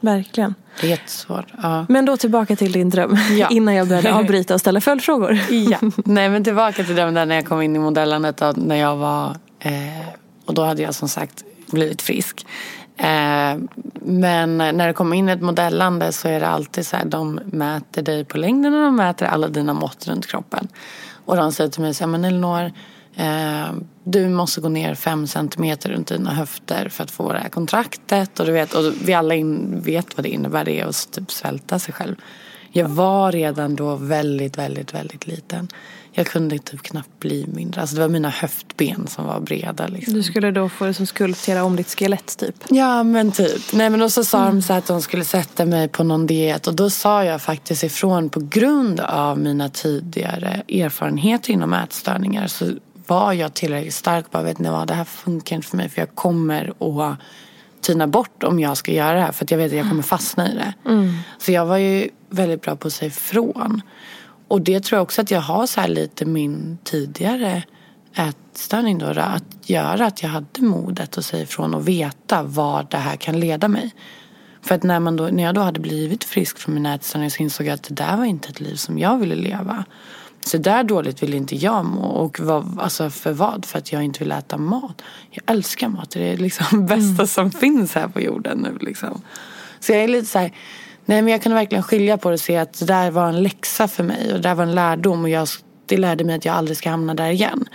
Verkligen. 0.00 0.54
Det 0.80 0.86
är 0.86 0.90
jättesvårt. 0.90 1.46
Ja. 1.62 1.86
Men 1.88 2.04
då 2.04 2.16
tillbaka 2.16 2.56
till 2.56 2.72
din 2.72 2.90
dröm. 2.90 3.16
Ja. 3.38 3.48
Innan 3.50 3.74
jag 3.74 3.88
började 3.88 4.14
avbryta 4.14 4.54
och 4.54 4.60
ställa 4.60 4.80
följdfrågor. 4.80 5.38
Ja. 5.50 5.78
Nej 6.04 6.28
men 6.30 6.44
tillbaka 6.44 6.84
till 6.84 6.94
den 6.96 7.14
där 7.14 7.26
när 7.26 7.34
jag 7.34 7.46
kom 7.46 7.62
in 7.62 7.76
i 7.76 7.78
modellandet 7.78 8.42
när 8.56 8.76
jag 8.76 8.96
var 8.96 9.36
eh, 9.60 9.72
och 10.44 10.54
då 10.54 10.62
hade 10.64 10.82
jag 10.82 10.94
som 10.94 11.08
sagt 11.08 11.44
blivit 11.66 12.02
frisk. 12.02 12.46
Eh, 13.00 13.58
men 14.02 14.58
när 14.58 14.86
det 14.86 14.92
kommer 14.92 15.16
in 15.16 15.28
ett 15.28 15.42
modellande 15.42 16.12
så 16.12 16.28
är 16.28 16.40
det 16.40 16.48
alltid 16.48 16.86
så 16.86 16.96
här 16.96 17.04
de 17.04 17.40
mäter 17.44 18.02
dig 18.02 18.24
på 18.24 18.38
längden 18.38 18.74
och 18.74 18.80
de 18.80 18.96
mäter 18.96 19.26
alla 19.26 19.48
dina 19.48 19.72
mått 19.72 20.06
runt 20.06 20.26
kroppen. 20.26 20.68
Och 21.24 21.36
de 21.36 21.52
säger 21.52 21.70
till 21.70 21.82
mig 21.82 21.94
så 21.94 22.04
här, 22.04 22.10
men 22.10 22.24
Elinor 22.24 22.72
eh, 23.16 23.72
du 24.04 24.28
måste 24.28 24.60
gå 24.60 24.68
ner 24.68 24.94
fem 24.94 25.26
centimeter 25.26 25.90
runt 25.90 26.08
dina 26.08 26.34
höfter 26.34 26.88
för 26.88 27.04
att 27.04 27.10
få 27.10 27.32
det 27.32 27.38
här 27.38 27.48
kontraktet. 27.48 28.40
Och 28.40 28.46
du 28.46 28.52
vet, 28.52 28.74
och 28.74 28.92
vi 29.04 29.14
alla 29.14 29.34
in, 29.34 29.80
vet 29.80 30.16
vad 30.16 30.24
det 30.24 30.30
innebär 30.30 30.64
det 30.64 30.80
är 30.80 30.86
att 30.86 31.08
typ 31.12 31.30
svälta 31.30 31.78
sig 31.78 31.94
själv. 31.94 32.16
Jag 32.72 32.88
var 32.88 33.32
redan 33.32 33.76
då 33.76 33.96
väldigt, 33.96 34.58
väldigt, 34.58 34.94
väldigt 34.94 35.26
liten. 35.26 35.68
Jag 36.20 36.26
kunde 36.26 36.58
typ 36.58 36.82
knappt 36.82 37.20
bli 37.20 37.46
mindre. 37.54 37.80
Alltså 37.80 37.96
det 37.96 38.02
var 38.02 38.08
mina 38.08 38.30
höftben 38.30 39.06
som 39.06 39.26
var 39.26 39.40
breda. 39.40 39.86
Liksom. 39.86 40.14
Du 40.14 40.22
skulle 40.22 40.50
då 40.50 40.68
få 40.68 40.84
det 40.84 40.94
som 40.94 41.06
skulptera 41.06 41.64
om 41.64 41.76
ditt 41.76 41.98
skelett 41.98 42.38
typ. 42.38 42.54
Ja 42.68 43.02
men 43.02 43.32
typ. 43.32 43.72
Nej 43.72 43.90
men 43.90 44.02
och 44.02 44.12
så 44.12 44.24
sa 44.24 44.44
de 44.44 44.62
så 44.62 44.72
att 44.72 44.86
de 44.86 45.02
skulle 45.02 45.24
sätta 45.24 45.66
mig 45.66 45.88
på 45.88 46.04
någon 46.04 46.26
diet. 46.26 46.66
Och 46.66 46.74
då 46.74 46.90
sa 46.90 47.24
jag 47.24 47.42
faktiskt 47.42 47.84
ifrån 47.84 48.30
på 48.30 48.40
grund 48.40 49.00
av 49.00 49.38
mina 49.38 49.68
tidigare 49.68 50.62
erfarenheter 50.68 51.52
inom 51.52 51.74
ätstörningar. 51.74 52.46
Så 52.46 52.70
var 53.06 53.32
jag 53.32 53.54
tillräckligt 53.54 53.94
stark. 53.94 54.30
Bara 54.30 54.42
vet 54.42 54.58
ni 54.58 54.68
vad, 54.68 54.88
det 54.88 54.94
här 54.94 55.04
funkar 55.04 55.56
inte 55.56 55.68
för 55.68 55.76
mig. 55.76 55.88
För 55.88 56.00
jag 56.00 56.14
kommer 56.14 56.72
att 56.80 57.18
tyna 57.80 58.06
bort 58.06 58.42
om 58.42 58.60
jag 58.60 58.76
ska 58.76 58.92
göra 58.92 59.12
det 59.12 59.20
här. 59.20 59.32
För 59.32 59.44
att 59.44 59.50
jag 59.50 59.58
vet 59.58 59.72
att 59.72 59.78
jag 59.78 59.88
kommer 59.88 60.02
fastna 60.02 60.52
i 60.52 60.54
det. 60.54 60.72
Så 61.38 61.52
jag 61.52 61.66
var 61.66 61.76
ju 61.76 62.08
väldigt 62.30 62.62
bra 62.62 62.76
på 62.76 62.86
att 62.86 62.92
säga 62.92 63.08
ifrån. 63.08 63.82
Och 64.50 64.60
det 64.60 64.80
tror 64.80 64.96
jag 64.96 65.02
också 65.02 65.22
att 65.22 65.30
jag 65.30 65.40
har 65.40 65.66
så 65.66 65.80
här 65.80 65.88
lite 65.88 66.24
min 66.24 66.78
tidigare 66.84 67.62
ätstörning 68.14 68.98
då. 68.98 69.06
Att 69.06 69.44
göra 69.70 70.06
att 70.06 70.22
jag 70.22 70.30
hade 70.30 70.62
modet 70.62 71.18
att 71.18 71.24
säga 71.24 71.42
ifrån 71.42 71.74
och 71.74 71.88
veta 71.88 72.42
vad 72.42 72.90
det 72.90 72.96
här 72.96 73.16
kan 73.16 73.40
leda 73.40 73.68
mig. 73.68 73.94
För 74.62 74.74
att 74.74 74.82
när, 74.82 75.00
man 75.00 75.16
då, 75.16 75.24
när 75.24 75.42
jag 75.42 75.54
då 75.54 75.60
hade 75.60 75.80
blivit 75.80 76.24
frisk 76.24 76.58
från 76.58 76.74
min 76.74 76.86
ätstörning 76.86 77.30
så 77.30 77.42
insåg 77.42 77.66
jag 77.66 77.74
att 77.74 77.82
det 77.82 77.94
där 77.94 78.16
var 78.16 78.24
inte 78.24 78.48
ett 78.48 78.60
liv 78.60 78.74
som 78.74 78.98
jag 78.98 79.18
ville 79.18 79.34
leva. 79.34 79.84
Så 80.40 80.58
där 80.58 80.84
dåligt 80.84 81.22
ville 81.22 81.36
inte 81.36 81.56
jag 81.56 81.84
må. 81.84 82.02
Och 82.02 82.40
vad, 82.40 82.78
alltså 82.80 83.10
för 83.10 83.32
vad? 83.32 83.64
För 83.64 83.78
att 83.78 83.92
jag 83.92 84.02
inte 84.02 84.18
vill 84.18 84.32
äta 84.32 84.58
mat. 84.58 85.02
Jag 85.30 85.42
älskar 85.46 85.88
mat. 85.88 86.10
Det 86.10 86.32
är 86.32 86.36
liksom 86.36 86.86
bästa 86.86 87.26
som 87.26 87.50
finns 87.50 87.94
här 87.94 88.08
på 88.08 88.20
jorden 88.20 88.58
nu. 88.58 88.78
Liksom. 88.80 89.22
Så 89.80 89.92
jag 89.92 90.04
är 90.04 90.08
lite 90.08 90.26
så 90.26 90.38
här. 90.38 90.52
Nej 91.10 91.22
men 91.22 91.32
jag 91.32 91.42
kunde 91.42 91.54
verkligen 91.54 91.82
skilja 91.82 92.18
på 92.18 92.28
det 92.28 92.34
och 92.34 92.40
se 92.40 92.56
att 92.56 92.78
det 92.78 92.84
där 92.84 93.10
var 93.10 93.28
en 93.28 93.42
läxa 93.42 93.88
för 93.88 94.02
mig. 94.04 94.26
Och 94.26 94.32
det 94.32 94.48
där 94.48 94.54
var 94.54 94.62
en 94.62 94.74
lärdom. 94.74 95.22
Och 95.22 95.28
jag, 95.28 95.48
det 95.86 95.96
lärde 95.96 96.24
mig 96.24 96.36
att 96.36 96.44
jag 96.44 96.54
aldrig 96.54 96.76
ska 96.76 96.90
hamna 96.90 97.14
där 97.14 97.30
igen. 97.30 97.68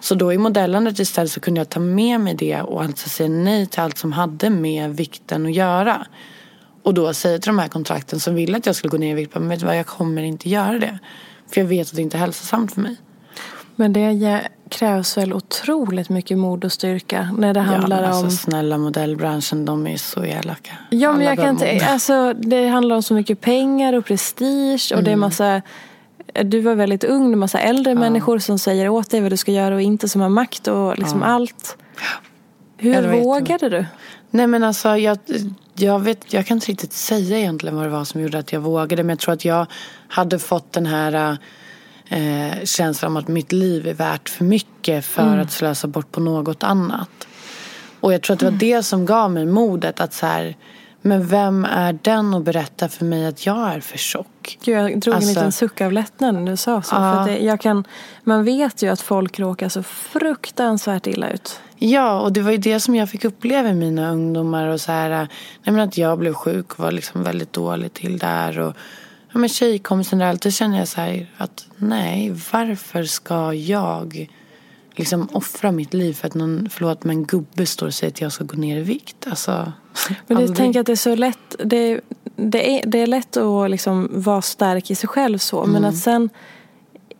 Så 0.00 0.14
då 0.14 0.32
i 0.32 0.38
modellandet 0.38 0.98
istället 0.98 1.30
så 1.30 1.40
kunde 1.40 1.60
jag 1.60 1.68
ta 1.68 1.80
med 1.80 2.20
mig 2.20 2.34
det 2.34 2.62
och 2.62 2.82
alltså 2.82 3.08
säga 3.08 3.28
nej 3.28 3.66
till 3.66 3.80
allt 3.80 3.98
som 3.98 4.12
hade 4.12 4.50
med 4.50 4.96
vikten 4.96 5.46
att 5.46 5.54
göra. 5.54 6.06
Och 6.82 6.94
då 6.94 7.14
säga 7.14 7.38
till 7.38 7.48
de 7.48 7.58
här 7.58 7.68
kontrakten 7.68 8.20
som 8.20 8.34
ville 8.34 8.56
att 8.56 8.66
jag 8.66 8.76
skulle 8.76 8.90
gå 8.90 8.98
ner 8.98 9.10
i 9.10 9.14
vikt. 9.14 9.34
Men 9.34 9.48
vet 9.48 9.60
du 9.60 9.66
vad, 9.66 9.78
jag 9.78 9.86
kommer 9.86 10.22
inte 10.22 10.48
göra 10.48 10.78
det. 10.78 10.98
För 11.52 11.60
jag 11.60 11.68
vet 11.68 11.88
att 11.88 11.96
det 11.96 12.02
inte 12.02 12.16
är 12.16 12.20
hälsosamt 12.20 12.74
för 12.74 12.80
mig. 12.80 12.96
Men 13.76 13.92
det 13.92 14.00
krävs 14.70 15.16
väl 15.16 15.32
otroligt 15.32 16.08
mycket 16.08 16.38
mod 16.38 16.64
och 16.64 16.72
styrka 16.72 17.34
när 17.38 17.54
det 17.54 17.60
handlar 17.60 18.02
ja, 18.02 18.08
alltså, 18.08 18.24
om... 18.24 18.30
Snälla 18.30 18.78
modellbranschen, 18.78 19.64
de 19.64 19.86
är 19.86 19.96
så 19.96 20.24
elaka. 20.24 20.72
Ja 20.90 21.12
men 21.12 21.20
Alla 21.20 21.24
jag 21.24 21.38
kan 21.38 21.48
inte, 21.48 21.86
alltså 21.86 22.34
det 22.34 22.68
handlar 22.68 22.96
om 22.96 23.02
så 23.02 23.14
mycket 23.14 23.40
pengar 23.40 23.92
och 23.92 24.04
prestige 24.04 24.92
och 24.96 25.02
det 25.02 25.10
är 25.10 25.12
Mm. 25.12 25.20
massa 25.20 25.62
du 26.44 26.60
var 26.60 26.74
väldigt 26.74 27.04
ung, 27.04 27.30
det 27.30 27.34
är 27.34 27.36
massa 27.36 27.60
äldre 27.60 27.94
människor 27.94 28.38
som 28.38 28.58
säger 28.58 28.88
åt 28.88 29.10
dig 29.10 29.20
vad 29.20 29.32
du 29.32 29.36
ska 29.36 29.52
göra 29.52 29.74
och 29.74 29.82
inte 29.82 30.08
som 30.08 30.20
har 30.20 30.28
makt 30.28 30.68
och 30.68 30.98
liksom 30.98 31.22
allt. 31.22 31.76
Hur 32.76 32.94
Ja, 32.94 33.00
det 33.00 33.08
var 33.08 33.20
vågade 33.20 33.68
du? 33.68 33.84
Nej 34.30 34.46
men 34.46 34.64
alltså 34.64 34.96
jag, 34.96 35.18
jag, 35.74 35.98
vet, 35.98 36.32
jag 36.32 36.46
kan 36.46 36.56
inte 36.56 36.66
riktigt 36.66 36.92
säga 36.92 37.38
egentligen 37.38 37.76
vad 37.76 37.84
det 37.86 37.90
var 37.90 38.04
som 38.04 38.20
gjorde 38.20 38.38
att 38.38 38.52
jag 38.52 38.60
vågade. 38.60 39.02
Men 39.02 39.10
jag 39.10 39.18
tror 39.18 39.34
att 39.34 39.44
jag 39.44 39.66
hade 40.08 40.38
fått 40.38 40.72
den 40.72 40.86
här 40.86 41.38
eh, 42.10 42.64
känslan 42.64 43.12
om 43.12 43.16
att 43.16 43.28
mitt 43.28 43.52
liv 43.52 43.88
är 43.88 43.94
värt 43.94 44.28
för 44.28 44.44
mycket 44.44 45.04
för 45.04 45.38
att 45.38 45.52
slösa 45.52 45.88
bort 45.88 46.12
på 46.12 46.20
något 46.20 46.62
annat. 46.62 47.26
Och 48.00 48.12
jag 48.12 48.22
tror 48.22 48.34
att 48.34 48.40
det 48.40 48.50
var 48.50 48.58
det 48.58 48.82
som 48.82 49.06
gav 49.06 49.30
mig 49.30 49.46
modet 49.46 50.00
att 50.00 50.14
så 50.14 50.26
här, 50.26 50.56
men 51.02 51.26
vem 51.26 51.64
är 51.64 51.98
den 52.02 52.34
att 52.34 52.42
berätta 52.42 52.88
för 52.88 53.04
mig 53.04 53.26
att 53.26 53.46
jag 53.46 53.74
är 53.74 53.80
för 53.80 53.98
tjock? 53.98 54.58
Gud, 54.64 54.76
jag 54.76 55.00
drog 55.00 55.14
Alltså- 55.14 55.28
en 55.30 55.34
liten 55.34 55.52
suck 55.52 55.80
av 55.80 55.92
lättnad 55.92 56.34
när 56.34 56.50
du 56.50 56.56
sa 56.56 56.82
så. 56.82 56.90
För 56.90 57.20
att 57.20 57.26
det, 57.26 57.38
jag 57.38 57.60
kan, 57.60 57.84
man 58.24 58.44
vet 58.44 58.82
ju 58.82 58.88
att 58.88 59.00
folk 59.00 59.38
råkar 59.38 59.68
så 59.68 59.82
fruktansvärt 59.82 61.06
illa 61.06 61.30
ut. 61.30 61.60
Ja, 61.78 62.20
och 62.20 62.32
det 62.32 62.40
var 62.40 62.50
ju 62.50 62.56
det 62.56 62.80
som 62.80 62.94
jag 62.94 63.10
fick 63.10 63.24
uppleva 63.24 63.68
i 63.68 63.74
mina 63.74 64.10
ungdomar. 64.10 64.66
Och 64.66 64.80
så 64.80 64.92
här, 64.92 65.08
nej 65.10 65.28
men 65.64 65.80
att 65.80 65.98
jag 65.98 66.18
blev 66.18 66.34
sjuk 66.34 66.72
och 66.72 66.80
var 66.80 66.92
liksom 66.92 67.22
väldigt 67.22 67.52
dålig 67.52 67.94
till 67.94 68.18
där. 68.18 68.58
Och 68.58 68.76
ja, 69.32 69.38
men 69.38 69.48
tjejkompisar 69.48 70.16
och 70.20 70.26
allt. 70.26 70.42
Då 70.42 70.50
känner 70.50 70.78
jag 70.78 70.88
så 70.88 71.00
här 71.00 71.32
att 71.36 71.66
nej, 71.76 72.30
varför 72.52 73.04
ska 73.04 73.54
jag 73.54 74.28
liksom 74.94 75.28
offra 75.32 75.72
mitt 75.72 75.94
liv 75.94 76.12
för 76.12 76.26
att 76.26 76.34
någon, 76.34 76.68
förlåt 76.70 77.04
men 77.04 77.24
gubbe 77.24 77.66
står 77.66 77.86
och 77.86 77.94
säger 77.94 78.12
att 78.12 78.20
jag 78.20 78.32
ska 78.32 78.44
gå 78.44 78.56
ner 78.56 78.76
i 78.78 78.82
vikt. 78.82 79.26
Alltså, 79.30 79.50
Men 80.08 80.12
jag 80.26 80.36
aldrig. 80.36 80.56
tänker 80.56 80.80
att 80.80 80.86
det 80.86 80.92
är 80.92 80.96
så 80.96 81.14
lätt, 81.14 81.56
det, 81.64 82.00
det, 82.36 82.78
är, 82.78 82.86
det 82.86 82.98
är 82.98 83.06
lätt 83.06 83.36
att 83.36 83.70
liksom 83.70 84.08
vara 84.12 84.42
stark 84.42 84.90
i 84.90 84.94
sig 84.94 85.08
själv 85.08 85.38
så. 85.38 85.64
Men 85.66 85.76
Mm. 85.76 85.90
att 85.90 85.96
sen 85.96 86.28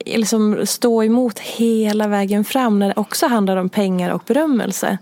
liksom 0.06 0.66
stå 0.66 1.02
emot 1.04 1.38
hela 1.38 2.08
vägen 2.08 2.44
fram 2.44 2.78
när 2.78 2.88
det 2.88 2.94
också 2.96 3.26
handlar 3.26 3.56
om 3.56 3.68
pengar 3.68 4.10
och 4.10 4.22
berömmelse. 4.26 4.98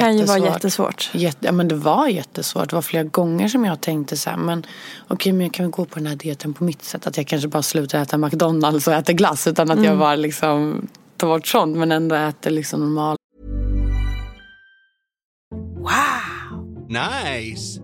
Kan 0.00 0.18
ju 0.18 0.24
vara 0.24 0.38
Jättesvårt. 0.38 0.44
jättesvårt. 0.54 1.10
Jätte, 1.12 1.46
ja, 1.46 1.52
men 1.52 1.68
det 1.68 1.74
var 1.74 2.06
jättesvårt. 2.08 2.70
Det 2.70 2.76
var 2.76 2.82
flera 2.82 3.04
gånger 3.04 3.48
som 3.48 3.64
jag 3.64 3.80
tänkte 3.80 4.16
så 4.16 4.30
här, 4.30 4.36
men 4.36 4.66
okej, 5.08 5.32
men 5.32 5.46
jag 5.46 5.54
kan 5.54 5.64
väl 5.66 5.70
gå 5.70 5.84
på 5.84 5.98
den 5.98 6.06
här 6.06 6.16
dieten 6.16 6.54
på 6.54 6.64
mitt 6.64 6.82
sätt. 6.82 7.06
Att 7.06 7.16
jag 7.16 7.26
kanske 7.26 7.48
bara 7.48 7.62
slutar 7.62 8.02
äta 8.02 8.18
McDonalds 8.18 8.86
och 8.86 8.92
äter 8.94 9.12
glass. 9.12 9.46
Utan 9.46 9.70
att 9.70 9.84
jag 9.84 9.98
bara 9.98 10.16
liksom 10.16 10.86
tar 11.16 11.26
bort 11.28 11.46
sånt. 11.46 11.76
Men 11.76 11.92
ändå 11.92 12.14
äter 12.14 12.50
liksom 12.50 12.80
normal. 12.80 13.16
Nice. 16.88 17.80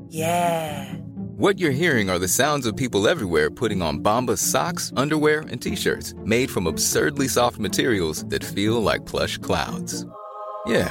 What 1.38 1.56
you're 1.60 1.70
hearing 1.70 2.08
are 2.10 2.18
the 2.18 2.28
sounds 2.28 2.66
of 2.66 2.76
people 2.76 3.06
everywhere 3.06 3.50
putting 3.50 3.82
on 3.82 4.02
Bombas 4.02 4.38
socks, 4.38 4.92
underwear, 4.96 5.40
and 5.52 5.60
t-shirts 5.62 6.14
made 6.24 6.50
from 6.50 6.66
absurdly 6.66 7.28
soft 7.28 7.58
materials 7.58 8.24
that 8.30 8.42
feel 8.42 8.82
like 8.82 9.04
plush 9.06 9.38
clouds. 9.42 10.06
Yeah, 10.66 10.90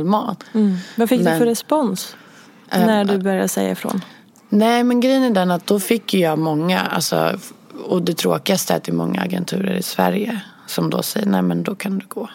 mat. 0.00 0.44
Mm. 0.54 0.76
Vad 0.96 1.08
fick 1.08 1.20
Men- 1.20 1.32
du 1.32 1.38
för 1.38 1.46
respons 1.46 2.16
när 2.70 3.04
du 3.04 3.18
började 3.18 3.48
säga 3.48 3.70
ifrån? 3.70 4.04
Nej, 4.48 4.84
men 4.84 5.00
grejen 5.00 5.22
är 5.22 5.30
den 5.30 5.50
att 5.50 5.66
då 5.66 5.80
fick 5.80 6.14
jag 6.14 6.38
många, 6.38 6.80
alltså, 6.80 7.38
och 7.84 8.02
det 8.02 8.14
tråkigaste 8.14 8.72
är 8.72 8.76
att 8.76 8.84
det 8.84 8.92
är 8.92 8.94
många 8.94 9.20
agenturer 9.20 9.74
i 9.74 9.82
Sverige 9.82 10.40
som 10.66 10.90
då 10.90 11.02
säger 11.02 11.26
nej 11.26 11.42
men 11.42 11.62
då 11.62 11.74
kan 11.74 11.98
du 11.98 12.06
gå. 12.08 12.28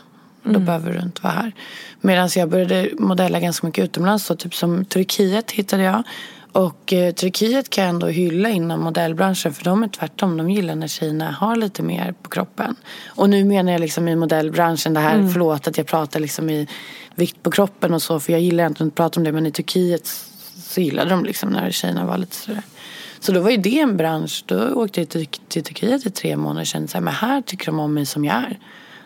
Då 0.43 0.59
behöver 0.59 0.93
du 0.93 0.99
inte 0.99 1.21
vara 1.21 1.33
här. 1.33 1.51
Medan 2.01 2.29
jag 2.35 2.49
började 2.49 2.89
modella 2.99 3.39
ganska 3.39 3.67
mycket 3.67 3.83
utomlands, 3.83 4.25
så 4.25 4.35
typ 4.35 4.55
som 4.55 4.85
Turkiet 4.85 5.51
hittade 5.51 5.83
jag. 5.83 6.03
Och 6.57 6.93
eh, 6.93 7.13
Turkiet 7.13 7.69
kan 7.69 7.83
jag 7.83 7.89
ändå 7.89 8.07
hylla 8.07 8.49
inom 8.49 8.81
modellbranschen 8.81 9.53
för 9.53 9.63
de 9.63 9.83
är 9.83 9.87
tvärtom. 9.87 10.37
De 10.37 10.49
gillar 10.49 10.75
när 10.75 10.87
tjejerna 10.87 11.31
har 11.31 11.55
lite 11.55 11.83
mer 11.83 12.13
på 12.21 12.29
kroppen. 12.29 12.75
Och 13.07 13.29
nu 13.29 13.43
menar 13.43 13.71
jag 13.71 13.81
liksom 13.81 14.07
i 14.07 14.15
modellbranschen 14.15 14.93
det 14.93 14.99
här, 14.99 15.29
förlåt 15.33 15.67
att 15.67 15.77
jag 15.77 15.87
pratar 15.87 16.19
liksom 16.19 16.49
i 16.49 16.67
vikt 17.15 17.43
på 17.43 17.51
kroppen 17.51 17.93
och 17.93 18.01
så 18.01 18.19
för 18.19 18.33
jag 18.33 18.41
gillar 18.41 18.65
inte 18.65 18.83
att 18.83 18.95
prata 18.95 19.19
om 19.19 19.23
det 19.23 19.31
men 19.31 19.45
i 19.45 19.51
Turkiet 19.51 20.07
så 20.57 20.81
gillade 20.81 21.09
de 21.09 21.25
liksom 21.25 21.49
när 21.49 21.71
tjejerna 21.71 22.05
var 22.05 22.17
lite 22.17 22.35
sådär. 22.35 22.61
Så 23.19 23.31
då 23.31 23.39
var 23.41 23.49
ju 23.49 23.57
det 23.57 23.79
en 23.79 23.97
bransch. 23.97 24.43
Då 24.45 24.73
åkte 24.73 25.01
jag 25.01 25.09
till, 25.09 25.27
till 25.27 25.63
Turkiet 25.63 26.05
i 26.05 26.09
tre 26.09 26.37
månader 26.37 26.61
och 26.61 26.67
kände 26.67 26.87
så 26.87 26.97
här, 26.97 27.03
men 27.03 27.13
här 27.13 27.41
tycker 27.41 27.65
de 27.65 27.79
om 27.79 27.93
mig 27.93 28.05
som 28.05 28.25
jag 28.25 28.35
är. 28.35 28.59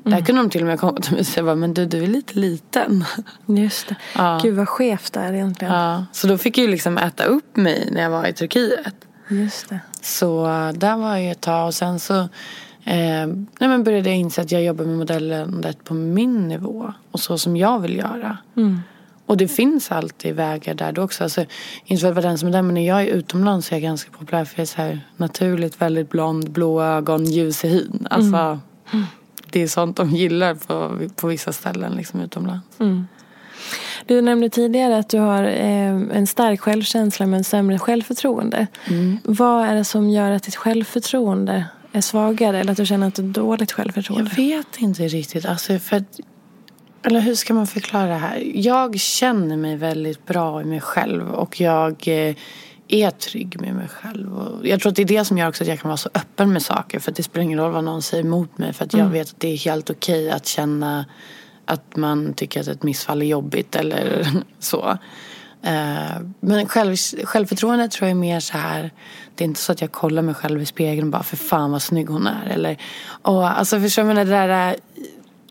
Där 0.03 0.21
kunde 0.21 0.41
de 0.41 0.49
till 0.49 0.61
och 0.61 0.67
med 0.67 0.79
komma 0.79 0.99
till 0.99 1.11
mig 1.11 1.19
och 1.19 1.25
säga, 1.25 1.55
men 1.55 1.73
du, 1.73 1.85
du 1.85 2.03
är 2.03 2.07
lite 2.07 2.39
liten. 2.39 3.05
Just 3.45 3.87
det. 3.87 3.95
Ja. 4.15 4.39
Gud 4.43 4.55
vad 4.55 4.69
skevt 4.69 5.13
det 5.13 5.19
är 5.19 5.33
egentligen. 5.33 5.73
Ja, 5.73 6.05
så 6.11 6.27
då 6.27 6.37
fick 6.37 6.57
jag 6.57 6.65
ju 6.65 6.71
liksom 6.71 6.97
äta 6.97 7.23
upp 7.23 7.55
mig 7.55 7.89
när 7.91 8.01
jag 8.01 8.09
var 8.09 8.27
i 8.27 8.33
Turkiet. 8.33 8.95
Just 9.27 9.69
det. 9.69 9.79
Så 10.01 10.45
där 10.75 10.97
var 10.97 11.17
jag 11.17 11.31
ett 11.31 11.41
tag 11.41 11.67
och 11.67 11.73
sen 11.73 11.99
så 11.99 12.19
eh, 12.83 13.27
nej 13.59 13.69
men 13.69 13.83
började 13.83 14.09
jag 14.09 14.17
inse 14.17 14.41
att 14.41 14.51
jag 14.51 14.63
jobbar 14.63 14.85
med 14.85 14.97
modellandet 14.97 15.83
på 15.83 15.93
min 15.93 16.47
nivå 16.47 16.93
och 17.11 17.19
så 17.19 17.37
som 17.37 17.57
jag 17.57 17.79
vill 17.79 17.97
göra. 17.97 18.37
Och 19.25 19.37
det 19.37 19.47
finns 19.47 19.91
alltid 19.91 20.35
vägar 20.35 20.73
där 20.73 20.91
då 20.91 21.01
också. 21.01 21.23
Alltså, 21.23 21.45
inte 21.85 22.01
för 22.01 22.07
att 22.09 22.15
vara 22.15 22.27
den 22.27 22.37
som 22.37 22.47
är 22.47 22.51
där 22.51 22.61
men 22.61 22.73
när 22.73 22.87
jag 22.87 23.01
är 23.01 23.05
utomlands 23.05 23.67
så 23.67 23.73
är 23.73 23.75
jag 23.75 23.83
ganska 23.83 24.11
populär 24.11 24.45
för 24.45 24.59
jag 24.59 24.61
är 24.61 24.65
så 24.65 24.81
här 24.81 25.07
naturligt 25.17 25.81
väldigt 25.81 26.09
blond, 26.09 26.51
blå 26.51 26.81
ögon, 26.83 27.25
ljus 27.25 27.65
i 27.65 27.67
hyn. 27.67 28.07
Alltså, 28.09 28.59
Det 29.51 29.61
är 29.61 29.67
sånt 29.67 29.97
de 29.97 30.09
gillar 30.09 30.55
på, 30.55 30.99
på 31.15 31.27
vissa 31.27 31.53
ställen 31.53 31.91
liksom 31.91 32.21
utomlands. 32.21 32.77
Du 34.05 34.21
nämnde 34.21 34.49
tidigare 34.49 34.97
att 34.97 35.09
du 35.09 35.19
har 35.19 35.43
eh, 35.43 35.89
en 35.89 36.27
stark 36.27 36.61
självkänsla 36.61 37.27
men 37.27 37.43
sämre 37.43 37.79
självförtroende. 37.79 38.67
Vad 39.23 39.65
är 39.65 39.75
det 39.75 39.83
som 39.83 40.09
gör 40.09 40.31
att 40.31 40.43
ditt 40.43 40.55
självförtroende 40.55 41.65
är 41.91 42.01
svagare 42.01 42.59
eller 42.59 42.71
att 42.71 42.77
du 42.77 42.85
känner 42.85 43.07
att 43.07 43.15
du 43.15 43.21
har 43.21 43.29
dåligt 43.29 43.71
självförtroende? 43.71 44.31
Jag 44.37 44.43
vet 44.43 44.77
inte 44.77 45.07
riktigt. 45.07 45.45
Alltså 45.45 45.79
för 45.79 46.03
eller 47.03 47.19
hur 47.19 47.35
ska 47.35 47.53
man 47.53 47.67
förklara 47.67 48.07
det 48.07 48.13
här? 48.13 48.51
Jag 48.55 48.99
känner 48.99 49.57
mig 49.57 49.75
väldigt 49.75 50.25
bra 50.25 50.61
i 50.61 50.65
mig 50.65 50.81
själv 50.81 51.31
och 51.31 51.61
jag 51.61 52.07
eh, 52.07 52.35
är 52.93 53.11
trygg 53.11 53.61
med 53.61 53.75
mig 53.75 53.87
själv. 53.87 54.37
Och 54.37 54.67
jag 54.67 54.79
tror 54.79 54.89
att 54.89 54.95
det 54.95 55.01
är 55.01 55.05
det 55.05 55.25
som 55.25 55.37
gör 55.37 55.47
också 55.47 55.63
att 55.63 55.67
jag 55.67 55.79
kan 55.79 55.89
vara 55.89 55.97
så 55.97 56.09
öppen 56.13 56.53
med 56.53 56.61
saker. 56.61 56.99
För 56.99 57.11
det 57.11 57.23
spelar 57.23 57.43
ingen 57.43 57.59
roll 57.59 57.71
vad 57.71 57.83
någon 57.83 58.01
säger 58.01 58.23
emot 58.23 58.57
mig. 58.57 58.73
För 58.73 58.85
att 58.85 58.93
jag 58.93 59.05
vet 59.07 59.29
att 59.29 59.39
det 59.39 59.47
är 59.47 59.57
helt 59.57 59.89
okej 59.89 60.31
att 60.31 60.45
känna 60.45 61.05
att 61.65 61.95
man 61.95 62.33
tycker 62.33 62.61
att 62.61 62.67
ett 62.67 62.83
missfall 62.83 63.21
är 63.21 63.25
jobbigt 63.25 63.75
eller 63.75 64.27
så. 64.59 64.97
Eh, 65.63 66.21
Men 66.39 66.67
själv, 66.67 66.95
självförtroende 67.23 67.87
tror 67.87 68.07
jag 68.07 68.15
är 68.17 68.19
mer 68.19 68.39
så 68.39 68.57
här. 68.57 68.91
Det 69.35 69.43
är 69.43 69.45
inte 69.45 69.61
så 69.61 69.71
att 69.71 69.81
jag 69.81 69.91
kollar 69.91 70.21
mig 70.21 70.35
själv 70.35 70.61
i 70.61 70.65
spegeln 70.65 71.07
och 71.07 71.11
bara 71.11 71.23
för 71.23 71.37
fan 71.37 71.71
vad 71.71 71.81
snygg 71.81 72.09
hon 72.09 72.27
är. 72.27 72.45
Eller, 72.49 72.77
och, 73.21 73.57
alltså 73.59 73.79
förstår 73.79 74.03
du, 74.03 74.13
det 74.13 74.23
där 74.23 74.75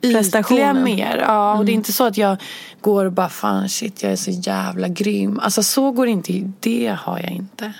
ytliga 0.02 0.72
mer. 0.72 1.24
Ja, 1.26 1.58
och 1.58 1.64
det 1.64 1.72
är 1.72 1.74
inte 1.74 1.92
så 1.92 2.04
att 2.04 2.16
jag 2.16 2.36
går 2.80 3.04
och 3.04 3.12
bara 3.12 3.28
fan 3.28 3.68
shit 3.68 4.02
jag 4.02 4.12
är 4.12 4.16
så 4.16 4.30
jävla 4.30 4.88
grym. 4.88 5.40
Alltså 5.42 5.62
så 5.62 5.90
går 5.90 6.06
det 6.06 6.12
inte. 6.12 6.52
Det 6.60 6.96
har 6.98 7.18
jag 7.18 7.30
inte. 7.30 7.72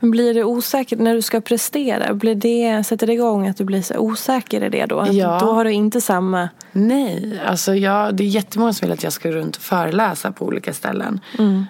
Men 0.00 0.10
blir 0.10 0.34
det 0.34 0.44
osäkert 0.44 0.98
när 0.98 1.14
du 1.14 1.22
ska 1.22 1.40
prestera? 1.40 2.14
Blir 2.14 2.34
det, 2.34 2.84
sätter 2.84 3.06
det 3.06 3.12
igång 3.12 3.48
att 3.48 3.56
du 3.56 3.64
blir 3.64 3.82
så 3.82 3.98
osäker 3.98 4.64
i 4.64 4.68
det 4.68 4.86
då? 4.86 4.98
Att 5.00 5.14
Ja. 5.14 5.38
Då 5.40 5.52
har 5.52 5.64
du 5.64 5.72
inte 5.72 6.00
samma... 6.00 6.48
Nej, 6.72 7.40
alltså 7.46 7.74
jag, 7.74 8.14
det 8.16 8.24
är 8.24 8.28
jättemånga 8.28 8.72
som 8.72 8.86
vill 8.86 8.92
att 8.92 9.02
jag 9.02 9.12
ska 9.12 9.28
gå 9.28 9.34
runt 9.34 9.56
och 9.56 9.62
föreläsa 9.62 10.32
på 10.32 10.44
olika 10.46 10.72
ställen. 10.72 11.20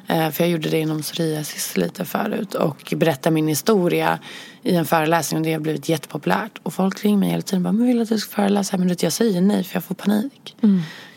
Eh, 0.09 0.31
för 0.31 0.45
jag 0.45 0.51
gjorde 0.51 0.69
det 0.69 0.81
inom 0.81 1.03
psoriasis 1.03 1.77
lite 1.77 2.05
förut 2.05 2.55
och 2.55 2.95
berätta 2.97 3.31
min 3.31 3.49
historia 3.49 4.19
i 4.63 4.77
en 4.77 4.85
föreläsning 4.85 5.41
och 5.41 5.47
det 5.47 5.53
har 5.53 5.61
blivit 5.61 5.89
jättepopulärt. 5.89 6.59
Och 6.63 6.75
folk 6.75 7.05
ringer 7.05 7.19
mig 7.19 7.29
hela 7.31 7.43
tiden 7.43 7.63
bara, 7.63 7.73
men 7.73 7.87
vill 7.87 8.03
att 8.03 8.09
du 8.09 8.19
ska 8.19 8.35
föreläsa? 8.35 8.77
Men 8.77 8.87
du 8.87 8.93
vet, 8.93 9.03
jag 9.03 9.13
säger 9.13 9.41
nej 9.41 9.65
för 9.65 9.77
jag 9.77 9.85
får 9.85 9.95
panik. 9.95 10.57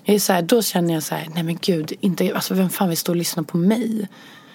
Jag 0.04 0.16
är 0.16 0.20
så 0.20 0.34
här, 0.34 0.42
då 0.42 0.62
känner 0.62 0.94
jag 0.94 1.04
så 1.04 1.16
här, 1.16 1.28
nej 1.34 1.44
men 1.44 1.58
gud, 1.62 1.94
inte, 2.00 2.36
alltså 2.36 2.54
vem 2.54 2.70
fan 2.70 2.90
vill 2.90 2.98
stå 2.98 3.12
och 3.12 3.16
lyssna 3.16 3.44
på 3.44 3.58
mig? 3.58 4.08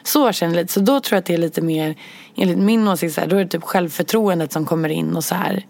Så 0.03 0.33
känner 0.33 0.55
jag 0.55 0.62
lite. 0.62 0.73
Så 0.73 0.81
då 0.81 1.01
tror 1.01 1.17
jag 1.17 1.19
att 1.19 1.27
det 1.27 1.35
är 1.35 1.38
lite 1.38 1.62
mer, 1.62 1.95
enligt 2.37 2.59
min 2.59 2.88
åsikt, 2.88 3.15
så 3.15 3.21
här, 3.21 3.29
då 3.29 3.37
är 3.37 3.45
det 3.45 3.51
typ 3.51 3.62
självförtroendet 3.62 4.53
som 4.53 4.67
kommer 4.67 4.88
in 4.88 5.17
och 5.17 5.25
så 5.25 5.35
här, 5.35 5.67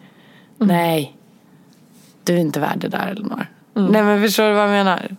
nej, 0.59 1.16
du 2.25 2.35
är 2.35 2.38
inte 2.38 2.61
värd 2.61 2.79
det 2.79 2.88
där 2.88 3.09
Elinor. 3.09 3.47
Nej 3.75 4.03
men 4.03 4.23
förstår 4.23 4.49
du 4.49 4.53
vad 4.53 4.62
jag 4.62 4.71
menar? 4.71 5.16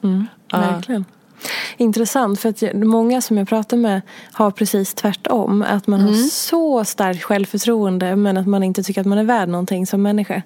Ja. 0.52 0.60
Verkligen. 0.60 1.06
Intressant 1.78 2.40
för 2.40 2.50
att 2.50 2.64
många 2.74 3.22
som 3.22 3.38
jag 3.38 3.48
pratar 3.48 3.78
med 3.78 4.02
har 4.32 4.52
precis 4.52 4.94
tvärtom. 4.94 5.62
Att 5.68 5.88
man 5.88 6.00
har 6.00 6.14
så 6.14 6.86
starkt 6.86 7.24
självförtroende 7.24 8.16
men 8.16 8.38
att 8.38 8.48
man 8.48 8.64
inte 8.64 8.84
tycker 8.84 9.02
att 9.02 9.08
man 9.08 9.18
är 9.18 9.24
värd 9.24 9.50
någonting 9.50 9.88
som 9.88 10.02
människa. 10.02 10.42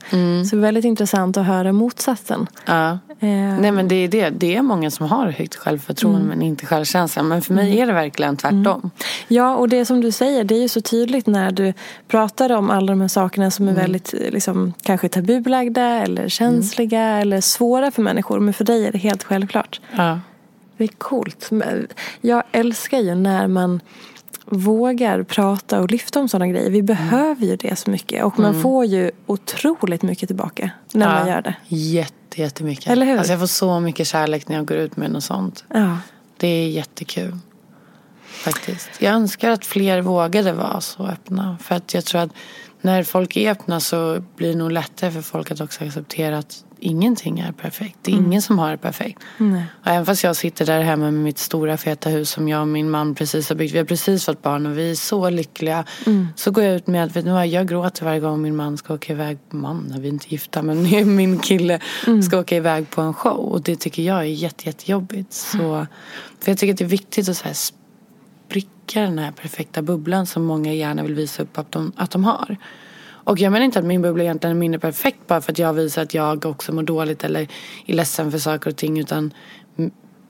Så 0.49 0.55
det 0.55 0.59
är 0.59 0.61
väldigt 0.61 0.85
intressant 0.85 1.37
att 1.37 1.45
höra 1.45 1.71
motsatsen. 1.71 2.47
Ja. 2.65 2.99
Eh, 3.19 3.27
Nej 3.59 3.71
men 3.71 3.87
det 3.87 3.95
är 3.95 4.07
det. 4.07 4.29
Det 4.29 4.55
är 4.55 4.61
många 4.61 4.91
som 4.91 5.05
har 5.05 5.27
högt 5.27 5.55
självförtroende 5.55 6.27
men 6.27 6.41
inte 6.41 6.65
självkänsla. 6.65 7.23
Men 7.23 7.41
för 7.41 7.53
mig 7.53 7.79
är 7.79 7.87
det 7.87 7.93
verkligen 7.93 8.37
tvärtom. 8.37 8.91
Ja, 9.27 9.55
och 9.55 9.69
det 9.69 9.85
som 9.85 10.01
du 10.01 10.11
säger, 10.11 10.43
det 10.43 10.55
är 10.55 10.61
ju 10.61 10.69
så 10.69 10.81
tydligt 10.81 11.27
när 11.27 11.51
du 11.51 11.73
pratar 12.07 12.51
om 12.51 12.69
alla 12.69 12.87
de 12.87 13.01
här 13.01 13.07
sakerna 13.07 13.51
som 13.51 13.67
är 13.67 13.73
väldigt 13.73 14.13
eh, 14.13 14.31
liksom, 14.31 14.73
kanske 14.81 15.09
tabubelagda 15.09 15.81
eller 15.81 16.29
känsliga 16.29 17.01
eller 17.01 17.41
svåra 17.41 17.91
för 17.91 18.01
människor. 18.01 18.39
Men 18.39 18.53
för 18.53 18.63
dig 18.65 18.85
är 18.85 18.91
det 18.91 18.97
helt 18.97 19.23
självklart. 19.23 19.81
Ja. 19.95 20.19
Det 20.77 20.83
är 20.83 20.87
coolt. 20.87 21.49
Jag 22.21 22.43
älskar 22.51 22.99
ju 22.99 23.15
när 23.15 23.47
man 23.47 23.81
vågar 24.45 25.23
prata 25.23 25.81
och 25.81 25.91
lyfta 25.91 26.19
om 26.19 26.29
sådana 26.29 26.47
grejer. 26.47 26.69
Vi 26.69 26.81
behöver 26.81 27.45
ju 27.45 27.55
det 27.55 27.75
så 27.75 27.91
mycket. 27.91 28.23
Och 28.23 28.39
man 28.39 28.61
får 28.61 28.85
ju 28.85 29.11
otroligt 29.25 30.01
mycket 30.01 30.29
tillbaka 30.29 30.71
när 30.93 31.07
man 31.07 31.27
gör 31.27 31.41
det. 31.41 31.55
Jätte, 31.67 32.41
jättemycket. 32.41 32.87
Eller 32.87 33.05
hur? 33.05 33.17
Alltså 33.17 33.33
jag 33.33 33.39
får 33.39 33.47
så 33.47 33.79
mycket 33.79 34.07
kärlek 34.07 34.47
när 34.47 34.55
jag 34.55 34.65
går 34.65 34.77
ut 34.77 34.97
med 34.97 35.11
något 35.11 35.23
sånt. 35.23 35.63
Ja. 35.73 35.97
Det 36.37 36.47
är 36.47 36.69
jättekul. 36.69 37.37
Faktiskt. 38.23 38.89
Jag 38.99 39.13
önskar 39.13 39.51
att 39.51 39.65
fler 39.65 40.01
vågade 40.01 40.53
vara 40.53 40.81
så 40.81 41.07
öppna. 41.07 41.57
För 41.61 41.75
att 41.75 41.93
jag 41.93 42.05
tror 42.05 42.21
att 42.21 42.31
när 42.81 43.03
folk 43.03 43.37
är 43.37 43.51
öppna 43.51 43.79
så 43.79 44.23
blir 44.35 44.49
det 44.49 44.57
nog 44.57 44.71
lättare 44.71 45.11
för 45.11 45.21
folk 45.21 45.51
att 45.51 45.61
också 45.61 45.85
acceptera 45.85 46.37
att 46.37 46.63
ingenting 46.79 47.39
är 47.39 47.51
perfekt. 47.51 47.97
Det 48.01 48.11
är 48.11 48.15
ingen 48.15 48.41
som 48.41 48.59
har 48.59 48.71
det 48.71 48.77
perfekt. 48.77 49.19
Och 49.81 49.87
även 49.87 50.05
fast 50.05 50.23
jag 50.23 50.35
sitter 50.35 50.65
där 50.65 50.81
hemma 50.81 51.03
med 51.03 51.13
mitt 51.13 51.37
stora 51.37 51.77
feta 51.77 52.09
hus 52.09 52.29
som 52.29 52.49
jag 52.49 52.61
och 52.61 52.67
min 52.67 52.89
man 52.89 53.15
precis 53.15 53.49
har 53.49 53.55
byggt. 53.55 53.73
Vi 53.73 53.77
har 53.77 53.85
precis 53.85 54.25
fått 54.25 54.41
barn 54.41 54.65
och 54.65 54.77
vi 54.77 54.91
är 54.91 54.95
så 54.95 55.29
lyckliga. 55.29 55.85
Så 56.35 56.51
går 56.51 56.63
jag 56.63 56.75
ut 56.75 56.87
med 56.87 57.03
att 57.03 57.25
vad, 57.25 57.47
jag 57.47 57.67
gråter 57.67 58.05
varje 58.05 58.19
gång 58.19 58.41
min 58.41 58.55
man 58.55 58.77
ska 58.77 58.93
åka 58.93 59.13
iväg. 59.13 59.37
Man, 59.49 59.93
vi 59.99 60.07
är 60.07 60.11
inte 60.11 60.27
gifta 60.29 60.61
men 60.61 61.15
min 61.15 61.39
kille 61.39 61.79
ska 62.27 62.39
åka 62.39 62.55
iväg 62.55 62.89
på 62.89 63.01
en 63.01 63.13
show. 63.13 63.39
Och 63.39 63.61
det 63.61 63.75
tycker 63.75 64.03
jag 64.03 64.19
är 64.19 64.23
jätte, 64.23 64.65
jättejobbigt. 64.65 65.33
Så, 65.33 65.87
för 66.39 66.51
jag 66.51 66.57
tycker 66.57 66.73
att 66.73 66.77
det 66.77 66.83
är 66.83 66.89
viktigt 66.89 67.29
att 67.29 67.37
så 67.37 67.45
här 67.45 67.53
spricka 68.47 69.01
den 69.01 69.19
här 69.19 69.31
perfekta 69.31 69.81
bubblan 69.81 70.25
som 70.25 70.43
många 70.45 70.73
gärna 70.73 71.03
vill 71.03 71.13
visa 71.15 71.43
upp 71.43 71.57
att 71.57 71.71
de, 71.71 71.91
att 71.95 72.11
de 72.11 72.23
har. 72.23 72.57
Och 73.09 73.39
jag 73.39 73.51
menar 73.51 73.65
inte 73.65 73.79
att 73.79 73.85
min 73.85 74.01
bubbla 74.01 74.23
egentligen 74.23 74.55
är 74.55 74.59
mindre 74.59 74.79
perfekt 74.79 75.27
bara 75.27 75.41
för 75.41 75.51
att 75.51 75.59
jag 75.59 75.73
visar 75.73 76.01
att 76.01 76.13
jag 76.13 76.45
också 76.45 76.73
mår 76.73 76.83
dåligt 76.83 77.23
eller 77.23 77.47
är 77.85 77.93
ledsen 77.93 78.31
för 78.31 78.37
saker 78.39 78.69
och 78.69 78.75
ting 78.75 78.99
utan 78.99 79.33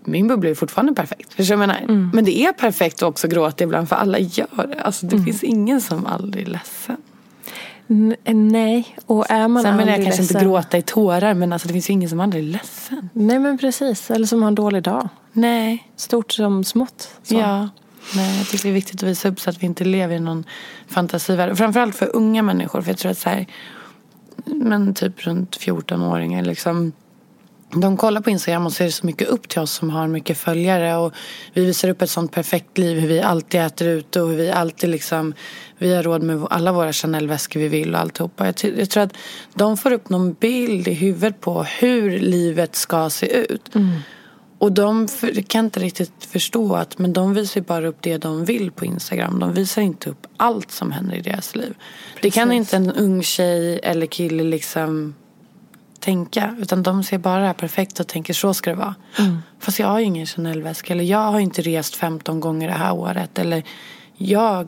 min 0.05 0.28
bubbla 0.28 0.49
är 0.49 0.55
fortfarande 0.55 0.93
perfekt. 0.93 1.34
Förstår 1.34 1.55
du 1.55 1.59
vad 1.59 1.70
jag 1.70 1.88
menar? 1.89 2.11
Men 2.13 2.26
det 2.26 2.39
är 2.39 2.51
perfekt 2.53 2.95
att 2.95 3.09
också 3.09 3.28
gråta 3.28 3.63
ibland 3.63 3.89
för 3.89 3.95
alla 3.95 4.20
gör 4.20 4.68
det. 4.68 4.82
Alltså 4.82 5.05
det 5.05 5.24
finns 5.24 5.43
ingen 5.43 5.82
som 5.82 6.05
aldrig 6.05 6.47
är 6.47 6.51
ledsen. 6.51 6.97
N- 7.89 8.15
nej, 8.51 8.95
och 9.05 9.32
är 9.32 9.47
man 9.47 9.63
Sen 9.63 9.76
menar 9.76 9.88
jag 9.91 9.93
aldrig 9.93 10.15
kanske 10.18 10.34
inte 10.34 10.45
gråta 10.45 10.78
i 10.78 10.82
tårar 10.82 11.34
men 11.34 11.53
alltså 11.53 11.68
det 11.68 11.74
finns 11.74 11.89
ju 11.89 11.93
ingen 11.93 12.09
som 12.09 12.20
aldrig 12.20 12.43
är 12.43 12.47
ledsen. 12.51 13.09
Nej 13.13 13.39
men 13.39 13.57
precis, 13.57 14.11
eller 14.11 14.28
som 14.28 14.41
har 14.41 14.47
en 14.47 14.55
dålig 14.55 14.84
dag. 14.84 15.09
Nej. 15.34 15.88
Stort 15.95 16.32
som 16.32 16.63
smått. 16.63 17.09
Så. 17.24 17.36
Ja. 17.36 17.70
Nej, 18.16 18.38
jag 18.38 18.47
tycker 18.47 18.64
det 18.64 18.70
är 18.70 18.74
viktigt 18.74 19.03
att 19.03 19.10
visa 19.10 19.30
upp 19.30 19.39
så 19.39 19.49
att 19.49 19.64
vi 19.64 19.66
inte 19.66 19.84
lever 19.84 20.16
i 20.16 20.20
någon 20.20 20.43
fantasivärld. 20.88 21.58
Framförallt 21.58 21.95
för 21.95 22.16
unga 22.16 22.43
människor. 22.43 22.82
För 22.82 22.91
jag 22.91 22.97
tror 22.97 23.12
att 23.12 23.18
så 23.18 23.30
här, 23.30 23.45
men 24.45 24.93
typ 24.93 25.26
runt 25.26 25.58
14-åringar 25.58 26.45
liksom. 26.45 26.91
De 27.72 27.97
kollar 27.97 28.22
på 28.22 28.30
Instagram 28.30 28.66
och 28.66 28.74
ser 28.74 28.89
så 28.89 29.05
mycket 29.05 29.28
upp 29.28 29.49
till 29.49 29.60
oss 29.60 29.72
som 29.72 29.89
har 29.89 30.08
mycket 30.08 30.38
följare. 30.38 30.95
Och 30.95 31.14
vi 31.53 31.66
visar 31.66 31.89
upp 31.89 32.01
ett 32.01 32.10
sånt 32.10 32.32
perfekt 32.32 32.78
liv. 32.78 32.99
Hur 32.99 33.08
vi 33.08 33.22
alltid 33.22 33.62
äter 33.62 33.88
ute 33.88 34.22
och 34.22 34.30
hur 34.30 34.38
vi 34.38 34.51
alltid 34.51 34.89
liksom. 34.89 35.34
Vi 35.78 35.95
har 35.95 36.03
råd 36.03 36.24
med 36.24 36.47
alla 36.49 36.72
våra 36.72 36.93
Chanel-väskor 36.93 37.60
vi 37.60 37.68
vill 37.68 37.95
och 37.95 38.01
alltihopa. 38.01 38.45
Jag, 38.45 38.55
jag 38.78 38.89
tror 38.89 39.03
att 39.03 39.14
de 39.53 39.78
får 39.78 39.91
upp 39.91 40.10
någon 40.10 40.34
bild 40.34 40.88
i 40.88 40.93
huvudet 40.93 41.41
på 41.41 41.64
hur 41.64 42.20
livet 42.20 42.76
ska 42.76 43.10
se 43.10 43.26
ut. 43.26 43.76
Mm. 43.76 43.99
Och 44.60 44.72
de 44.72 45.08
för, 45.08 45.41
kan 45.41 45.66
inte 45.66 45.80
riktigt 45.80 46.26
förstå 46.26 46.76
att 46.76 46.97
men 46.97 47.14
de 47.14 47.34
visar 47.34 47.62
bara 47.62 47.88
upp 47.88 47.97
det 48.01 48.18
de 48.18 48.45
vill 48.45 48.72
på 48.72 48.86
Instagram. 48.86 49.39
De 49.39 49.53
visar 49.53 49.82
inte 49.82 50.10
upp 50.10 50.28
allt 50.38 50.72
som 50.72 50.91
händer 50.91 51.16
i 51.16 51.22
deras 51.22 51.55
liv. 51.55 51.74
Det 52.22 52.32
kan 52.32 52.51
inte 52.51 52.76
en 52.76 52.91
ung 52.91 53.24
tjej 53.24 53.80
eller 53.84 54.05
kille 54.05 54.43
liksom 54.43 55.16
tänka. 55.99 56.55
Utan 56.60 56.84
de 56.84 57.03
ser 57.03 57.18
bara 57.18 57.39
det 57.39 57.45
här 57.45 57.53
perfekt 57.53 57.99
och 57.99 58.08
tänker 58.08 58.34
så 58.34 58.53
ska 58.53 58.70
det 58.70 58.76
vara. 58.76 58.95
Fast 59.60 59.80
jag 59.80 59.88
har 59.88 59.99
ju 59.99 60.05
ingen 60.05 60.26
Chanel-väska. 60.26 60.93
Eller 60.93 61.03
jag 61.03 61.32
har 61.32 61.39
inte 61.39 61.62
rest 61.62 61.95
15 61.95 62.39
gånger 62.39 62.68
det 62.68 62.74
här 62.74 62.93
året. 62.93 63.39
Eller 63.39 63.64
jag 64.18 64.68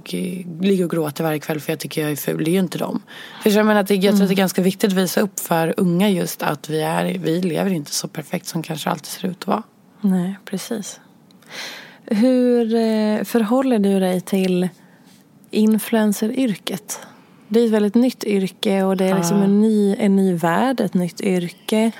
ligger 0.61 0.83
och 0.83 0.91
gråter 0.91 1.23
varje 1.23 1.39
kväll 1.39 1.59
för 1.59 1.71
jag 1.71 1.79
tycker 1.79 2.01
jag 2.01 2.11
är 2.11 2.15
ful. 2.15 2.43
Det 2.43 2.49
är 2.49 2.53
ju 2.53 2.59
inte 2.59 2.77
de. 2.77 3.01
För 3.43 3.49
jag, 3.49 3.65
menar 3.65 3.81
att 3.81 3.87
det, 3.87 3.95
jag 3.95 4.13
tror 4.13 4.23
att 4.23 4.29
det 4.29 4.33
är 4.33 4.35
ganska 4.35 4.61
viktigt 4.61 4.91
att 4.91 4.97
visa 4.97 5.21
upp 5.21 5.39
för 5.39 5.73
unga 5.77 6.09
just 6.09 6.43
att 6.43 6.69
vi, 6.69 6.81
är, 6.81 7.17
vi 7.17 7.41
lever 7.41 7.71
inte 7.71 7.93
så 7.93 8.07
perfekt 8.07 8.47
som 8.47 8.63
kanske 8.63 8.89
alltid 8.89 9.05
ser 9.05 9.27
ut 9.27 9.41
att 9.41 9.47
vara. 9.47 9.63
Nej, 10.01 10.37
precis. 10.45 10.99
Hur 12.05 12.75
eh, 12.75 13.23
förhåller 13.23 13.79
du 13.79 13.99
dig 13.99 14.21
till 14.21 14.69
influenceryrket? 15.51 16.99
Det 17.47 17.59
är 17.59 17.65
ett 17.65 17.71
väldigt 17.71 17.95
nytt 17.95 18.23
yrke 18.23 18.83
och 18.83 18.97
det 18.97 19.05
är 19.05 19.15
liksom 19.15 19.41
en 19.41 19.61
ny, 19.61 19.95
en 19.99 20.15
ny 20.15 20.33
värld, 20.33 20.79
ett 20.79 20.93
nytt 20.93 21.21
yrke. 21.21 21.91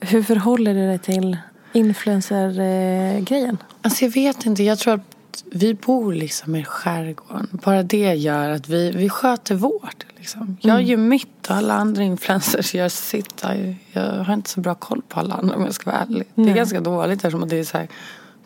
Hur 0.00 0.22
förhåller 0.22 0.74
du 0.74 0.86
dig 0.86 0.98
till 0.98 1.36
influencergrejen? 1.72 3.58
Alltså 3.82 4.04
jag 4.04 4.12
vet 4.12 4.46
inte. 4.46 4.62
Jag 4.62 4.78
tror 4.78 4.94
att 4.94 5.44
vi 5.52 5.74
bor 5.74 6.14
liksom 6.14 6.56
i 6.56 6.64
skärgården. 6.64 7.48
Bara 7.64 7.82
det 7.82 8.14
gör 8.14 8.50
att 8.50 8.68
vi, 8.68 8.90
vi 8.90 9.08
sköter 9.08 9.54
vårt. 9.54 10.06
Liksom. 10.26 10.56
Jag 10.60 10.82
gör 10.82 10.96
mitt 10.96 11.46
och 11.50 11.56
alla 11.56 11.74
andra 11.74 12.02
influencers 12.02 12.74
gör 12.74 12.88
sitt. 12.88 13.44
Jag, 13.92 14.02
har 14.02 14.34
inte 14.34 14.50
så 14.50 14.60
bra 14.60 14.74
koll 14.74 15.02
på 15.08 15.20
alla 15.20 15.34
andra 15.34 15.56
om 15.56 15.64
jag 15.64 15.74
ska 15.74 15.90
vara 15.90 16.02
ärlig. 16.02 16.26
Det 16.34 16.50
är 16.50 16.54
ganska 16.54 16.80
dåligt 16.80 17.24
eftersom 17.24 17.48
det 17.48 17.56
är 17.56 17.64
så 17.64 17.78
här 17.78 17.88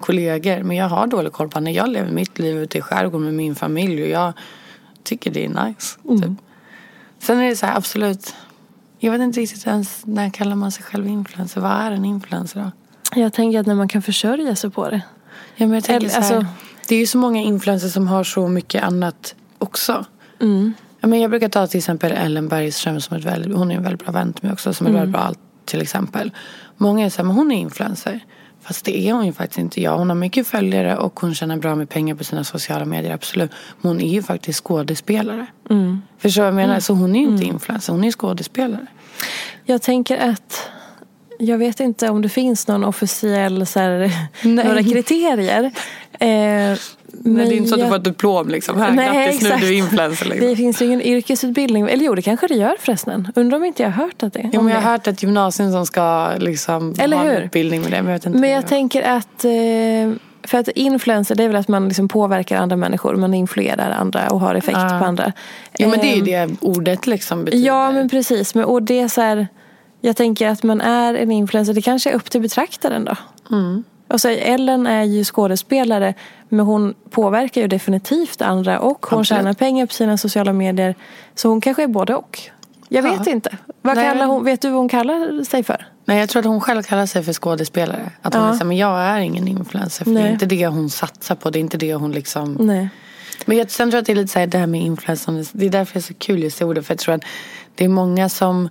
kollegor. 0.01 0.63
Men 0.63 0.77
jag 0.77 0.89
har 0.89 1.07
dålig 1.07 1.33
koll 1.33 1.49
på 1.49 1.59
andra. 1.59 1.71
Jag 1.71 1.89
lever 1.89 2.13
mitt 2.13 2.39
liv 2.39 2.59
ute 2.59 2.79
i 2.79 2.81
skärgården 2.81 3.25
med 3.25 3.35
min 3.35 3.55
familj 3.55 4.03
och 4.03 4.09
jag 4.09 4.33
tycker 5.03 5.31
det 5.31 5.45
är 5.45 5.49
nice. 5.49 5.99
Typ. 6.23 6.39
Sen 7.19 7.41
är 7.41 7.49
det 7.49 7.57
så 7.57 7.67
här 7.67 7.77
absolut. 7.77 8.35
Jag 8.99 9.13
vet 9.13 9.21
inte 9.21 9.41
riktigt 9.41 9.67
ens 9.67 10.07
när 10.07 10.31
kallar 10.31 10.57
man 10.57 10.73
sig 10.73 10.85
själv 10.85 11.07
influencer. 11.07 11.61
Vad 11.61 11.73
är 11.73 11.91
en 11.91 12.05
influencer 12.05 12.61
då? 12.61 12.71
Jag 13.21 13.33
tänker 13.33 13.61
att 13.61 13.67
när 13.67 13.75
man 13.75 13.89
kan 13.89 14.03
försörja 14.03 14.57
sig 14.57 14.71
på 14.71 14.89
det. 14.89 15.03
Ja, 15.57 15.67
men 15.67 15.75
jag 15.75 15.85
tänker 15.85 16.01
Eller, 16.07 16.09
så 16.09 16.21
här, 16.21 16.37
alltså- 16.37 16.55
det 16.89 16.95
är 16.95 16.99
ju 16.99 17.07
så 17.07 17.19
många 17.19 17.41
influencers 17.41 17.93
som 17.93 18.09
har 18.09 18.25
så 18.25 18.49
mycket 18.49 18.83
annat 18.83 19.35
också. 19.59 20.05
Ja, 21.01 21.09
men 21.09 21.21
jag 21.21 21.31
brukar 21.31 21.49
ta 21.49 21.67
till 21.67 21.79
exempel 21.79 22.13
Ellen 22.13 22.49
Bergström 22.49 23.01
som 23.01 23.17
ett 23.17 23.25
väldigt, 23.25 23.57
hon 23.57 23.71
är 23.71 23.77
en 23.77 23.83
väldigt 23.83 24.05
bra 24.05 24.13
vän 24.13 24.33
till 24.33 24.45
mig 24.45 24.53
också 24.53 24.75
som 24.75 24.87
är 24.87 24.91
väldigt 24.91 25.13
bra 25.13 25.21
allt 25.21 25.39
till 25.65 25.83
exempel. 25.83 26.31
Många 26.77 27.07
är 27.07 27.11
så 27.11 27.17
här, 27.17 27.25
men 27.25 27.37
hon 27.37 27.53
är 27.53 27.57
influencer. 27.57 28.21
Fast 28.63 28.85
det 28.85 29.09
är 29.09 29.13
hon 29.13 29.27
ju 29.27 29.33
faktiskt 29.33 29.59
inte. 29.59 29.81
Ja, 29.83 29.97
hon 29.97 30.09
har 30.09 30.17
mycket 30.17 30.47
följare 30.47 30.97
och 30.97 31.21
hon 31.21 31.35
tjänar 31.35 31.57
bra 31.57 31.75
med 31.75 31.89
pengar 31.89 32.15
på 32.15 32.25
sina 32.25 32.45
sociala 32.45 32.85
medier, 32.85 33.15
absolut. 33.15 33.51
Men 33.81 33.93
hon 33.93 34.01
är 34.01 34.09
ju 34.13 34.23
faktiskt 34.23 34.65
skådespelare. 34.65 35.47
Förstår 36.19 36.43
du 36.43 36.51
vad 36.51 36.61
jag 36.61 36.67
menar? 36.69 36.81
Så 36.81 36.95
hon 36.95 37.17
är 37.17 37.21
ju 37.21 37.27
inte 37.27 37.45
influencer, 37.45 37.93
hon 37.93 38.05
är 38.05 38.11
skådespelare. 38.13 38.87
Jag 39.65 39.83
tänker 39.83 40.31
att 40.31 40.71
jag 41.39 41.59
vet 41.59 41.81
inte 41.81 42.09
om 42.09 42.23
det 42.23 42.29
finns 42.29 42.69
någon 42.69 42.85
officiell 42.85 43.67
så 43.67 43.81
här, 43.81 44.13
några 44.43 44.83
kriterier. 44.83 45.73
Eh, 46.19 46.79
Nej, 47.25 47.49
det 47.49 47.55
är 47.55 47.57
inte 47.57 47.69
så 47.69 47.75
att 47.75 47.81
du 47.81 47.89
får 47.89 47.97
ett 47.97 48.05
diplom 48.05 48.49
liksom. 48.49 48.79
Här, 48.79 48.93
Nej, 48.93 49.07
grattis 49.25 49.43
nu, 49.43 49.49
exakt. 49.49 49.63
du 49.63 49.69
är 49.69 49.73
influencer. 49.79 50.27
Liksom. 50.27 50.49
Det 50.49 50.57
finns 50.57 50.83
ju 50.83 50.87
ingen 50.87 51.03
yrkesutbildning. 51.03 51.89
Eller 51.89 52.05
jo, 52.05 52.15
det 52.15 52.23
kanske 52.23 52.47
det 52.47 52.55
gör 52.55 52.77
förresten. 52.81 53.29
Undrar 53.35 53.57
om 53.59 53.65
inte 53.65 53.83
jag 53.83 53.91
har 53.91 54.03
hört 54.05 54.23
att 54.23 54.33
det. 54.33 54.51
Jo, 54.53 54.63
men 54.63 54.75
jag 54.75 54.81
har 54.81 54.91
hört 54.93 55.07
ett 55.07 55.23
gymnasium 55.23 55.73
som 55.73 55.87
ska 55.87 56.31
liksom 56.39 56.95
Eller 56.99 57.17
ha 57.17 57.25
en 57.25 57.31
hur? 57.31 57.43
utbildning 57.45 57.81
med 57.83 57.91
det. 57.93 58.03
Men 58.03 58.13
jag 58.13 58.17
inte. 58.27 58.29
Men 58.39 58.51
jag 58.51 58.67
tänker 58.67 59.03
att 59.03 59.45
eh, 59.45 59.51
för 60.45 60.59
att 60.59 60.69
influencer 60.69 61.35
det 61.35 61.45
är 61.45 61.49
väl 61.49 61.57
att 61.57 61.69
man 61.69 61.89
liksom 61.89 62.09
påverkar 62.09 62.57
andra 62.57 62.77
människor. 62.77 63.15
Man 63.17 63.35
influerar 63.35 63.91
andra 63.91 64.29
och 64.31 64.41
har 64.41 64.55
effekt 64.55 64.79
Ah. 64.79 64.99
på 64.99 65.05
andra. 65.05 65.33
Jo 65.79 65.89
men 65.89 65.99
det 66.01 66.07
är 66.07 66.27
ju 66.27 66.33
Ehm, 66.35 66.49
det 66.51 66.57
ordet 66.67 67.07
liksom 67.07 67.45
betyder. 67.45 67.67
Ja 67.67 67.91
men 67.91 68.09
precis. 68.09 68.55
Men, 68.55 68.65
och 68.65 68.83
det 68.83 69.01
är 69.01 69.09
så 69.09 69.21
här, 69.21 69.49
jag 70.01 70.17
tänker 70.17 70.49
att 70.49 70.63
man 70.63 70.81
är 70.81 71.15
en 71.15 71.31
influencer. 71.31 71.73
Det 71.75 71.83
kanske 71.83 72.11
är 72.11 72.15
upp 72.15 72.31
till 72.31 72.41
betraktaren 72.41 73.05
då. 73.05 73.17
Mm. 73.57 73.85
Och 74.11 74.21
så 74.21 74.29
Ellen 74.29 74.87
är 74.87 75.03
ju 75.05 75.25
skådespelare. 75.25 76.15
Men 76.49 76.67
hon 76.67 76.95
påverkar 77.11 77.61
ju 77.61 77.67
definitivt 77.69 78.43
andra. 78.43 78.81
Och 78.81 79.07
hon 79.11 79.21
Absolut. 79.21 79.27
tjänar 79.39 79.53
pengar 79.55 79.87
på 79.87 79.93
sina 79.93 80.19
sociala 80.19 80.53
medier. 80.53 80.95
Så 81.35 81.49
hon 81.49 81.61
kanske 81.61 81.83
är 81.83 81.87
både 81.87 82.15
och. 82.15 82.39
Jag 82.89 83.05
Ja. 83.07 83.11
vet 83.19 83.27
inte. 83.27 83.57
Vad 83.83 83.97
Nej, 83.97 84.05
kallar 84.09 84.27
hon, 84.27 84.45
vet 84.45 84.63
du 84.63 84.69
vad 84.71 84.79
hon 84.79 84.89
kallar 84.89 85.45
sig 85.45 85.63
för? 85.63 85.87
Nej 86.05 86.19
jag 86.19 86.29
tror 86.29 86.41
att 86.41 86.47
hon 86.47 86.61
själv 86.61 86.83
kallar 86.83 87.07
sig 87.07 87.23
för 87.23 87.33
skådespelare. 87.33 88.11
Att 88.23 88.35
hon 88.35 88.43
Ja. 88.43 88.49
är 88.49 88.53
så 88.53 88.59
här, 88.59 88.65
men 88.65 88.77
jag 88.77 88.99
är 89.01 89.19
ingen 89.19 89.49
influencer. 89.49 90.05
För 90.05 90.11
det 90.11 90.19
Nej. 90.21 90.29
är 90.29 90.33
inte 90.33 90.47
det 90.47 90.67
hon 90.67 90.91
satsar 90.91 91.35
på. 91.35 91.51
Det 91.51 91.59
är 91.59 91.61
inte 91.61 91.77
det 91.77 91.95
hon 91.95 92.13
liksom. 92.13 92.57
Nej. 92.61 92.89
Men 93.47 93.57
jag, 93.57 93.71
sen 93.71 93.91
tror 93.91 93.97
jag 93.97 94.01
att 94.03 94.07
det 94.07 94.13
är 94.13 94.17
lite 94.17 94.33
så 94.33 94.39
här, 94.39 94.47
det 94.47 94.59
här 94.59 94.67
med 94.67 94.81
influencer. 94.83 95.47
Det 95.53 95.67
är 95.67 95.71
därför 95.71 95.93
det 95.95 95.99
är 95.99 96.03
så 96.03 96.15
kul 96.15 96.43
just 96.43 96.59
det 96.59 96.65
ordet. 96.65 96.87
För 96.87 96.95
jag 96.95 96.99
tror 96.99 97.15
att 97.15 97.25
det 97.75 97.85
är 97.85 97.89
många 97.89 98.29
som 98.29 98.69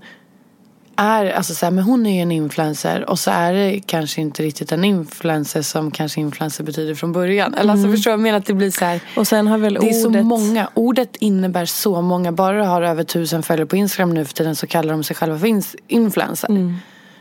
är, 1.00 1.26
alltså 1.32 1.54
så 1.54 1.66
här, 1.66 1.72
men 1.72 1.84
hon 1.84 2.06
är 2.06 2.16
ju 2.16 2.22
en 2.22 2.32
influencer. 2.32 3.10
Och 3.10 3.20
så 3.20 3.32
är 3.32 3.54
det 3.54 3.80
kanske 3.86 4.22
inte 4.22 4.44
riktigt 4.44 4.72
en 4.72 4.84
influencer 4.84 5.62
som 5.62 5.92
kanske 5.92 6.22
influencer 6.22 6.64
betyder 6.64 6.96
från 6.96 7.12
början. 7.12 7.54
Eller 7.54 7.72
alltså 7.72 7.92
förstår 7.92 8.12
du? 8.12 8.14
Jag 8.14 8.20
menar 8.20 8.38
att 8.38 8.46
det 8.46 8.54
blir 8.54 8.72
så 8.72 8.86
här. 8.86 9.00
Och 9.16 9.28
sen 9.28 9.48
har 9.48 9.58
väl 9.58 9.74
Det 9.74 9.90
är 9.90 9.94
så 9.94 10.08
ordet... 10.08 10.26
många. 10.26 10.70
Ordet 10.74 11.16
innebär 11.16 11.66
så 11.66 12.02
många. 12.02 12.32
Bara 12.32 12.58
du 12.58 12.64
har 12.64 12.82
över 12.82 13.04
tusen 13.04 13.44
följare 13.44 13.66
på 13.68 13.76
Instagram 13.76 14.14
nu 14.14 14.26
för 14.26 14.34
tiden 14.34 14.56
så 14.56 14.68
kallar 14.68 14.94
de 14.94 15.04
sig 15.04 15.16
själva 15.16 15.40
för 15.40 15.62
influencer. 15.88 16.50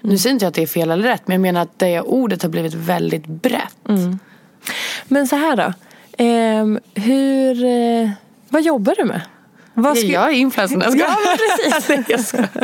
Nu 0.01 0.19
säger 0.19 0.33
inte 0.33 0.45
jag 0.45 0.49
att 0.49 0.55
det 0.55 0.63
är 0.63 0.67
fel 0.67 0.91
eller 0.91 1.09
rätt. 1.09 1.23
Men 1.29 1.35
jag 1.35 1.41
menar 1.41 1.61
att 1.63 1.79
det 1.79 2.01
ordet 2.01 2.43
har 2.43 2.51
blivit 2.51 2.75
väldigt 2.75 3.27
brett. 3.27 3.77
Men 5.09 5.27
så 5.29 5.37
här 5.37 5.57
då. 5.57 5.73
Ehm, 6.19 6.79
hur... 6.95 7.65
Eh, 7.65 8.11
vad 8.49 8.63
jobbar 8.63 8.95
du 8.99 9.05
med? 9.05 9.21
Vad 9.83 9.97
skulle- 9.97 10.13
Jag 10.13 10.25
är 10.29 10.31
influencer. 10.35 10.81
Jag 10.83 10.93
ska- 10.93 11.01
Ja, 11.01 11.17
men 11.25 11.37
precis. 11.39 12.09
Jag 12.09 12.21
ska- 12.21 12.61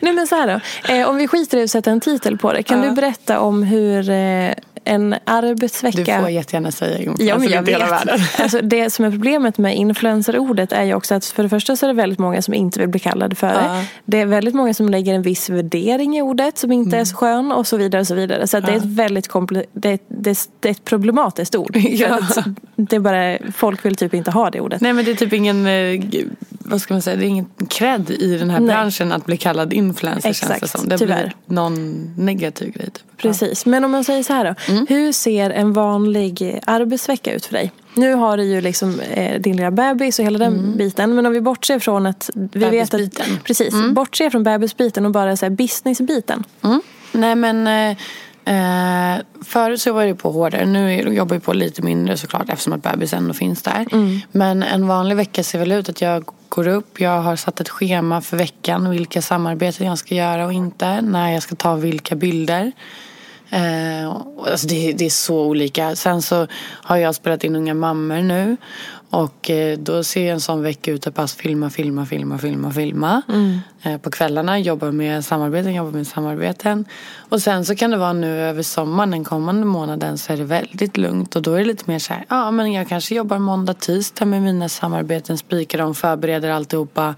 Nej 0.00 0.12
men 0.12 0.26
så 0.26 0.34
här 0.34 0.46
då. 0.86 0.92
Eh, 0.94 1.08
om 1.08 1.16
vi 1.16 1.28
skiter 1.28 1.58
i 1.58 1.62
att 1.64 1.70
sätta 1.70 1.90
en 1.90 2.00
titel 2.00 2.38
på 2.38 2.52
det. 2.52 2.62
Kan 2.62 2.82
Ja. 2.82 2.88
du 2.88 2.94
berätta 2.94 3.40
om 3.40 3.62
hur 3.62 4.10
eh, 4.10 4.50
en 4.84 5.14
arbetsvecka. 5.24 6.14
Du 6.16 6.20
får 6.22 6.30
jättegärna 6.30 6.70
säga 6.70 6.98
Ja, 7.00 7.12
men 7.16 7.26
jag 7.26 7.36
influencer 7.60 7.68
i 7.68 7.72
hela 7.72 8.00
vet. 8.16 8.40
Alltså, 8.40 8.60
det 8.62 8.90
som 8.90 9.04
är 9.04 9.10
problemet 9.10 9.58
med 9.58 9.76
influencerordet 9.76 10.72
är 10.72 10.82
ju 10.84 10.94
också 10.94 11.14
att 11.14 11.24
för 11.24 11.42
det 11.42 11.48
första 11.48 11.76
så 11.76 11.86
är 11.86 11.88
det 11.88 11.94
väldigt 11.94 12.18
många 12.18 12.42
som 12.42 12.54
inte 12.54 12.80
vill 12.80 12.88
bli 12.88 13.00
kallade 13.00 13.34
för 13.36 13.46
det. 13.46 13.64
Ja. 13.64 13.82
Det 14.04 14.20
är 14.20 14.26
väldigt 14.26 14.54
många 14.54 14.74
som 14.74 14.88
lägger 14.88 15.14
en 15.14 15.22
viss 15.22 15.48
värdering 15.50 16.16
i 16.18 16.22
ordet 16.22 16.58
som 16.58 16.72
inte 16.72 16.96
är 16.96 17.04
så 17.04 17.16
skön 17.16 17.52
och 17.52 17.66
så 17.66 17.76
vidare. 17.76 18.00
Och 18.00 18.06
så 18.06 18.14
vidare. 18.14 18.46
Så 18.46 18.56
att 18.56 18.66
det 18.66 18.72
är 18.72 18.76
ett 18.76 18.84
väldigt 18.84 19.28
komple- 19.30 19.64
det, 19.72 19.88
är, 19.90 19.98
det, 20.08 20.48
det 20.60 20.68
är 20.68 20.72
ett 20.72 20.84
problematiskt 20.84 21.54
ord. 21.54 21.76
Ja. 21.88 22.18
Det 22.80 22.96
är 22.96 23.00
bara, 23.00 23.38
folk 23.52 23.84
vill 23.84 23.96
typ 23.96 24.14
inte 24.14 24.30
ha 24.30 24.50
det 24.50 24.60
ordet. 24.60 24.80
Nej 24.80 24.92
men 24.92 25.04
det 25.04 25.10
är 25.10 25.14
typ 25.14 25.32
ingen, 25.32 25.66
eh, 25.66 26.00
vad 26.50 26.80
ska 26.80 26.94
man 26.94 27.02
säga, 27.02 27.16
det 27.16 27.24
är 27.24 27.28
ingen 27.28 27.46
cred 27.68 28.10
i 28.10 28.38
den 28.38 28.50
här 28.50 28.60
Nej. 28.60 28.74
branschen 28.74 29.12
att 29.12 29.26
bli 29.26 29.36
kallad 29.36 29.72
influencer 29.72 30.32
känns 30.32 30.40
det 30.40 30.54
Exakt, 30.54 30.78
som. 30.78 30.88
Det 30.88 30.98
tyvärr. 30.98 31.16
blivit 31.16 31.36
någon 31.46 32.10
negativ 32.16 32.72
grej 32.72 32.90
typ. 32.90 33.16
Precis, 33.16 33.66
men 33.66 33.84
om 33.84 33.90
man 33.90 34.04
säger 34.04 34.22
så 34.22 34.32
här 34.32 34.44
då. 34.44 34.72
Mm. 34.72 34.86
Hur 34.88 35.12
ser 35.12 35.50
en 35.50 35.72
vanlig 35.72 36.60
arbetsvecka 36.64 37.32
ut 37.32 37.46
för 37.46 37.52
dig? 37.52 37.72
Nu 37.94 38.14
har 38.14 38.36
du 38.36 38.44
ju 38.44 38.60
liksom 38.60 39.00
eh, 39.00 39.40
din 39.40 39.56
lilla 39.56 39.70
bebis 39.70 40.18
och 40.18 40.24
hela 40.24 40.38
den 40.38 40.76
biten. 40.76 41.14
Men 41.14 41.26
om 41.26 41.32
vi 41.32 41.40
bortser 41.40 41.78
från 41.78 42.06
att 42.06 42.30
vi 42.34 42.64
vet 42.64 42.94
att... 42.94 43.20
Precis, 43.44 43.74
bortser 43.92 44.30
från 44.30 44.42
bebisbiten 44.42 45.06
och 45.06 45.12
bara 45.12 45.36
så 45.36 45.46
här 45.46 45.50
businessbiten. 45.50 46.44
Mm. 46.62 46.80
Nej 47.12 47.34
men 47.34 47.66
eh, 47.66 47.96
eh, 48.48 49.24
förut 49.44 49.80
så 49.80 49.92
var 49.92 50.02
jag 50.02 50.18
på 50.18 50.30
hårdare. 50.30 50.66
Nu 50.66 50.92
jobbar 50.92 51.36
jag 51.36 51.42
på 51.42 51.52
lite 51.52 51.82
mindre 51.82 52.16
såklart 52.16 52.48
eftersom 52.48 52.72
att 52.72 52.82
bebis 52.82 53.12
ändå 53.12 53.34
finns 53.34 53.62
där. 53.62 53.86
Men 54.32 54.62
en 54.62 54.86
vanlig 54.86 55.16
vecka 55.16 55.42
ser 55.44 55.58
väl 55.58 55.72
ut 55.72 55.88
att 55.88 56.00
jag 56.00 56.24
går 56.48 56.68
upp. 56.68 57.00
Jag 57.00 57.22
har 57.22 57.36
satt 57.36 57.60
ett 57.60 57.68
schema 57.68 58.20
för 58.20 58.36
veckan. 58.36 58.90
Vilka 58.90 59.22
samarbeten 59.22 59.86
jag 59.86 59.98
ska 59.98 60.14
göra 60.14 60.46
och 60.46 60.52
inte. 60.52 61.00
När 61.00 61.32
jag 61.32 61.42
ska 61.42 61.54
ta 61.54 61.74
vilka 61.74 62.16
bilder. 62.16 62.72
Eh, 63.50 64.10
alltså 64.50 64.66
det, 64.66 64.92
det 64.92 65.06
är 65.06 65.10
så 65.10 65.40
olika. 65.40 65.96
Sen 65.96 66.22
så 66.22 66.46
har 66.60 66.96
jag 66.96 67.14
spelat 67.14 67.44
in 67.44 67.56
Unga 67.56 67.74
mammor 67.74 68.20
nu. 68.20 68.56
Och 69.10 69.50
eh, 69.50 69.78
då 69.78 70.04
ser 70.04 70.32
en 70.32 70.40
sån 70.40 70.62
vecka 70.62 70.90
ut 70.90 71.06
att 71.06 71.14
pass 71.14 71.34
filma, 71.34 71.70
filma, 71.70 72.06
filma, 72.06 72.38
filma, 72.38 72.70
filma. 72.72 73.22
Eh, 73.82 73.98
på 73.98 74.10
kvällarna 74.10 74.58
jobbar 74.58 74.90
med 74.90 75.24
samarbeten, 75.24 75.74
jobbar 75.74 75.90
med 75.90 76.06
samarbeten. 76.06 76.84
Och 77.28 77.42
sen 77.42 77.64
så 77.64 77.76
kan 77.76 77.90
det 77.90 77.96
vara 77.96 78.12
nu 78.12 78.40
över 78.40 78.62
sommaren, 78.62 79.10
den 79.10 79.24
kommande 79.24 79.66
månaden 79.66 80.18
så 80.18 80.32
är 80.32 80.36
det 80.36 80.44
väldigt 80.44 80.96
lugnt. 80.96 81.36
Och 81.36 81.42
då 81.42 81.54
är 81.54 81.58
det 81.58 81.64
lite 81.64 81.84
mer 81.86 81.98
så 81.98 82.12
här, 82.12 82.24
ja 82.28 82.50
men 82.50 82.72
jag 82.72 82.88
kanske 82.88 83.14
jobbar 83.14 83.38
måndag, 83.38 83.74
tisdag 83.74 84.24
med 84.24 84.42
mina 84.42 84.68
samarbeten, 84.68 85.38
spikar 85.38 85.78
dem, 85.78 85.94
förbereder 85.94 86.50
alltihopa. 86.50 87.14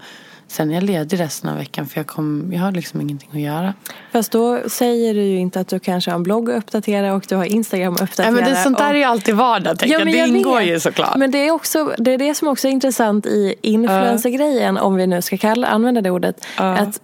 Sen 0.51 0.71
är 0.71 0.73
jag 0.73 0.83
ledig 0.83 1.19
resten 1.19 1.49
av 1.49 1.57
veckan 1.57 1.87
för 1.87 1.99
jag, 1.99 2.07
kom, 2.07 2.51
jag 2.53 2.61
har 2.61 2.71
liksom 2.71 3.01
ingenting 3.01 3.29
att 3.33 3.39
göra. 3.39 3.73
Fast 4.11 4.31
då 4.31 4.59
säger 4.69 5.13
du 5.13 5.21
ju 5.21 5.37
inte 5.37 5.59
att 5.59 5.67
du 5.67 5.79
kanske 5.79 6.11
har 6.11 6.15
en 6.15 6.23
blogg 6.23 6.49
att 6.49 6.57
uppdatera 6.57 7.13
och 7.13 7.25
du 7.29 7.35
har 7.35 7.45
Instagram 7.45 7.93
att 7.93 8.01
uppdatera. 8.01 8.27
Ja, 8.27 8.31
men 8.31 8.43
det, 8.43 8.55
sånt 8.55 8.77
där 8.77 8.85
och... 8.85 8.93
är 8.93 8.97
ju 8.97 9.03
alltid 9.03 9.35
vardag. 9.35 9.79
tänker 9.79 9.99
jag. 9.99 10.07
det 10.07 10.17
jag 10.17 10.27
ingår 10.27 10.59
vet. 10.59 10.67
ju 10.67 10.79
såklart. 10.79 11.15
Men 11.17 11.31
det 11.31 11.47
är, 11.47 11.51
också, 11.51 11.93
det 11.97 12.11
är 12.13 12.17
det 12.17 12.35
som 12.35 12.47
också 12.47 12.67
är 12.67 12.71
intressant 12.71 13.25
i 13.25 13.55
influencergrejen, 13.61 14.77
om 14.77 14.95
vi 14.95 15.07
nu 15.07 15.21
ska 15.21 15.37
kalla, 15.37 15.67
använda 15.67 16.01
det 16.01 16.11
ordet. 16.11 16.45
Att 16.55 16.99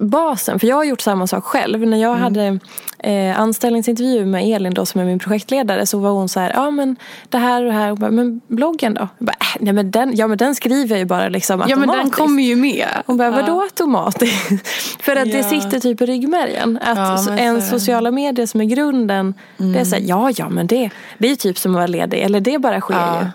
basen, 0.00 0.58
för 0.58 0.66
jag 0.66 0.76
har 0.76 0.84
gjort 0.84 1.00
samma 1.00 1.26
sak 1.26 1.44
själv. 1.44 1.78
När 1.80 1.86
Mm. 1.86 2.00
jag 2.00 2.14
hade 2.14 2.58
eh, 2.98 3.40
anställningsintervju 3.40 4.26
med 4.26 4.54
Elin 4.56 4.74
då, 4.74 4.86
som 4.86 5.00
är 5.00 5.04
min 5.04 5.18
projektledare 5.18 5.86
så 5.86 5.98
var 5.98 6.10
hon 6.10 6.28
så 6.28 6.40
här, 6.40 6.52
ja 6.54 6.70
men 6.70 6.96
det 7.28 7.38
här 7.38 7.62
och 7.62 7.66
det 7.72 7.78
här. 7.78 7.90
Och 7.90 7.98
bara, 7.98 8.10
men 8.10 8.40
bloggen 8.48 8.94
då? 8.94 9.08
Jag 9.18 9.26
bara, 9.26 9.32
äh, 9.40 9.46
nej, 9.60 9.72
men 9.72 9.90
den, 9.90 10.16
ja 10.16 10.26
men 10.26 10.38
den 10.38 10.54
skriver 10.54 10.88
jag 10.90 10.98
ju 10.98 11.04
bara 11.04 11.28
liksom 11.28 11.60
ja 11.68 11.76
men 11.76 11.80
den 11.80 11.90
automatiskt." 11.90 12.16
kommer 12.16 12.42
ju 12.42 12.56
med. 12.56 12.88
Hon 13.06 13.16
bara, 13.16 13.30
vadå 13.30 13.60
automatiskt? 13.62 14.68
För 15.02 15.16
att 15.16 15.24
det 15.32 15.38
Ja. 15.38 15.42
sitter 15.50 15.80
typ 15.80 16.00
i 16.00 16.06
ryggmärgen. 16.06 16.78
Att 16.82 17.26
Ja, 17.28 17.36
en 17.38 17.54
det. 17.54 17.62
sociala 17.62 18.10
medier 18.10 18.46
som 18.46 18.60
är 18.60 18.64
grunden, 18.64 19.34
det 19.56 19.78
är 19.80 19.84
så 19.84 19.94
här, 19.96 20.02
ja 20.06 20.30
ja 20.36 20.48
men 20.48 20.66
det, 20.66 20.90
det 21.18 21.26
är 21.26 21.30
ju 21.30 21.36
typ 21.36 21.58
som 21.58 21.72
att 21.72 21.76
vara 21.76 21.86
ledig. 21.86 22.18
Eller 22.20 22.40
det 22.40 22.58
bara 22.58 22.80
sker 22.80 22.94
ju. 23.22 23.26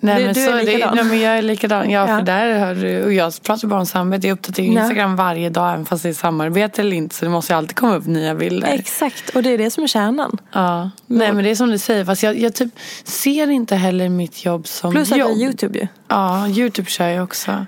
Nej, 0.00 0.18
Du- 0.18 0.24
men 0.24 0.34
du 0.34 0.40
så 0.44 0.50
är 0.50 0.54
är 0.54 0.66
det, 0.66 0.72
likadan. 0.72 0.96
nej, 0.96 1.04
men 1.04 1.20
jag 1.20 1.38
är 1.38 1.42
likadan. 1.42 1.90
Ja, 1.90 2.08
Ja. 2.08 2.18
För 2.18 2.24
där 2.24 2.58
har 2.66 2.74
du, 2.74 3.04
och 3.04 3.12
jag 3.12 3.32
pratar 3.42 3.68
bara 3.68 3.80
om 3.80 3.86
samarbete. 3.86 4.26
Jag 4.26 4.34
uppdaterar 4.34 4.66
Ja. 4.66 4.80
Instagram 4.82 5.16
varje 5.16 5.50
dag 5.50 5.72
även 5.72 5.86
fast 5.86 6.02
det 6.02 6.08
är 6.08 6.12
samarbete 6.12 6.80
eller 6.80 6.96
inte. 6.96 7.14
Så 7.14 7.24
det 7.24 7.30
måste 7.30 7.52
ju 7.52 7.56
alltid 7.56 7.76
komma 7.76 7.96
upp 7.96 8.06
nya 8.06 8.34
bilder. 8.34 8.68
Exakt, 8.68 9.28
och 9.36 9.42
det 9.42 9.50
är 9.50 9.58
det 9.58 9.70
som 9.70 9.84
är 9.84 9.88
kärnan. 9.88 10.38
Ja. 10.52 10.90
Nej 11.06 11.32
men 11.32 11.44
det 11.44 11.50
är 11.50 11.54
som 11.54 11.70
du 11.70 11.78
säger. 11.78 12.04
Fast 12.04 12.22
jag, 12.22 12.38
jag 12.38 12.54
typ 12.54 12.70
ser 13.04 13.50
inte 13.50 13.76
heller 13.76 14.08
mitt 14.08 14.44
jobb 14.44 14.66
som 14.66 14.92
Plus 14.92 15.12
att 15.12 15.18
jobb. 15.18 15.28
det 15.28 15.34
är 15.34 15.44
YouTube 15.44 15.78
ju. 15.78 15.86
Ja, 16.08 16.48
Youtube 16.48 16.90
kör 16.90 17.08
jag 17.08 17.24
också. 17.24 17.66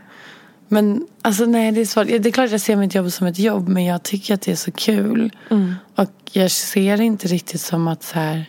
Men 0.68 1.06
alltså 1.22 1.44
nej, 1.44 1.72
det 1.72 1.80
är 1.80 1.84
svårt. 1.86 2.06
Det 2.06 2.26
är 2.26 2.30
klart 2.32 2.50
jag 2.50 2.60
ser 2.60 2.76
mitt 2.76 2.94
jobb 2.94 3.12
som 3.12 3.26
ett 3.26 3.38
jobb. 3.38 3.68
Men 3.68 3.84
jag 3.84 4.02
tycker 4.02 4.34
att 4.34 4.42
det 4.42 4.52
är 4.52 4.56
så 4.56 4.72
kul. 4.72 5.32
Mm. 5.50 5.74
Och 5.96 6.10
jag 6.32 6.50
ser 6.50 6.96
det 6.96 7.04
inte 7.04 7.28
riktigt 7.28 7.60
som 7.60 7.88
att 7.88 8.02
så 8.02 8.18
här... 8.18 8.46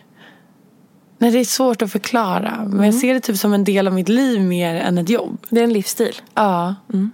Nej, 1.22 1.30
det 1.30 1.38
är 1.38 1.44
svårt 1.44 1.82
att 1.82 1.92
förklara. 1.92 2.56
Men 2.58 2.72
Mm. 2.72 2.84
jag 2.84 2.94
ser 2.94 3.14
det 3.14 3.20
typ 3.20 3.36
som 3.36 3.52
en 3.52 3.64
del 3.64 3.86
av 3.86 3.92
mitt 3.94 4.08
liv 4.08 4.40
mer 4.40 4.74
än 4.74 4.98
ett 4.98 5.08
jobb. 5.08 5.38
Det 5.48 5.60
är 5.60 5.64
en 5.64 5.72
livsstil. 5.72 6.14
Ja. 6.34 6.74
Mm. 6.92 7.10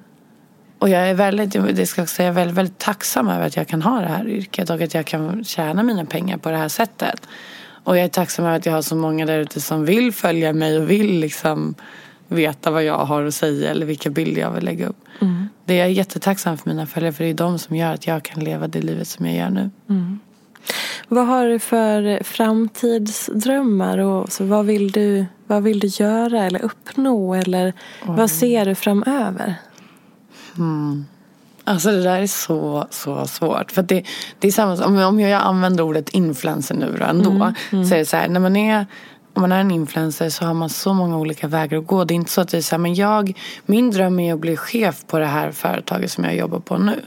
Och 0.78 0.88
jag 0.88 1.08
är 1.10 1.14
väldigt, 1.14 1.52
det 1.76 1.86
ska 1.86 2.00
jag 2.00 2.08
säga, 2.08 2.32
väldigt, 2.32 2.56
väldigt 2.56 2.78
tacksam 2.78 3.28
över 3.28 3.46
att 3.46 3.56
jag 3.56 3.68
kan 3.68 3.82
ha 3.82 4.00
det 4.00 4.06
här 4.06 4.28
yrket 4.28 4.70
och 4.70 4.80
att 4.80 4.94
jag 4.94 5.06
kan 5.06 5.44
tjäna 5.44 5.82
mina 5.82 6.04
pengar 6.04 6.36
på 6.38 6.50
det 6.50 6.56
här 6.56 6.68
sättet. 6.68 7.28
Och 7.84 7.96
jag 7.98 8.04
är 8.04 8.08
tacksam 8.08 8.44
över 8.44 8.56
att 8.56 8.66
jag 8.66 8.72
har 8.72 8.82
så 8.82 8.96
många 8.96 9.26
där 9.26 9.38
ute 9.38 9.60
som 9.60 9.84
vill 9.84 10.12
följa 10.12 10.52
mig 10.52 10.78
och 10.78 10.90
vill 10.90 11.20
liksom 11.20 11.74
veta 12.28 12.70
vad 12.70 12.84
jag 12.84 12.98
har 13.04 13.24
att 13.24 13.34
säga 13.34 13.70
eller 13.70 13.86
vilka 13.86 14.10
bilder 14.10 14.40
jag 14.40 14.50
vill 14.50 14.64
lägga 14.64 14.86
upp. 14.86 15.04
Det 15.64 15.74
är 15.74 15.78
jag 15.78 15.92
jättetacksam 15.92 16.58
för 16.58 16.68
mina 16.70 16.86
följare 16.86 17.12
för 17.12 17.24
det 17.24 17.30
är 17.30 17.34
de 17.34 17.58
som 17.58 17.76
gör 17.76 17.94
att 17.94 18.06
jag 18.06 18.22
kan 18.22 18.44
leva 18.44 18.68
det 18.68 18.80
livet 18.80 19.08
som 19.08 19.26
jag 19.26 19.34
gör 19.34 19.50
nu. 19.50 19.70
Vad 21.08 21.26
har 21.26 21.46
du 21.46 21.58
för 21.58 22.24
framtidsdrömmar? 22.24 23.98
Och 23.98 24.32
så 24.32 24.44
vad, 24.44 24.66
vill 24.66 24.92
du, 24.92 25.26
vad 25.46 25.62
vill 25.62 25.80
du 25.80 25.86
göra 25.86 26.44
eller 26.44 26.62
uppnå? 26.62 27.34
Eller 27.34 27.72
vad 28.02 28.30
ser 28.30 28.64
du 28.64 28.74
framöver? 28.74 29.54
Alltså 31.64 31.90
det 31.90 32.02
där 32.02 32.20
är 32.20 32.26
så, 32.26 32.86
så 32.90 33.26
svårt. 33.26 33.72
För 33.72 33.82
det, 33.82 34.04
det 34.38 34.48
är 34.48 34.52
samma 34.52 34.84
om, 34.84 34.98
om 34.98 35.20
jag 35.20 35.32
använder 35.42 35.84
ordet 35.84 36.08
influencer 36.08 36.74
nu 36.74 36.96
då 36.98 37.04
ändå. 37.04 37.52
Så 37.70 37.94
är 37.94 37.98
det 37.98 38.06
så 38.06 38.16
här, 38.16 38.28
när 38.28 38.40
man 38.40 38.56
är 38.56 38.86
om 39.36 39.42
man 39.42 39.52
är 39.52 39.60
en 39.60 39.70
influencer 39.70 40.28
så 40.28 40.44
har 40.44 40.54
man 40.54 40.68
så 40.68 40.94
många 40.94 41.18
olika 41.18 41.48
vägar 41.48 41.78
att 41.78 41.86
gå. 41.86 42.04
Det 42.04 42.14
är 42.14 42.16
inte 42.16 42.30
så 42.30 42.40
att 42.40 42.48
det 42.48 42.56
är 42.56 42.62
så 42.62 42.74
här, 42.74 42.78
men 42.78 42.94
jag, 42.94 43.38
min 43.66 43.90
dröm 43.90 44.20
är 44.20 44.34
att 44.34 44.40
bli 44.40 44.56
chef 44.56 45.06
på 45.06 45.18
det 45.18 45.26
här 45.26 45.50
företaget 45.50 46.10
som 46.10 46.24
jag 46.24 46.36
jobbar 46.36 46.58
på 46.58 46.78
nu. 46.78 47.02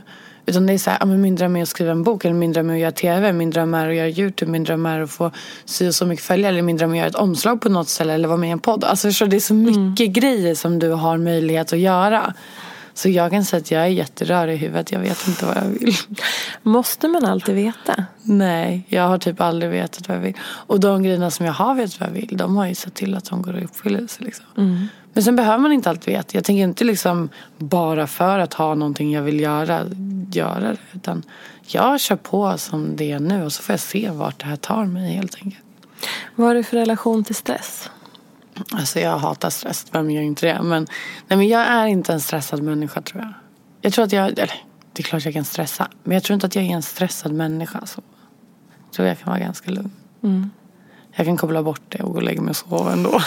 Utan 0.49 0.65
det 0.65 0.73
är 0.73 0.77
så 0.77 0.89
här, 0.89 1.05
min 1.05 1.35
dröm 1.35 1.55
är 1.55 1.61
att 1.61 1.69
skriva 1.69 1.91
en 1.91 2.03
bok, 2.03 2.25
eller 2.25 2.35
min 2.35 2.53
dröm 2.53 2.69
är 2.69 2.73
att 2.73 2.79
göra 2.79 2.91
tv, 2.91 3.33
min 3.33 3.49
dröm 3.49 3.73
är 3.73 3.89
att 3.89 3.95
göra 3.95 4.09
YouTube, 4.09 4.51
min 4.51 4.63
dröm 4.63 4.85
är 4.85 5.01
att 5.01 5.11
få 5.11 5.31
sy 5.65 5.87
och 5.87 5.95
så 5.95 6.05
mycket 6.05 6.25
följare, 6.25 6.49
eller 6.53 6.61
min 6.61 6.77
dröm 6.77 6.89
är 6.89 6.93
att 6.93 6.97
göra 6.97 7.07
ett 7.07 7.15
omslag 7.15 7.61
på 7.61 7.69
något 7.69 7.89
ställe 7.89 8.13
eller 8.13 8.27
vara 8.27 8.37
med 8.37 8.49
i 8.49 8.51
en 8.51 8.59
podd. 8.59 8.83
Alltså 8.83 9.11
så 9.11 9.25
det 9.25 9.35
är 9.35 9.39
så 9.39 9.53
mycket 9.53 10.09
grejer 10.09 10.55
som 10.55 10.79
du 10.79 10.89
har 10.89 11.17
möjlighet 11.17 11.73
att 11.73 11.79
göra. 11.79 12.33
Så 12.93 13.09
jag 13.09 13.31
kan 13.31 13.45
säga 13.45 13.59
att 13.59 13.71
jag 13.71 13.81
är 13.81 13.87
jätterörig 13.87 14.53
i 14.53 14.57
huvudet. 14.57 14.91
Jag 14.91 14.99
vet 14.99 15.27
inte 15.27 15.45
vad 15.45 15.57
jag 15.57 15.61
vill. 15.61 15.93
Måste 16.63 17.07
man 17.07 17.25
alltid 17.25 17.55
veta? 17.55 18.05
Nej, 18.21 18.85
jag 18.87 19.07
har 19.07 19.17
typ 19.17 19.41
aldrig 19.41 19.71
vetat 19.71 20.07
vad 20.07 20.17
jag 20.17 20.21
vill. 20.21 20.37
Och 20.41 20.79
de 20.79 21.03
grejerna 21.03 21.31
som 21.31 21.45
jag 21.45 21.53
har 21.53 21.75
vetat 21.75 21.99
vad 21.99 22.09
jag 22.09 22.13
vill, 22.13 22.37
de 22.37 22.57
har 22.57 22.67
ju 22.67 22.75
sett 22.75 22.93
till 22.93 23.15
att 23.15 23.25
de 23.25 23.41
går 23.41 23.57
i 23.57 23.63
uppfyllelse. 23.63 24.23
Liksom. 24.23 24.45
Men 25.19 25.23
sen 25.23 25.35
behöver 25.35 25.57
man 25.57 25.71
inte 25.71 25.89
alltid 25.89 26.13
veta. 26.13 26.29
Jag 26.31 26.43
tänker 26.43 26.63
inte 26.63 26.83
liksom 26.83 27.29
bara 27.57 28.07
för 28.07 28.39
att 28.39 28.53
ha 28.53 28.75
någonting 28.75 29.11
jag 29.11 29.21
vill 29.21 29.39
göra, 29.39 29.85
göra 30.31 30.59
det. 30.59 30.77
Utan 30.93 31.23
jag 31.61 31.99
kör 31.99 32.15
på 32.15 32.57
som 32.57 32.95
det 32.95 33.11
är 33.11 33.19
nu 33.19 33.45
och 33.45 33.53
så 33.53 33.63
får 33.63 33.73
jag 33.73 33.79
se 33.79 34.09
vart 34.09 34.39
det 34.39 34.45
här 34.45 34.55
tar 34.55 34.85
mig 34.85 35.13
helt 35.13 35.35
enkelt. 35.35 35.63
Vad 36.35 36.47
har 36.47 36.55
du 36.55 36.63
för 36.63 36.77
relation 36.77 37.23
till 37.23 37.35
stress? 37.35 37.89
Alltså 38.71 38.99
jag 38.99 39.17
hatar 39.17 39.49
stress, 39.49 39.85
vem 39.91 40.11
gör 40.11 40.21
inte 40.21 40.45
det? 40.45 40.61
Men, 40.61 40.87
nej, 41.27 41.37
men 41.37 41.47
jag 41.47 41.61
är 41.61 41.85
inte 41.85 42.13
en 42.13 42.21
stressad 42.21 42.63
människa 42.63 43.01
tror 43.01 43.21
jag. 43.21 43.33
Jag 43.81 43.93
tror 43.93 44.05
att 44.05 44.11
jag, 44.11 44.25
eller 44.25 44.53
det 44.93 45.01
är 45.01 45.03
klart 45.03 45.25
jag 45.25 45.33
kan 45.33 45.45
stressa. 45.45 45.87
Men 46.03 46.13
jag 46.13 46.23
tror 46.23 46.33
inte 46.33 46.47
att 46.47 46.55
jag 46.55 46.65
är 46.65 46.69
en 46.69 46.83
stressad 46.83 47.33
människa. 47.33 47.85
Så. 47.85 48.01
Jag 48.85 48.93
tror 48.93 49.07
jag 49.07 49.19
kan 49.19 49.29
vara 49.29 49.39
ganska 49.39 49.71
lugn. 49.71 49.91
Jag 51.19 51.25
kan 51.25 51.37
koppla 51.37 51.63
bort 51.63 51.81
det 51.89 52.03
och 52.03 52.09
gå 52.11 52.15
och 52.15 52.23
lägga 52.23 52.41
mig 52.41 52.49
och 52.49 52.55
sova 52.55 52.91
ändå. 52.91 53.19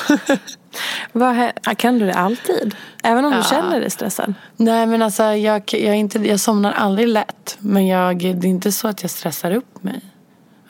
Kan 1.77 1.99
du 1.99 2.07
det 2.07 2.15
alltid? 2.15 2.75
Även 3.03 3.25
om 3.25 3.33
Ja. 3.33 3.39
du 3.39 3.45
känner 3.45 3.81
dig 3.81 3.91
stressad? 3.91 4.35
nej 4.57 4.87
men 4.87 5.03
alltså 5.03 5.23
jag, 5.23 5.63
jag, 5.75 5.97
inte, 5.97 6.19
jag 6.19 6.41
somnar 6.41 6.73
aldrig 6.73 7.09
lätt. 7.09 7.57
Men 7.59 7.87
jag, 7.87 8.19
det 8.19 8.47
är 8.47 8.51
inte 8.51 8.73
så 8.73 8.89
att 8.89 9.03
jag 9.03 9.11
stressar 9.11 9.51
upp 9.51 9.83
mig. 9.83 10.01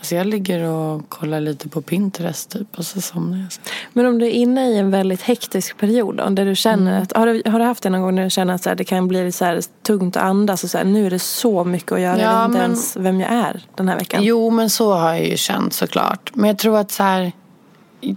Alltså 0.03 0.14
jag 0.14 0.26
ligger 0.26 0.62
och 0.64 1.09
kollar 1.09 1.40
lite 1.40 1.68
på 1.68 1.82
Pinterest 1.82 2.50
typ 2.50 2.78
och 2.78 2.84
så 2.86 3.00
somnar 3.00 3.38
jag. 3.38 3.46
Men 3.92 4.07
om 4.07 4.18
du 4.18 4.26
är 4.26 4.30
inne 4.30 4.70
i 4.70 4.78
en 4.78 4.90
väldigt 4.90 5.22
hektisk 5.22 5.76
period 5.76 6.16
då, 6.16 6.28
där 6.28 6.44
du 6.44 6.55
känner 6.57 7.03
att, 7.03 7.12
har 7.16 7.26
du, 7.26 7.42
har 7.50 7.59
du 7.59 7.64
haft 7.64 7.82
det 7.82 7.90
någon 7.90 8.03
gång 8.03 8.14
när 8.14 8.24
du 8.24 8.30
känner 8.30 8.55
att 8.55 8.62
så 8.62 8.68
här, 8.68 8.76
det 8.76 8.84
kan 8.84 9.09
bli 9.09 9.32
så 9.32 9.44
här, 9.44 9.61
tungt 9.86 10.16
att 10.16 10.22
andas 10.22 10.64
och 10.64 10.70
så 10.70 10.78
här, 10.78 10.84
nu 10.84 11.07
är 11.07 11.11
det 11.11 11.18
så 11.18 11.64
mycket 11.64 11.92
att 11.92 12.00
göra, 12.00 12.18
jag 12.18 12.32
Ja, 12.32 12.38
vet 12.38 12.44
inte 12.46 12.59
men- 12.59 12.70
ens 12.70 12.96
vem 12.96 13.20
jag 13.20 13.32
är 13.32 13.62
den 13.76 13.88
här 13.88 13.98
veckan? 13.98 14.22
Jo, 14.24 14.50
men 14.50 14.70
så 14.70 14.92
har 14.94 15.14
jag 15.14 15.26
ju 15.28 15.36
känt 15.36 15.72
såklart. 15.72 16.30
Men 16.34 16.48
jag 16.48 16.59
tror 16.59 16.78
att 16.78 16.90
så 16.90 17.03
här, 17.03 17.32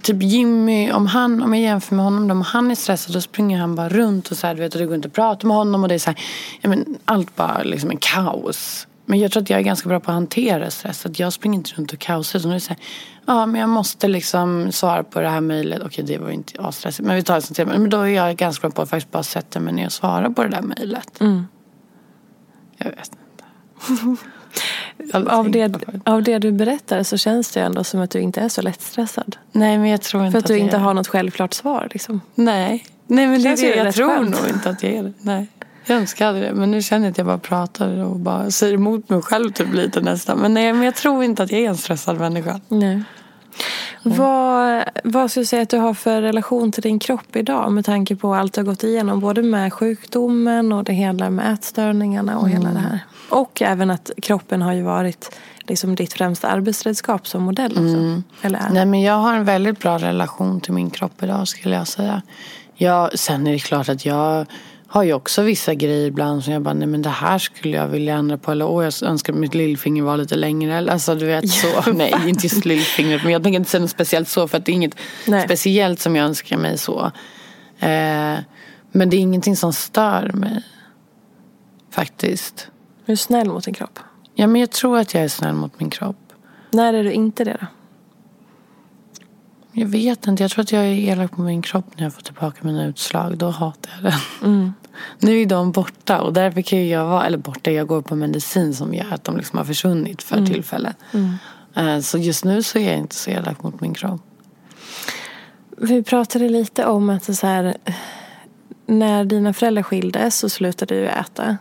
typ 0.01 0.23
Jimmy, 0.23 0.91
om, 0.91 1.07
han, 1.07 1.43
om 1.43 1.53
jag 1.53 1.63
jämför 1.63 1.95
med 1.95 2.05
honom, 2.05 2.27
då, 2.27 2.31
om 2.31 2.41
han 2.41 2.71
är 2.71 2.75
stressad 2.75 3.13
då 3.15 3.21
springer 3.21 3.57
han 3.59 3.75
bara 3.75 3.89
runt 3.89 4.31
och 4.31 4.37
så 4.37 4.47
här, 4.47 4.55
du 4.55 4.61
vet, 4.61 4.73
och 4.73 4.79
det 4.79 4.85
går 4.85 4.95
inte 4.95 5.07
att 5.07 5.13
prata 5.13 5.47
med 5.47 5.57
honom 5.57 5.83
och 5.83 5.89
det 5.89 5.95
är 5.95 5.99
så 5.99 6.09
här, 6.09 6.19
men 6.69 6.97
allt 7.05 7.35
bara 7.35 7.63
liksom 7.63 7.89
en 7.91 7.97
kaos. 7.97 8.87
Men 9.05 9.19
jag 9.19 9.31
tror 9.31 9.43
att 9.43 9.49
jag 9.49 9.59
är 9.59 9.63
ganska 9.63 9.89
bra 9.89 9.99
på 9.99 10.11
att 10.11 10.15
hantera 10.15 10.71
stress. 10.71 11.05
Att 11.05 11.19
jag 11.19 11.33
springer 11.33 11.57
inte 11.57 11.71
runt 11.75 11.93
och 11.93 11.99
kaosar. 11.99 12.39
Så 12.39 12.47
nu 12.47 12.55
är 12.55 12.59
det 12.59 12.69
här, 12.69 12.77
ja 13.25 13.45
men 13.45 13.61
jag 13.61 13.69
måste 13.69 14.07
liksom 14.07 14.71
svara 14.71 15.03
på 15.03 15.19
det 15.21 15.29
här 15.29 15.41
mejlet. 15.41 15.81
Okej 15.85 16.03
det 16.05 16.17
var 16.17 16.29
inte 16.29 16.61
asstressigt. 16.61 17.07
Men 17.07 17.15
vi 17.15 17.23
tar 17.23 17.35
det 17.35 17.41
som. 17.41 17.67
Men 17.69 17.89
då 17.89 18.01
är 18.01 18.05
jag 18.07 18.35
ganska 18.35 18.67
bra 18.67 18.75
på 18.75 18.81
att 18.81 18.89
faktiskt 18.89 19.11
bara 19.11 19.23
sätta 19.23 19.59
mig 19.59 19.73
ner 19.73 19.85
och 19.85 19.91
svara 19.91 20.29
på 20.29 20.43
det 20.43 20.49
där 20.49 20.61
mejlet. 20.61 21.21
Mm. 21.21 21.47
Jag 22.77 22.85
vet 22.91 23.11
inte. 23.11 24.21
Jag 25.13 25.29
Av 25.29 25.51
det, 25.51 25.67
det. 25.67 25.85
av 26.05 26.23
det 26.23 26.39
du 26.39 26.51
berättar 26.51 27.03
så 27.03 27.17
känns 27.17 27.51
det 27.51 27.61
ändå 27.61 27.83
som 27.83 28.01
att 28.01 28.11
du 28.11 28.19
inte 28.19 28.41
är 28.41 28.49
så 28.49 28.61
lättstressad. 28.61 29.37
Nej 29.51 29.77
men 29.77 29.89
jag 29.89 30.01
tror 30.01 30.25
inte 30.25 30.31
För 30.31 30.39
att 30.39 30.45
du 30.47 30.53
jag 30.53 30.59
inte 30.59 30.75
är. 30.75 30.79
har 30.79 30.93
något 30.93 31.07
självklart 31.07 31.53
svar 31.53 31.87
liksom. 31.93 32.21
Nej. 32.35 32.85
Nej 33.07 33.27
men 33.27 33.41
det 33.43 33.47
är 33.47 33.49
Känns 33.49 33.61
det. 33.61 33.75
Jag 33.75 33.85
rätt 33.85 33.95
tror 33.95 34.07
skönt. 34.15 34.29
nog 34.41 34.49
inte 34.49 34.69
att 34.69 34.83
jag 34.83 34.91
är 34.93 35.03
det. 35.03 35.13
Nej. 35.21 35.47
Jag 35.85 35.97
önskar 35.97 36.33
det. 36.33 36.51
Men 36.53 36.71
nu 36.71 36.81
känner 36.81 37.05
jag 37.05 37.11
att 37.11 37.17
jag 37.17 37.27
bara 37.27 37.37
pratar 37.37 38.03
och 38.03 38.19
bara 38.19 38.51
säger 38.51 38.73
emot 38.73 39.09
mig 39.09 39.21
själv 39.21 39.51
typ 39.51 39.73
lite 39.73 40.01
nästan. 40.01 40.37
Men 40.37 40.53
nej 40.53 40.73
men 40.73 40.83
jag 40.83 40.95
tror 40.95 41.23
inte 41.23 41.43
att 41.43 41.51
jag 41.51 41.61
är 41.61 41.69
en 41.69 41.77
stressad 41.77 42.19
människa. 42.19 42.59
Nej. 42.67 43.03
Vad, 44.03 44.83
vad 45.03 45.31
skulle 45.31 45.41
du 45.41 45.47
säga 45.47 45.61
att 45.61 45.69
du 45.69 45.77
har 45.77 45.93
för 45.93 46.21
relation 46.21 46.71
till 46.71 46.83
din 46.83 46.99
kropp 46.99 47.35
idag 47.35 47.71
med 47.71 47.85
tanke 47.85 48.15
på 48.15 48.35
allt 48.35 48.53
du 48.53 48.61
har 48.61 48.65
gått 48.65 48.83
igenom? 48.83 49.19
Både 49.19 49.41
med 49.41 49.73
sjukdomen 49.73 50.71
och 50.71 50.83
det 50.83 50.93
hela 50.93 51.29
med 51.29 51.53
ätstörningarna 51.53 52.39
och 52.39 52.49
hela 52.49 52.69
det 52.69 52.79
här. 52.79 52.99
Och 53.29 53.61
även 53.61 53.91
att 53.91 54.11
kroppen 54.21 54.61
har 54.61 54.73
ju 54.73 54.81
varit 54.81 55.35
liksom 55.59 55.95
ditt 55.95 56.13
främsta 56.13 56.47
arbetsredskap 56.47 57.27
som 57.27 57.43
modell 57.43 57.71
också. 57.71 58.21
Eller 58.41 58.59
är. 58.59 58.69
Nej 58.69 58.85
men 58.85 59.01
jag 59.01 59.13
har 59.13 59.35
en 59.35 59.45
väldigt 59.45 59.79
bra 59.79 59.97
relation 59.97 60.61
till 60.61 60.73
min 60.73 60.89
kropp 60.89 61.23
idag 61.23 61.47
skulle 61.47 61.75
jag 61.75 61.87
säga. 61.87 62.21
Jag, 62.75 63.19
sen 63.19 63.47
är 63.47 63.51
det 63.51 63.59
klart 63.59 63.89
att 63.89 64.05
jag 64.05 64.45
har 64.87 65.03
ju 65.03 65.13
också 65.13 65.41
vissa 65.41 65.73
grejer 65.73 66.07
ibland 66.07 66.43
som 66.43 66.53
jag 66.53 66.61
bara, 66.61 66.73
nej 66.73 66.87
men 66.87 67.01
det 67.01 67.09
här 67.09 67.37
skulle 67.37 67.77
jag 67.77 67.87
vilja 67.87 68.15
ändra 68.15 68.37
på. 68.37 68.51
Eller 68.51 68.67
åh 68.67 68.83
jag 68.83 69.03
önskar 69.03 69.33
att 69.33 69.39
mitt 69.39 69.53
lillfinger 69.53 70.03
var 70.03 70.17
lite 70.17 70.35
längre. 70.35 70.91
Alltså 70.91 71.15
du 71.15 71.25
vet 71.25 71.49
så. 71.49 71.91
Nej 71.93 72.13
inte 72.27 72.45
just 72.45 72.65
lillfingret. 72.65 73.23
Men 73.23 73.31
jag 73.31 73.43
tänker 73.43 73.59
inte 73.59 73.71
säga 73.71 73.81
något 73.81 73.89
speciellt 73.89 74.29
så. 74.29 74.47
För 74.47 74.57
att 74.57 74.65
det 74.65 74.71
är 74.71 74.73
inget 74.73 74.95
Nej. 75.27 75.45
speciellt 75.45 75.99
som 75.99 76.15
jag 76.15 76.25
önskar 76.25 76.57
mig 76.57 76.77
så. 76.77 77.11
Eh, 77.79 78.37
men 78.91 79.09
det 79.09 79.15
är 79.15 79.19
ingenting 79.19 79.55
som 79.55 79.73
stör 79.73 80.31
mig. 80.33 80.63
Faktiskt. 81.91 82.67
Du 83.05 83.11
är 83.11 83.15
snäll 83.15 83.47
mot 83.47 83.65
din 83.65 83.73
kropp. 83.73 83.99
Ja 84.33 84.47
men 84.47 84.61
jag 84.61 84.71
tror 84.71 84.97
att 84.97 85.13
jag 85.13 85.23
är 85.23 85.27
snäll 85.27 85.53
mot 85.53 85.79
min 85.79 85.89
kropp. 85.89 86.17
När 86.71 86.93
är 86.93 87.03
du 87.03 87.11
inte 87.11 87.43
det 87.43 87.57
då? 87.61 87.67
Jag 89.77 89.87
vet 89.87 90.27
inte. 90.27 90.43
Jag 90.43 90.51
tror 90.51 90.61
att 90.63 90.71
jag 90.71 90.83
är 90.85 90.91
elak 90.93 91.31
på 91.31 91.41
min 91.41 91.61
kropp 91.61 91.85
när 91.95 92.03
jag 92.03 92.13
får 92.13 92.21
tillbaka 92.21 92.57
mina 92.61 92.85
utslag. 92.85 93.37
Då 93.37 93.49
hatar 93.49 93.91
jag 94.03 94.11
den. 94.41 94.73
Nu 95.19 95.41
är 95.41 95.45
de 95.45 95.71
borta 95.71 96.21
och 96.21 96.33
därför 96.33 96.61
kan 96.61 96.87
jag 96.87 97.05
vara, 97.05 97.25
eller 97.25 97.37
borta, 97.37 97.71
jag 97.71 97.87
går 97.87 98.01
på 98.01 98.15
medicin 98.15 98.75
som 98.75 98.93
gör 98.93 99.13
att 99.13 99.23
de 99.23 99.37
liksom 99.37 99.57
har 99.57 99.65
försvunnit 99.65 100.23
för 100.23 100.45
tillfället. 100.45 100.97
Eh, 101.75 101.99
Så 101.99 102.17
just 102.17 102.45
nu 102.45 102.63
så 102.63 102.79
är 102.79 102.89
jag 102.89 102.97
inte 102.97 103.15
så 103.15 103.29
elak 103.29 103.63
mot 103.63 103.81
min 103.81 103.93
kropp. 103.93 104.21
Vi 105.77 106.03
pratade 106.03 106.49
lite 106.49 106.85
om 106.85 107.09
att 107.09 107.35
så 107.35 107.47
här, 107.47 107.75
när 108.85 109.25
dina 109.25 109.53
föräldrar 109.53 109.83
skildes 109.83 110.37
så 110.37 110.49
slutade 110.49 110.95
du 110.95 111.07
äta. 111.07 111.57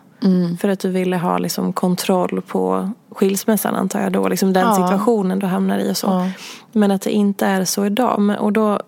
För 0.60 0.68
att 0.68 0.80
du 0.80 0.88
ville 0.90 1.16
ha 1.16 1.38
liksom 1.38 1.72
kontroll 1.72 2.42
på 2.42 2.90
skilsmässan 3.10 3.74
antar 3.74 4.00
jag 4.00 4.12
då. 4.12 4.28
Liksom 4.28 4.52
den 4.52 4.66
Ja. 4.66 4.74
situationen 4.74 5.38
du 5.38 5.46
hamnar 5.46 5.78
i 5.78 5.90
och 5.92 5.96
så. 5.96 6.06
Ja. 6.06 6.28
Men 6.74 6.90
att 6.90 7.02
det 7.02 7.10
inte 7.10 7.46
är 7.46 7.64
så 7.64 7.86
idag. 7.86 8.36
Och 8.40 8.52
då 8.52 8.80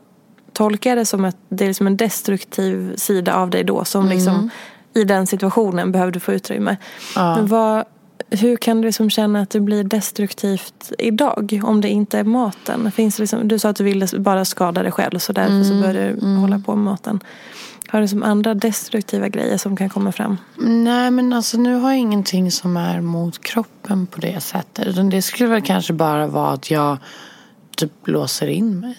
tolkar 0.52 0.90
jag 0.90 0.98
det 0.98 1.06
som 1.06 1.24
att 1.24 1.36
det 1.48 1.64
är 1.64 1.68
liksom 1.68 1.86
en 1.86 1.96
destruktiv 1.96 2.96
sida 2.96 3.34
av 3.34 3.50
dig 3.50 3.64
då. 3.64 3.84
Som 3.84 4.08
liksom 4.08 4.50
i 4.94 5.04
den 5.04 5.26
situationen 5.26 5.92
behövde 5.92 6.20
få 6.20 6.32
utrymme. 6.32 6.76
Ja. 7.14 7.38
Vad, 7.40 7.84
hur 8.30 8.56
kan 8.56 8.80
du 8.80 8.86
liksom 8.86 9.10
känna 9.10 9.40
att 9.40 9.50
det 9.50 9.60
blir 9.60 9.84
destruktivt 9.84 10.92
idag? 10.98 11.60
Om 11.64 11.80
det 11.80 11.88
inte 11.88 12.18
är 12.18 12.24
maten. 12.24 12.92
Finns 12.92 13.16
det 13.16 13.22
liksom, 13.22 13.48
du 13.48 13.58
sa 13.58 13.68
att 13.68 13.76
du 13.76 13.84
ville 13.84 14.06
bara 14.18 14.44
skada 14.44 14.82
dig 14.82 14.92
själv. 14.92 15.18
Så 15.18 15.32
därför 15.32 15.64
så 15.64 15.74
började 15.74 16.12
du 16.12 16.36
hålla 16.36 16.58
på 16.58 16.74
med 16.74 16.84
maten. 16.84 17.20
Har 17.88 17.98
du 17.98 18.02
liksom 18.02 18.22
andra 18.22 18.54
destruktiva 18.54 19.28
grejer 19.28 19.56
som 19.56 19.76
kan 19.76 19.88
komma 19.88 20.12
fram? 20.12 20.36
Nej 20.56 21.10
men 21.10 21.32
alltså 21.32 21.58
nu 21.58 21.74
har 21.74 21.90
jag 21.90 21.98
ingenting 21.98 22.50
som 22.50 22.76
är 22.76 23.00
mot 23.00 23.42
kroppen 23.42 24.06
på 24.06 24.20
det 24.20 24.40
sättet. 24.40 25.10
Det 25.10 25.22
skulle 25.22 25.48
väl 25.48 25.62
kanske 25.62 25.92
bara 25.92 26.26
vara 26.26 26.50
att 26.50 26.70
jag 26.70 26.98
typ 27.76 27.92
låser 28.04 28.46
in 28.46 28.80
mig. 28.80 28.96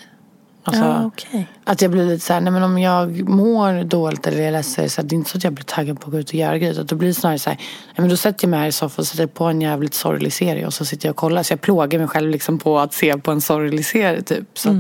Alltså, 0.64 0.84
ja, 0.84 1.06
okej. 1.06 1.48
Att 1.64 1.82
jag 1.82 1.92
blir 1.92 2.06
lite 2.06 2.26
så 2.26 2.34
här, 2.34 2.42
nej 2.42 2.54
men 2.54 2.64
om 2.64 2.78
jag 2.78 3.30
mår 3.30 3.84
dåligt 3.84 4.28
eller 4.28 4.42
är 4.42 4.52
ledsen 4.52 4.90
så 4.90 5.02
är 5.02 5.06
det 5.06 5.16
inte 5.16 5.30
så 5.30 5.38
att 5.38 5.44
jag 5.44 5.54
blir 5.54 5.66
taggad 5.66 6.00
på 6.00 6.06
att 6.06 6.12
gå 6.12 6.20
ut 6.20 6.30
och 6.30 6.36
göra 6.36 6.58
grejer. 6.58 6.84
Då 6.84 6.96
blir 6.96 7.08
det 7.08 7.14
snarare 7.14 7.40
så 7.40 7.50
här, 7.50 7.58
nej 7.58 7.96
men 7.96 8.10
då 8.10 8.18
sätter 8.18 8.46
jag 8.46 8.50
mig 8.50 8.60
här 8.60 8.68
i 8.68 8.72
soffan 8.72 9.04
och 9.04 9.08
sätter 9.08 9.28
på 9.28 9.46
en 9.46 9.62
jävligt 9.62 9.94
sorglig 9.94 10.34
serie 10.34 10.66
och 10.66 10.74
så 10.74 10.86
sitter 10.86 11.08
jag 11.08 11.14
och 11.14 11.18
kollar. 11.18 11.44
Så 11.44 11.54
jag 11.54 11.62
plågar 11.62 12.00
mig 12.00 12.08
själv 12.08 12.30
liksom 12.30 12.60
på 12.60 12.80
att 12.80 12.94
se 12.94 13.18
på 13.18 13.32
en 13.32 13.42
sorglig 13.42 13.86
serie 13.86 14.22
typ. 14.22 14.58
Så 14.58 14.70
att 14.70 14.76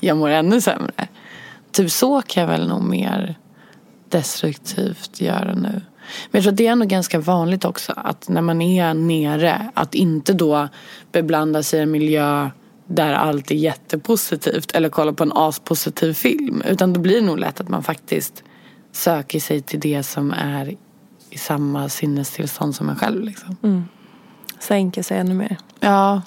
jag 0.00 0.16
mår 0.16 0.28
ännu 0.28 0.60
sämre. 0.60 1.08
Typ 1.72 1.90
så 1.90 2.22
kan 2.22 2.40
jag 2.40 2.48
väl 2.48 2.68
nog 2.68 2.82
mer 2.82 3.34
destruktivt 4.08 5.20
göra 5.20 5.54
nu. 5.54 5.80
Men 6.30 6.38
jag 6.38 6.42
tror 6.42 6.52
att 6.52 6.56
det 6.56 6.66
är 6.66 6.76
nog 6.76 6.88
ganska 6.88 7.18
vanligt 7.18 7.64
också 7.64 7.92
att 7.96 8.28
när 8.28 8.42
man 8.42 8.62
är 8.62 8.94
nere 8.94 9.70
att 9.74 9.94
inte 9.94 10.32
då 10.32 10.68
beblanda 11.12 11.62
sig 11.62 11.78
i 11.78 11.82
en 11.82 11.90
miljö 11.90 12.50
där 12.86 13.12
allt 13.12 13.50
är 13.50 13.54
jättepositivt 13.54 14.72
eller 14.72 14.88
kolla 14.88 15.12
på 15.12 15.22
en 15.22 15.32
aspositiv 15.32 16.12
film. 16.12 16.62
Utan 16.66 16.92
då 16.92 17.00
blir 17.00 17.20
det 17.20 17.26
nog 17.26 17.38
lätt 17.38 17.60
att 17.60 17.68
man 17.68 17.82
faktiskt 17.82 18.42
söker 18.92 19.40
sig 19.40 19.60
till 19.60 19.80
det 19.80 20.02
som 20.02 20.30
är 20.30 20.76
i 21.30 21.38
samma 21.38 21.88
sinnestillstånd 21.88 22.74
som 22.74 22.88
en 22.88 22.96
själv. 22.96 23.24
Liksom. 23.24 23.88
Sänker 24.58 25.02
sig 25.02 25.18
ännu 25.18 25.34
mer. 25.34 25.56
Ja. 25.80 26.22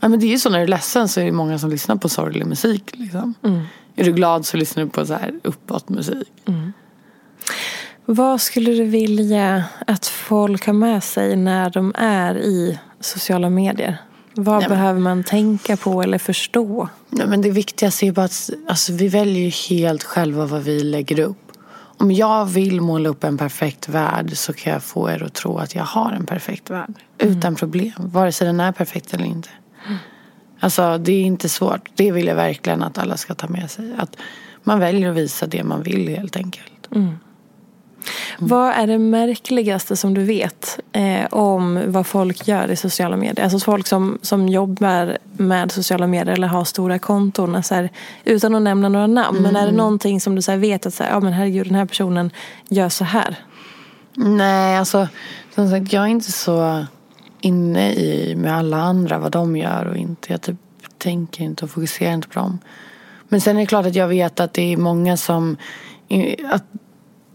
ja, 0.00 0.08
men 0.08 0.20
det 0.20 0.26
är 0.26 0.30
ju 0.30 0.38
så 0.38 0.50
när 0.50 0.58
du 0.58 0.64
är 0.64 0.68
ledsen 0.68 1.08
så 1.08 1.20
är 1.20 1.24
det 1.24 1.32
många 1.32 1.58
som 1.58 1.70
lyssnar 1.70 1.96
på 1.96 2.08
sorglig 2.08 2.46
musik. 2.46 2.90
Liksom. 2.92 3.34
Är 3.96 4.04
du 4.04 4.12
glad 4.12 4.46
så 4.46 4.56
lyssnar 4.56 4.84
du 4.84 4.90
på 4.90 5.06
så 5.06 5.14
här 5.14 5.40
uppåt 5.44 5.88
musik. 5.88 6.32
Vad 8.04 8.40
skulle 8.40 8.70
du 8.70 8.84
vilja 8.84 9.64
att 9.86 10.06
folk 10.06 10.66
har 10.66 10.72
med 10.72 11.04
sig 11.04 11.36
när 11.36 11.70
de 11.70 11.92
är 11.98 12.38
i 12.38 12.78
sociala 13.00 13.50
medier? 13.50 13.98
Vad 14.38 14.58
Nej, 14.58 14.68
behöver 14.68 15.00
man 15.00 15.24
tänka 15.24 15.76
på 15.76 16.02
eller 16.02 16.18
förstå? 16.18 16.88
Nej, 17.10 17.26
men 17.26 17.42
det 17.42 17.50
viktigaste 17.50 18.06
är 18.06 18.12
bara 18.12 18.24
att 18.24 18.50
alltså, 18.68 18.92
vi 18.92 19.08
väljer 19.08 19.68
helt 19.70 20.04
själva 20.04 20.46
vad 20.46 20.62
vi 20.62 20.82
lägger 20.82 21.20
upp. 21.20 21.52
Om 21.98 22.12
jag 22.12 22.46
vill 22.46 22.80
måla 22.80 23.08
upp 23.08 23.24
en 23.24 23.38
perfekt 23.38 23.88
värld 23.88 24.36
så 24.36 24.52
kan 24.52 24.72
jag 24.72 24.82
få 24.82 25.10
er 25.10 25.22
att 25.22 25.34
tro 25.34 25.58
att 25.58 25.74
jag 25.74 25.84
har 25.84 26.12
en 26.12 26.26
perfekt 26.26 26.70
värld. 26.70 26.94
Utan 27.18 27.54
problem. 27.54 27.92
Vare 27.96 28.32
sig 28.32 28.46
den 28.46 28.60
är 28.60 28.72
perfekt 28.72 29.14
eller 29.14 29.24
inte. 29.24 29.48
Alltså 30.60 30.98
det 30.98 31.12
är 31.12 31.22
inte 31.22 31.48
svårt. 31.48 31.90
Det 31.94 32.12
vill 32.12 32.26
jag 32.26 32.36
verkligen 32.36 32.82
att 32.82 32.98
alla 32.98 33.16
ska 33.16 33.34
ta 33.34 33.48
med 33.48 33.70
sig. 33.70 33.94
Att 33.98 34.16
man 34.62 34.78
väljer 34.78 35.10
att 35.10 35.16
visa 35.16 35.46
det 35.46 35.64
man 35.64 35.82
vill 35.82 36.08
helt 36.08 36.36
enkelt. 36.36 36.88
Vad 38.38 38.72
är 38.72 38.86
det 38.86 38.98
märkligaste 38.98 39.96
som 39.96 40.14
du 40.14 40.24
vet 40.24 40.78
eh, 40.92 41.26
om 41.30 41.82
vad 41.86 42.06
folk 42.06 42.48
gör 42.48 42.70
i 42.70 42.76
sociala 42.76 43.16
medier? 43.16 43.44
Alltså 43.44 43.58
folk 43.58 43.86
som, 43.86 44.18
som 44.22 44.48
jobbar 44.48 45.18
med 45.36 45.72
sociala 45.72 46.06
medier 46.06 46.34
eller 46.34 46.48
har 46.48 46.64
stora 46.64 46.98
konton. 46.98 47.62
Så 47.62 47.74
här, 47.74 47.90
utan 48.24 48.54
att 48.54 48.62
nämna 48.62 48.88
några 48.88 49.06
namn. 49.06 49.42
Men 49.42 49.56
är 49.56 49.66
det 49.66 49.72
någonting 49.72 50.20
som 50.20 50.34
du 50.34 50.42
så 50.42 50.56
vet 50.56 50.86
att 50.86 50.94
så 50.94 51.02
här, 51.02 51.10
ja, 51.10 51.20
men 51.20 51.32
herregud, 51.32 51.66
den 51.66 51.74
här 51.74 51.86
personen 51.86 52.30
gör 52.68 52.88
så 52.88 53.04
här? 53.04 53.36
Nej, 54.14 54.78
alltså 54.78 55.08
som 55.54 55.70
sagt 55.70 55.92
jag 55.92 56.02
är 56.02 56.06
inte 56.06 56.32
så 56.32 56.86
inne 57.40 57.92
i 57.92 58.34
med 58.36 58.56
alla 58.56 58.76
andra 58.76 59.18
vad 59.18 59.32
de 59.32 59.56
gör 59.56 59.84
och 59.84 59.96
inte. 59.96 60.32
Jag 60.32 60.42
typ 60.42 60.56
tänker 60.98 61.44
inte 61.44 61.64
och 61.64 61.70
fokuserar 61.70 62.12
inte 62.12 62.28
på 62.28 62.38
dem. 62.38 62.58
Men 63.28 63.40
sen 63.40 63.56
är 63.56 63.60
det 63.60 63.66
klart 63.66 63.86
att 63.86 63.94
jag 63.94 64.08
vet 64.08 64.40
att 64.40 64.52
det 64.52 64.72
är 64.72 64.76
många 64.76 65.16
som 65.16 65.56
att 66.50 66.64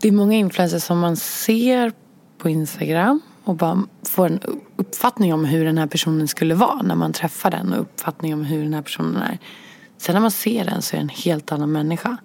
det 0.02 0.08
är 0.08 0.12
många 0.12 0.36
influencers 0.36 0.84
som 0.84 1.00
man 1.00 1.16
ser 1.16 1.92
på 2.38 2.50
Instagram 2.50 3.22
och 3.44 3.56
bara 3.56 3.84
får 4.04 4.26
en 4.26 4.40
uppfattning 4.76 5.34
om 5.34 5.46
hur 5.46 5.66
den 5.66 5.78
här 5.78 5.88
personen 5.88 6.28
skulle 6.28 6.56
vara 6.56 6.82
när 6.82 6.96
man 6.96 7.14
träffar 7.14 7.52
den 7.52 7.74
och 7.74 7.82
uppfattning 7.82 8.34
om 8.34 8.46
hur 8.46 8.64
den 8.64 8.74
här 8.74 8.82
personen 8.82 9.22
är. 9.22 9.38
Sen 9.98 10.14
när 10.14 10.22
man 10.22 10.32
ser 10.32 10.66
den 10.66 10.82
så 10.82 10.96
är 10.96 10.98
det 10.98 11.04
en 11.04 11.10
helt 11.10 11.52
annan 11.52 11.72
människa. 11.72 12.18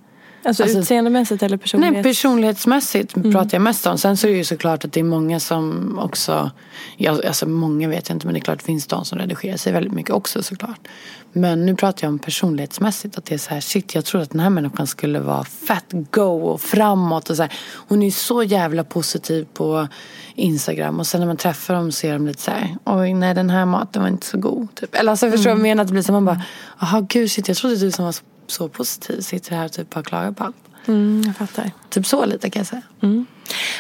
Alltså, 0.46 0.62
Alltså- 0.62 0.78
utseendemässigt 0.78 1.42
eller 1.42 1.56
personlighet? 1.56 1.94
Nej, 1.94 2.02
personlighetsmässigt 2.02 3.14
pratar 3.14 3.48
jag 3.52 3.62
mest 3.62 3.86
om. 3.86 3.98
Sen 3.98 4.16
så 4.16 4.26
är 4.26 4.30
det 4.30 4.36
ju 4.36 4.44
såklart 4.44 4.84
att 4.84 4.92
det 4.92 5.00
är 5.00 5.04
många 5.04 5.40
som 5.40 5.98
också, 5.98 6.50
ja, 6.96 7.20
alltså 7.26 7.48
många 7.48 7.88
vet 7.88 8.08
jag 8.08 8.16
inte 8.16 8.26
men 8.26 8.34
det 8.34 8.38
är 8.38 8.42
klart 8.42 8.58
det 8.58 8.64
finns 8.64 8.86
de 8.86 9.04
som 9.04 9.18
redigerar 9.18 9.56
sig 9.56 9.72
väldigt 9.72 9.92
mycket 9.92 10.14
också 10.14 10.42
såklart. 10.42 10.88
Men 11.32 11.66
nu 11.66 11.74
pratar 11.76 12.06
jag 12.06 12.12
om 12.12 12.18
personlighetsmässigt 12.18 13.18
att 13.18 13.24
det 13.24 13.34
är 13.34 13.38
så 13.38 13.50
här 13.50 13.60
shit 13.60 13.94
jag 13.94 14.04
tror 14.04 14.22
att 14.22 14.30
den 14.30 14.40
här 14.40 14.50
människan 14.50 14.86
skulle 14.86 15.20
vara 15.20 15.44
fett 15.44 15.86
go 16.10 16.22
och 16.22 16.60
framåt 16.60 17.30
och 17.30 17.36
så 17.36 17.42
här. 17.42 17.52
Hon 17.88 18.02
är 18.02 18.10
så 18.10 18.42
jävla 18.42 18.84
positiv 18.84 19.46
på 19.54 19.88
Instagram 20.34 20.98
och 21.00 21.06
sen 21.06 21.20
när 21.20 21.26
man 21.26 21.36
träffar 21.36 21.74
dem 21.74 21.92
så 21.92 22.06
är 22.06 22.12
de 22.12 22.26
lite 22.26 22.42
så 22.42 22.50
här 22.50 22.76
oj 22.84 23.14
nej 23.14 23.34
den 23.34 23.50
här 23.50 23.66
maten 23.66 24.02
var 24.02 24.08
inte 24.08 24.26
så 24.26 24.38
god. 24.38 24.74
Typ. 24.74 24.94
Eller 24.94 25.10
alltså 25.10 25.30
förstår 25.30 25.44
du 25.44 25.50
vad 25.50 25.58
jag 25.58 25.62
menar? 25.62 25.82
Att 25.82 25.88
det 25.88 25.92
blir 25.92 26.02
så 26.02 26.12
man 26.12 26.24
bara 26.24 26.42
jaha 26.80 27.06
gud 27.08 27.30
shit 27.30 27.48
jag 27.48 27.56
trodde 27.56 27.76
du 27.76 27.90
som 27.90 28.04
var 28.04 28.12
så, 28.12 28.22
så 28.50 28.68
positiv 28.68 29.20
sitter 29.20 29.56
här 29.56 29.64
och 29.64 29.72
typ 29.72 29.90
bara 29.90 30.02
klagar 30.02 30.32
på 30.32 30.44
allt. 30.44 30.56
Mm, 30.86 31.22
jag 31.26 31.36
fattar. 31.36 31.70
Typ 31.90 32.06
så 32.06 32.24
lite 32.24 32.50
kan 32.50 32.60
jag 32.60 32.66
säga. 32.66 32.82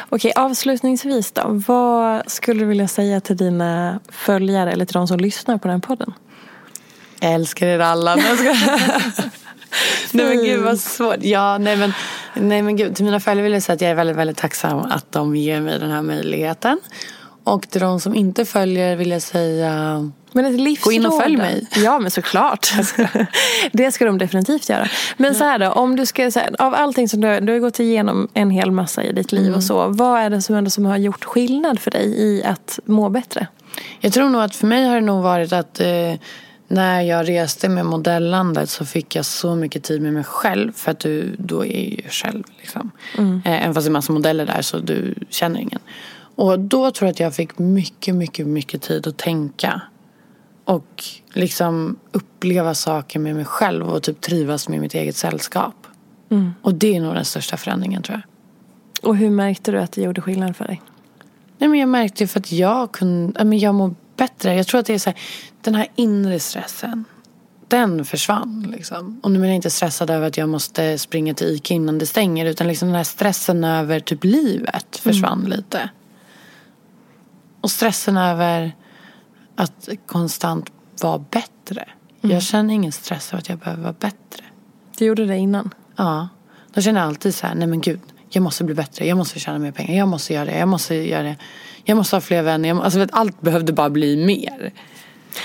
Okej, 0.08 0.32
avslutningsvis 0.36 1.32
då. 1.32 1.42
Vad 1.66 2.30
skulle 2.30 2.60
du 2.60 2.66
vilja 2.66 2.88
säga 2.88 3.20
till 3.20 3.36
dina 3.36 4.00
följare 4.08 4.72
eller 4.72 4.84
till 4.84 4.94
de 4.94 5.08
som 5.08 5.18
lyssnar 5.18 5.58
på 5.58 5.68
den 5.68 5.74
här 5.74 5.86
podden? 5.88 6.12
Jag 7.20 7.32
älskar 7.32 7.66
er 7.66 7.78
alla. 7.78 8.16
Nej 10.12 10.26
men 10.26 10.44
gud 10.44 10.62
vad 10.62 10.80
svårt. 10.80 11.16
Ja, 11.20 11.58
nej 11.58 11.76
men, 11.76 11.92
nej 12.34 12.62
men 12.62 12.76
gud. 12.76 12.96
Till 12.96 13.04
mina 13.04 13.20
följare 13.20 13.42
vill 13.42 13.52
jag 13.52 13.62
säga 13.62 13.74
att 13.74 13.80
jag 13.80 13.90
är 13.90 13.94
väldigt, 13.94 14.16
väldigt 14.16 14.36
tacksam 14.36 14.78
att 14.78 15.12
de 15.12 15.36
ger 15.36 15.60
mig 15.60 15.78
den 15.78 15.90
här 15.90 16.02
möjligheten. 16.02 16.80
Och 17.46 17.70
till 17.70 17.80
de 17.80 18.00
som 18.00 18.14
inte 18.14 18.44
följer 18.44 18.96
vill 18.96 19.10
jag 19.10 19.22
säga 19.22 20.10
Men 20.32 20.44
ett 20.44 20.60
livsråd. 20.60 20.84
Gå 20.84 20.92
in 20.92 21.06
och 21.06 21.22
följ 21.22 21.36
mig. 21.36 21.66
Ja, 21.76 21.98
men 21.98 22.10
såklart. 22.10 22.72
det 23.72 23.92
ska 23.92 24.04
de 24.04 24.18
definitivt 24.18 24.68
göra. 24.68 24.88
Men 25.16 25.34
så 25.34 25.44
här 25.44 25.58
då, 25.58 25.70
om 25.70 25.96
du 25.96 26.06
ska, 26.06 26.22
här, 26.22 26.56
av 26.58 26.74
allting 26.74 27.08
som 27.08 27.20
du, 27.20 27.40
du 27.40 27.52
har 27.52 27.58
gått 27.58 27.80
igenom 27.80 28.28
en 28.34 28.50
hel 28.50 28.70
massa 28.70 29.04
i 29.04 29.12
ditt 29.12 29.32
liv 29.32 29.42
Mm. 29.46 29.54
och 29.54 29.64
så. 29.64 29.88
Vad 29.88 30.20
är 30.20 30.30
det 30.30 30.42
som, 30.42 30.54
ändå 30.54 30.70
som 30.70 30.84
har 30.84 30.96
gjort 30.96 31.24
skillnad 31.24 31.80
för 31.80 31.90
dig 31.90 32.18
i 32.18 32.44
att 32.44 32.78
må 32.84 33.08
bättre? 33.08 33.46
Jag 34.00 34.12
tror 34.12 34.28
nog 34.28 34.42
att 34.42 34.56
för 34.56 34.66
mig 34.66 34.84
har 34.84 34.94
det 34.94 35.06
nog 35.06 35.22
varit 35.22 35.52
att 35.52 35.80
eh, 35.80 36.14
när 36.68 37.00
jag 37.00 37.28
reste 37.28 37.68
med 37.68 37.86
modellandet 37.86 38.70
så 38.70 38.84
fick 38.84 39.16
jag 39.16 39.24
så 39.24 39.56
mycket 39.56 39.82
tid 39.82 40.02
med 40.02 40.12
mig 40.12 40.24
själv. 40.24 40.72
För 40.72 40.90
att 40.90 40.98
du 40.98 41.36
då 41.38 41.64
är 41.64 41.90
ju 41.90 42.08
själv 42.08 42.44
liksom. 42.60 42.90
Eh, 43.18 43.62
även 43.62 43.74
fast 43.74 43.84
det 43.86 43.90
är 43.90 43.92
massa 43.92 44.12
modeller 44.12 44.46
där 44.46 44.62
så 44.62 44.78
du 44.78 45.14
känner 45.30 45.60
ingen. 45.60 45.80
Och 46.36 46.60
då 46.60 46.90
tror 46.90 47.06
jag 47.06 47.12
att 47.12 47.20
jag 47.20 47.34
fick 47.34 47.58
mycket, 47.58 48.14
mycket, 48.14 48.46
mycket 48.46 48.82
tid 48.82 49.06
att 49.06 49.16
tänka. 49.16 49.82
Och 50.64 51.04
liksom 51.32 51.96
uppleva 52.12 52.74
saker 52.74 53.18
med 53.18 53.34
mig 53.34 53.44
själv 53.44 53.88
och 53.88 54.02
typ 54.02 54.20
trivas 54.20 54.68
med 54.68 54.80
mitt 54.80 54.94
eget 54.94 55.16
sällskap. 55.16 55.74
Och 56.62 56.74
det 56.74 56.96
är 56.96 57.00
nog 57.00 57.14
den 57.14 57.24
största 57.24 57.56
förändringen 57.56 58.02
tror 58.02 58.22
jag. 58.22 59.08
Och 59.10 59.16
hur 59.16 59.30
märkte 59.30 59.72
du 59.72 59.78
att 59.80 59.92
det 59.92 60.02
gjorde 60.02 60.20
skillnad 60.20 60.56
för 60.56 60.64
dig? 60.64 60.82
Nej, 61.58 61.68
men 61.68 61.80
jag 61.80 61.88
märkte 61.88 62.22
ju 62.22 62.26
för 62.26 62.40
att 62.40 62.52
jag 62.52 62.92
kunde, 62.92 63.44
men 63.44 63.58
jag 63.58 63.74
mår 63.74 63.94
bättre. 64.16 64.54
Jag 64.54 64.66
tror 64.66 64.80
att 64.80 64.86
det 64.86 64.94
är 64.94 64.98
så 64.98 65.10
här, 65.10 65.18
den 65.60 65.74
här 65.74 65.88
inre 65.96 66.40
stressen. 66.40 67.04
Den 67.68 68.04
försvann 68.04 68.66
liksom. 68.76 69.20
Och 69.22 69.30
nu 69.30 69.42
är 69.42 69.46
jag 69.46 69.54
inte 69.54 69.70
stressad 69.70 70.10
över 70.10 70.26
att 70.26 70.36
jag 70.36 70.48
måste 70.48 70.98
springa 70.98 71.34
till 71.34 71.46
Ica 71.46 71.74
innan 71.74 71.98
det 71.98 72.06
stänger. 72.06 72.46
Utan 72.46 72.68
liksom 72.68 72.88
den 72.88 72.96
här 72.96 73.04
stressen 73.04 73.64
över 73.64 74.00
typ 74.00 74.24
livet 74.24 74.96
försvann 74.96 75.44
lite. 75.44 75.90
Och 77.66 77.70
stressen 77.70 78.16
över 78.16 78.76
att 79.56 79.88
konstant 80.06 80.70
vara 81.02 81.18
bättre. 81.18 81.88
Jag 82.20 82.42
känner 82.42 82.74
ingen 82.74 82.92
stress 82.92 83.32
över 83.32 83.38
att 83.38 83.48
jag 83.48 83.58
behöver 83.58 83.82
vara 83.82 83.92
bättre. 83.92 84.44
Du 84.98 85.04
gjorde 85.04 85.26
det 85.26 85.36
innan. 85.36 85.74
Ja, 85.96 86.28
då 86.74 86.80
känner 86.80 87.00
jag 87.00 87.08
alltid 87.08 87.34
så 87.34 87.46
här, 87.46 87.54
nej 87.54 87.68
men 87.68 87.80
gud, 87.80 88.00
jag 88.28 88.42
måste 88.42 88.64
bli 88.64 88.74
bättre, 88.74 89.06
jag 89.06 89.16
måste 89.16 89.40
tjäna 89.40 89.58
mer 89.58 89.72
pengar, 89.72 89.98
jag 89.98 90.08
måste 90.08 90.34
göra 90.34 90.44
det, 90.44 90.58
jag 90.58 90.68
måste 90.68 90.94
göra 90.94 91.22
det. 91.22 91.36
Jag 91.84 91.96
måste 91.96 92.16
ha 92.16 92.20
fler 92.20 92.42
vänner, 92.42 92.68
jag 92.68 92.80
alltså 92.80 93.06
allt 93.12 93.40
behövde 93.40 93.72
bara 93.72 93.90
bli 93.90 94.26
mer. 94.26 94.72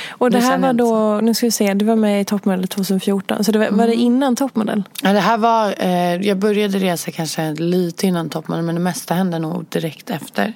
Och 0.10 0.32
det 0.32 0.39
här 0.39 0.58
var 0.58 0.68
jag 0.68 0.76
då, 0.76 1.20
nu 1.24 1.34
ska 1.34 1.46
vi 1.48 1.52
se, 1.52 1.74
du 1.74 1.86
var 1.86 1.96
med 1.96 2.22
i 2.22 2.26
Toppmodell 2.26 2.68
2014. 2.68 3.44
Så 3.44 3.52
det 3.52 3.60
var, 3.60 3.66
var 3.66 3.74
Mm. 3.74 3.88
det 3.89 3.96
innan 3.96 4.36
Toppmodell? 4.36 4.84
Ja, 5.04 5.14
det 5.14 5.20
här 5.20 5.38
var, 5.38 5.74
eh, 5.78 6.16
jag 6.28 6.38
började 6.38 6.78
resa 6.80 7.12
kanske 7.12 7.54
lite 7.54 8.08
innan 8.08 8.30
toppmodell 8.30 8.64
men 8.66 8.76
det 8.76 8.82
mesta 8.82 9.14
hände 9.14 9.39
nog 9.39 9.66
direkt 9.70 10.10
efter. 10.10 10.54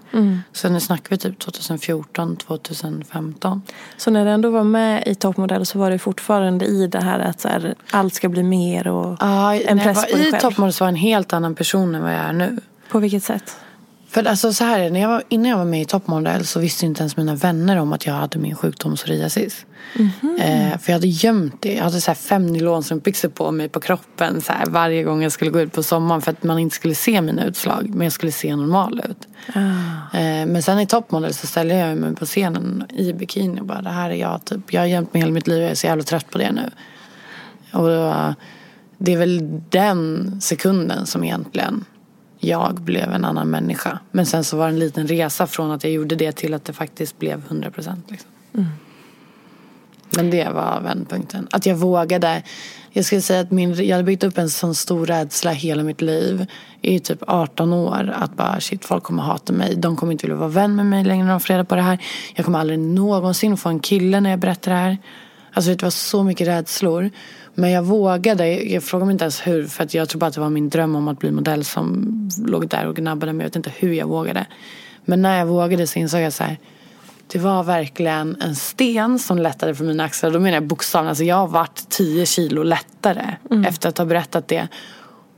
Så 0.54 0.70
nu 0.70 0.80
snackar 0.80 1.10
vi 1.10 1.18
typ 1.18 1.40
2014, 1.40 2.36
2015. 2.38 3.62
Så 3.98 4.12
när 4.12 4.26
du 4.26 4.32
ändå 4.32 4.50
var 4.50 4.64
med 4.64 5.04
i 5.08 5.16
Toppmodell 5.16 5.66
så 5.66 5.80
var 5.80 5.92
det 5.92 6.00
fortfarande 6.00 6.66
i 6.66 6.88
det 6.88 7.02
här 7.04 7.20
att 7.20 7.44
här, 7.44 7.76
allt 7.92 8.14
ska 8.14 8.30
bli 8.30 8.44
mer 8.44 8.88
och 8.88 9.18
Ja, 9.20 9.56
en 9.56 9.78
när 9.78 9.86
jag 9.86 9.96
press 9.96 10.06
på 10.06 10.12
var 10.12 10.18
dig 10.20 10.28
i 10.28 10.32
själv. 10.32 10.42
toppmodell 10.42 10.74
så 10.74 10.84
var 10.84 10.88
jag 10.88 10.94
en 10.94 11.02
helt 11.02 11.34
annan 11.34 11.56
person 11.56 11.96
än 11.96 12.02
vad 12.02 12.12
jag 12.14 12.20
är 12.20 12.34
nu. 12.34 12.58
På 12.92 13.00
vilket 13.00 13.24
sätt? 13.24 13.56
För 14.16 14.26
alltså 14.26 14.54
så 14.54 14.64
här 14.64 14.80
är 14.80 14.84
det, 14.84 14.90
när 14.90 15.00
jag 15.00 15.08
var, 15.08 15.24
innan 15.30 15.50
jag 15.50 15.58
var 15.58 15.66
med 15.66 15.82
i 15.82 15.86
Toppmodell 15.86 16.46
så 16.46 16.60
visste 16.60 16.86
inte 16.86 17.02
ens 17.02 17.18
mina 17.18 17.36
vänner 17.36 17.78
om 17.78 17.94
att 17.94 18.06
jag 18.06 18.14
hade 18.14 18.40
min 18.40 18.56
sjukdom 18.56 18.96
psoriasis. 18.96 19.66
Eh, 20.40 20.78
för 20.78 20.92
jag 20.92 20.94
hade 20.94 21.08
gömt 21.08 21.56
det. 21.60 21.74
Jag 21.74 21.84
hade 21.84 22.02
så 22.02 22.12
här 22.12 22.16
fem 22.16 22.48
nylonstrumpbyxor 22.48 23.30
på 23.30 23.52
mig 23.52 23.70
på 23.70 23.80
kroppen 23.80 24.42
så 24.42 24.54
här, 24.54 24.66
varje 24.66 25.04
gång 25.04 25.24
jag 25.24 25.32
skulle 25.32 25.52
gå 25.52 25.62
ut 25.62 25.74
på 25.74 25.84
sommaren 25.84 26.22
för 26.22 26.32
att 26.32 26.44
man 26.44 26.60
inte 26.60 26.76
skulle 26.76 26.96
se 26.96 27.22
mina 27.22 27.46
utslag. 27.46 27.90
Men 27.90 28.06
jag 28.06 28.14
skulle 28.14 28.32
se 28.32 28.56
normal 28.56 29.02
ut. 29.10 29.28
Eh, 30.14 30.46
men 30.48 30.64
sen 30.64 30.80
i 30.80 30.88
Toppmodell 30.88 31.34
så 31.34 31.48
ställde 31.48 31.76
jag 31.76 31.98
mig 31.98 32.16
på 32.16 32.26
scenen 32.26 32.86
i 32.90 33.14
bikini 33.14 33.62
och 33.62 33.66
bara 33.66 33.82
det 33.82 33.90
här 33.90 34.10
är 34.10 34.16
jag 34.16 34.46
typ. 34.46 34.74
Jag 34.74 34.82
har 34.82 34.88
gömt 34.88 35.14
mig 35.14 35.22
hela 35.22 35.34
mitt 35.34 35.48
liv 35.48 35.58
och 35.58 35.64
jag 35.64 35.72
är 35.72 35.76
så 35.76 35.88
jävla 35.88 36.04
trött 36.04 36.30
på 36.30 36.38
det 36.38 36.52
nu. 36.52 36.70
Och 37.72 37.88
då, 37.88 38.34
det 38.98 39.14
är 39.14 39.18
väl 39.18 39.62
den 39.70 40.32
sekunden 40.42 41.06
som 41.06 41.24
egentligen 41.24 41.86
jag 42.40 42.76
blev 42.82 43.12
en 43.12 43.26
annan 43.26 43.48
människa. 43.48 44.00
Men 44.12 44.26
sen 44.26 44.44
så 44.44 44.58
var 44.58 44.68
det 44.68 44.74
en 44.74 44.80
liten 44.80 45.08
resa 45.08 45.48
från 45.48 45.72
att 45.72 45.84
jag 45.84 45.94
gjorde 45.94 46.16
det 46.16 46.32
till 46.32 46.54
att 46.54 46.66
det 46.66 46.74
faktiskt 46.74 47.20
blev 47.20 47.44
100 47.46 47.72
procent. 47.72 48.12
Liksom. 48.12 48.32
Men 50.10 50.30
det 50.30 50.50
var 50.50 50.82
vändpunkten. 50.82 51.48
Att 51.52 51.66
jag 51.66 51.76
vågade. 51.76 52.44
Jag 52.92 53.06
skulle 53.06 53.22
säga 53.22 53.40
att 53.40 53.52
min, 53.52 53.74
jag 53.74 53.96
hade 53.96 54.04
byggt 54.04 54.24
upp 54.24 54.38
en 54.38 54.50
sån 54.50 54.76
stor 54.76 55.06
rädsla 55.06 55.52
hela 55.52 55.84
mitt 55.84 56.02
liv. 56.02 56.46
I 56.82 57.00
typ 57.00 57.24
18 57.28 57.74
år. 57.74 58.14
Att 58.16 58.36
bara 58.36 58.60
shit 58.60 58.86
folk 58.86 59.04
kommer 59.04 59.24
hata 59.24 59.54
mig. 59.54 59.76
De 59.76 59.96
kommer 59.96 60.12
inte 60.12 60.28
vilja 60.28 60.38
vara 60.38 60.50
vän 60.50 60.76
med 60.76 60.86
mig 60.86 61.04
längre 61.04 61.26
när 61.26 61.32
de 61.32 61.40
får 61.40 61.54
reda 61.54 61.66
på 61.66 61.76
det 61.76 61.82
här. 61.82 61.98
Jag 62.36 62.46
kommer 62.46 62.60
aldrig 62.60 62.80
någonsin 62.80 63.58
få 63.58 63.70
en 63.70 63.80
kille 63.80 64.20
när 64.20 64.30
jag 64.30 64.40
berättar 64.40 64.72
det 64.72 64.78
här. 64.78 64.98
Alltså 65.54 65.72
det 65.72 65.84
var 65.84 65.90
så 65.90 66.24
mycket 66.24 66.48
rädslor. 66.48 67.10
Men 67.56 67.72
jag 67.72 67.84
vågade. 67.84 68.64
Jag 68.64 68.84
frågar 68.84 69.06
mig 69.06 69.14
inte 69.14 69.24
ens 69.24 69.48
hur. 69.48 69.68
För 69.68 69.84
att 69.84 69.94
jag 69.94 70.10
tror 70.10 70.20
bara 70.20 70.26
att 70.28 70.34
det 70.34 70.42
var 70.42 70.50
min 70.50 70.70
dröm 70.70 70.96
om 70.96 71.08
att 71.08 71.20
bli 71.20 71.32
modell 71.32 71.66
som 71.66 72.12
låg 72.46 72.68
där 72.68 72.88
och 72.88 72.96
gnabbade. 72.96 73.34
Men 73.34 73.40
jag 73.40 73.48
vet 73.48 73.56
inte 73.56 73.72
hur 73.78 73.94
jag 73.94 74.08
vågade. 74.08 74.46
Men 75.06 75.22
när 75.22 75.40
jag 75.40 75.46
vågade 75.46 75.88
så 75.88 76.00
insåg 76.00 76.22
jag 76.22 76.34
så 76.34 76.44
här. 76.44 76.58
Det 77.28 77.40
var 77.40 77.64
verkligen 77.64 78.42
en 78.42 78.56
sten 78.56 79.20
som 79.20 79.38
lättade 79.38 79.76
från 79.76 79.88
mina 79.88 80.04
axlar. 80.04 80.32
Då 80.32 80.40
menar 80.40 80.56
jag 80.56 80.68
bokstavligen. 80.68 81.10
Alltså 81.10 81.24
jag 81.24 81.36
har 81.36 81.48
varit 81.48 81.90
10 81.90 82.26
kilo 82.26 82.64
lättare 82.64 83.36
efter 83.68 83.90
att 83.90 83.98
ha 83.98 84.06
berättat 84.06 84.48
det. 84.48 84.68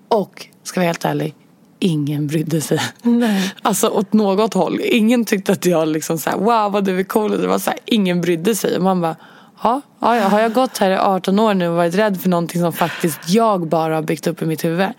Och, 0.07 0.47
ska 0.63 0.79
vara 0.79 0.87
helt 0.87 1.05
ärlig, 1.05 1.35
ingen 1.79 2.27
brydde 2.27 2.61
sig. 2.61 2.79
Nej. 3.01 3.53
Alltså 3.61 3.87
åt 3.87 4.13
något 4.13 4.53
håll. 4.53 4.79
Ingen 4.83 5.25
tyckte 5.25 5.51
att 5.51 5.65
jag 5.65 5.87
liksom 5.87 6.17
så 6.17 6.29
här, 6.29 6.37
wow 6.37 6.71
vad 6.71 6.83
du 6.83 6.99
är 6.99 7.03
cool. 7.03 7.41
Det 7.41 7.47
var 7.47 7.59
så 7.59 7.69
här, 7.69 7.79
ingen 7.85 8.21
brydde 8.21 8.55
sig. 8.55 8.77
Och 8.77 8.83
man 8.83 9.01
bara, 9.01 9.15
ja, 9.63 9.81
ja, 9.99 10.07
har 10.07 10.39
jag 10.39 10.53
gått 10.53 10.77
här 10.77 10.91
i 10.91 10.97
18 10.97 11.39
år 11.39 11.53
nu 11.53 11.67
och 11.67 11.75
varit 11.75 11.95
rädd 11.95 12.21
för 12.21 12.29
någonting 12.29 12.61
som 12.61 12.73
faktiskt 12.73 13.29
jag 13.29 13.67
bara 13.67 13.95
har 13.95 14.01
byggt 14.01 14.27
upp 14.27 14.41
i 14.41 14.45
mitt 14.45 14.65
huvud. 14.65 14.89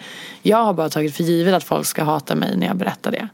Jag 0.42 0.64
har 0.64 0.72
bara 0.72 0.88
tagit 0.88 1.16
för 1.16 1.24
givet 1.24 1.54
att 1.54 1.64
folk 1.64 1.86
ska 1.86 2.04
hata 2.04 2.34
mig 2.34 2.56
när 2.56 2.66
jag 2.66 2.76
berättar 2.76 3.10
det. 3.10 3.28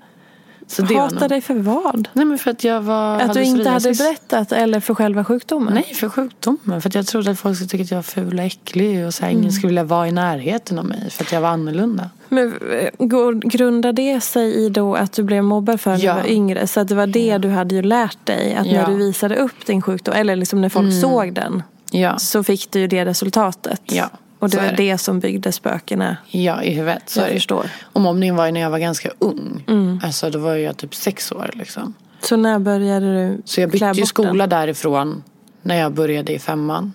Så 0.67 0.83
det 0.83 0.95
Hata 0.95 1.15
nog- 1.21 1.29
dig 1.29 1.41
för 1.41 1.55
vad? 1.55 2.09
Nej 2.13 2.25
men 2.25 2.39
för 2.39 2.51
att 2.51 2.65
jag 2.65 2.81
var 2.81 3.21
Att 3.21 3.33
du 3.35 3.43
inte 3.43 3.69
hade 3.71 3.81
psoriasis. 3.81 3.99
berättat 3.99 4.53
eller 4.53 4.81
för 4.81 4.95
själva 4.95 5.25
sjukdomen? 5.25 5.75
Nej, 5.75 5.95
för 5.95 6.09
sjukdomen. 6.09 6.81
För 6.83 6.89
att 6.89 6.95
jag 6.95 7.07
trodde 7.07 7.31
att 7.31 7.39
folk 7.39 7.57
skulle 7.57 7.69
tycka 7.69 7.83
att 7.85 7.91
jag 7.91 7.99
var 7.99 8.03
ful 8.03 8.39
och 8.39 8.45
äcklig. 8.45 9.07
Och 9.07 9.15
så 9.15 9.25
här, 9.25 9.31
ingen 9.33 9.53
skulle 9.53 9.69
vilja 9.69 9.85
vara 9.85 10.09
i 10.09 10.13
närheten 10.13 10.79
av 10.79 10.85
mig. 10.85 11.11
För 11.11 11.25
att 11.25 11.33
jag 11.33 11.41
var 11.41 11.49
annorlunda. 11.49 12.11
Men 12.29 12.55
eh, 12.81 13.07
grundar 13.49 13.93
det 13.93 14.21
sig 14.21 14.55
i 14.55 14.69
då 14.69 14.95
att 14.95 15.13
du 15.13 15.23
blev 15.23 15.45
mobbad 15.45 15.81
för 15.81 15.91
när 15.91 15.99
Ja. 15.99 16.15
du 16.15 16.21
var 16.21 16.29
yngre? 16.29 16.67
Så 16.67 16.81
att 16.81 16.89
det 16.89 16.95
var 16.95 17.07
det 17.07 17.39
du 17.39 17.49
hade 17.49 17.75
ju 17.75 17.83
lärt 17.83 18.27
dig? 18.27 18.55
Att 18.55 18.67
Ja. 18.67 18.81
när 18.81 18.89
du 18.89 18.95
visade 18.97 19.37
upp 19.37 19.67
din 19.67 19.83
sjukdom, 19.83 20.15
eller 20.15 20.37
liksom 20.37 20.61
när 20.61 20.69
folk 20.69 21.01
såg 21.01 21.33
den, 21.35 21.63
Ja, 21.91 22.19
så 22.19 22.43
fick 22.45 22.71
du 22.71 22.81
ju 22.81 22.87
det 22.87 23.05
resultatet? 23.05 23.81
Ja, 23.85 24.11
Och 24.39 24.49
det 24.51 24.57
så 24.57 24.63
var 24.63 24.69
är 24.69 24.77
det. 24.77 24.91
det. 24.93 24.99
som 24.99 25.21
byggde 25.21 25.53
spökena? 25.53 26.17
ja 26.31 26.63
i 26.63 26.71
huvudet. 26.75 27.03
Så 27.07 27.21
Jag 27.21 27.29
förstår. 27.29 27.71
Och 27.83 28.01
mobbningen 28.01 28.37
var 28.37 28.47
ju 28.47 28.53
när 28.53 28.61
jag 28.61 28.71
var 28.71 28.79
ganska 28.79 29.11
ung. 29.19 29.65
Alltså 30.03 30.31
då 30.31 30.39
var 30.39 30.55
jag 30.55 30.77
typ 30.77 30.95
sex 30.95 31.33
år 31.33 31.51
liksom. 31.55 31.95
Så 32.21 32.37
när 32.37 32.59
började 32.59 33.07
du 33.29 33.43
Så 33.45 33.61
jag 33.61 33.71
bytte 33.71 33.93
ju 33.95 34.07
skola 34.07 34.47
den? 34.47 34.49
därifrån. 34.49 35.23
När 35.63 35.77
jag 35.81 35.93
började 35.93 36.33
i 36.33 36.39
femman. 36.39 36.93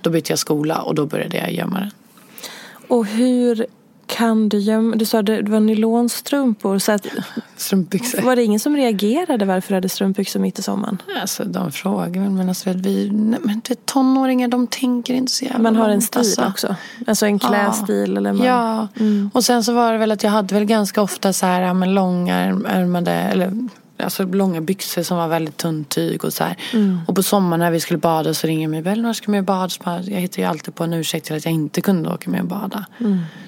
Då 0.00 0.10
bytte 0.10 0.32
jag 0.32 0.38
skola 0.38 0.78
och 0.82 0.94
då 0.94 1.06
började 1.06 1.36
jag 1.36 1.52
gömma 1.52 1.78
den. 1.78 1.90
Och 2.88 3.06
hur 3.06 3.66
kan 4.06 4.48
du 4.48 4.58
gömma... 4.58 4.96
Du 4.96 5.04
sa 5.04 5.18
att 5.18 5.26
det 5.26 5.42
var 5.42 5.60
nylonstrumpor. 5.60 6.78
Så 6.78 6.92
att, 6.92 7.06
Strumpbyxor. 7.56 8.22
var 8.22 8.36
det 8.36 8.44
ingen 8.44 8.60
som 8.60 8.76
reagerade 8.76 9.44
varför 9.44 9.68
du 9.68 9.74
hade 9.74 9.88
strumpbyxor 9.88 10.40
mitt 10.40 10.58
i 10.58 10.62
sommaren? 10.62 11.02
Alltså 11.20 11.44
de 11.44 11.72
frågar 11.72 12.22
väl 12.22 12.30
men 12.30 12.48
alltså 12.48 12.72
vi, 12.72 13.10
nej, 13.12 13.40
men 13.42 13.60
det 13.64 13.74
är 13.74 13.78
tonåringar 13.84 14.48
de 14.48 14.66
tänker 14.66 15.14
inte 15.14 15.32
så 15.32 15.44
jävla 15.44 15.58
Man 15.58 15.76
har 15.76 15.88
en 15.88 16.02
stil 16.02 16.18
alltså. 16.18 16.46
också? 16.46 16.76
Alltså 17.06 17.26
en 17.26 17.38
klädstil? 17.38 18.16
Eller 18.16 18.32
man... 18.32 18.46
Ja, 18.46 18.88
och 19.32 19.44
sen 19.44 19.64
så 19.64 19.72
var 19.72 19.92
det 19.92 19.98
väl 19.98 20.12
att 20.12 20.22
jag 20.22 20.30
hade 20.30 20.54
väl 20.54 20.64
ganska 20.64 21.02
ofta 21.02 21.32
så 21.32 21.46
här, 21.46 21.62
ja, 21.62 21.74
men 21.74 21.94
långärmade, 21.94 23.12
eller 23.12 23.68
alltså 23.98 24.24
långa 24.24 24.60
byxor 24.60 25.02
som 25.02 25.16
var 25.16 25.28
väldigt 25.28 25.56
tunt 25.56 25.88
tyg 25.88 26.24
och 26.24 26.32
så 26.32 26.44
här. 26.44 26.56
Och 27.06 27.14
på 27.14 27.22
sommaren 27.22 27.60
när 27.60 27.70
vi 27.70 27.80
skulle 27.80 27.98
bada 27.98 28.34
så 28.34 28.46
ringer 28.46 28.68
mig 28.68 28.82
väl, 28.82 29.02
när 29.02 29.12
ska 29.12 29.32
vi 29.32 29.42
bada? 29.42 29.68
Så 29.68 29.82
bara, 29.82 30.02
Jag 30.02 30.20
hittar 30.20 30.42
ju 30.42 30.48
alltid 30.48 30.74
på 30.74 30.84
en 30.84 30.92
ursäkt 30.92 31.26
till 31.26 31.36
att 31.36 31.44
jag 31.44 31.54
inte 31.54 31.80
kunde 31.80 32.14
åka 32.14 32.30
med 32.30 32.40
och 32.40 32.46
bada. 32.46 32.86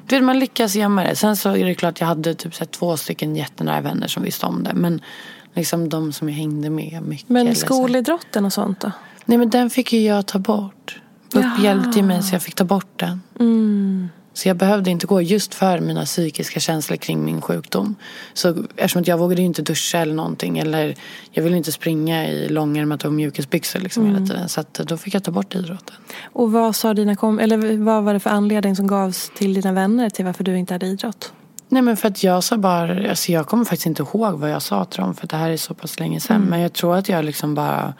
Du 0.06 0.16
vet, 0.16 0.24
man 0.24 0.38
lyckas 0.38 0.74
gömma 0.74 1.02
det. 1.02 1.16
Sen 1.16 1.36
så 1.36 1.56
är 1.56 1.64
det 1.64 1.74
klart 1.74 2.00
jag 2.00 2.06
hade 2.06 2.34
typ 2.34 2.54
så 2.54 2.60
här, 2.60 2.66
två 2.66 2.96
stycken 2.96 3.36
jättenära 3.36 3.80
vänner 3.80 4.06
som 4.06 4.22
visste 4.22 4.46
om 4.46 4.64
det. 4.64 4.74
Men 4.74 5.00
liksom 5.54 5.88
de 5.88 6.12
som 6.12 6.28
jag 6.28 6.36
hängde 6.36 6.70
med 6.70 7.02
mycket. 7.02 7.28
Men 7.28 7.54
skolidrotten 7.54 8.44
och 8.44 8.52
sånt 8.52 8.80
då? 8.80 8.92
Nej 9.24 9.38
men 9.38 9.50
den 9.50 9.70
fick 9.70 9.92
ju 9.92 10.00
jag 10.00 10.26
ta 10.26 10.38
bort. 10.38 11.00
Upp 11.34 11.62
hjälpte 11.62 11.98
ju 11.98 12.04
mig 12.04 12.22
så 12.22 12.34
jag 12.34 12.42
fick 12.42 12.54
ta 12.54 12.64
bort 12.64 12.92
den. 12.96 14.10
Så 14.38 14.48
jag 14.48 14.56
behövde 14.56 14.90
inte 14.90 15.06
gå 15.06 15.22
just 15.22 15.54
för 15.54 15.80
mina 15.80 16.04
psykiska 16.04 16.60
känslor 16.60 16.96
kring 16.96 17.24
min 17.24 17.40
sjukdom. 17.40 17.96
Så 18.34 18.64
eftersom 18.76 19.02
jag 19.06 19.18
vågade 19.18 19.42
inte 19.42 19.62
duscha 19.62 19.98
eller 19.98 20.14
någonting. 20.14 20.58
Eller 20.58 20.94
jag 21.30 21.42
ville 21.42 21.56
inte 21.56 21.72
springa 21.72 22.28
i 22.28 22.48
långärmat 22.48 23.04
och 23.04 23.12
mjukisbyxor 23.12 23.80
liksom 23.80 24.02
mm. 24.02 24.14
hela 24.14 24.26
tiden. 24.26 24.48
Så 24.48 24.64
då 24.84 24.96
fick 24.96 25.14
jag 25.14 25.24
ta 25.24 25.30
bort 25.30 25.54
idrotten. 25.54 25.96
Och 26.32 26.52
vad 26.52 26.76
sa 26.76 26.94
dina 26.94 27.16
kom 27.16 27.38
eller 27.38 27.76
vad 27.84 28.04
var 28.04 28.14
det 28.14 28.20
för 28.20 28.30
anledning 28.30 28.76
som 28.76 28.86
gavs 28.86 29.30
till 29.36 29.54
dina 29.54 29.72
vänner 29.72 30.10
till 30.10 30.24
varför 30.24 30.44
du 30.44 30.58
inte 30.58 30.74
hade 30.74 30.86
idrott? 30.86 31.32
Nej 31.68 31.82
men 31.82 31.96
för 31.96 32.08
att 32.08 32.22
jag 32.22 32.44
sa 32.44 32.56
bara, 32.56 33.10
alltså 33.10 33.32
jag 33.32 33.46
kommer 33.46 33.64
faktiskt 33.64 33.86
inte 33.86 34.02
ihåg 34.02 34.34
vad 34.34 34.50
jag 34.50 34.62
sa 34.62 34.84
till 34.84 35.00
dem. 35.00 35.14
För 35.14 35.26
det 35.26 35.36
här 35.36 35.50
är 35.50 35.56
så 35.56 35.74
pass 35.74 36.00
länge 36.00 36.20
sedan. 36.20 36.36
Mm. 36.36 36.48
Men 36.48 36.60
jag 36.60 36.72
tror 36.72 36.96
att 36.96 37.08
jag 37.08 37.24
liksom 37.24 37.54
bara 37.54 37.94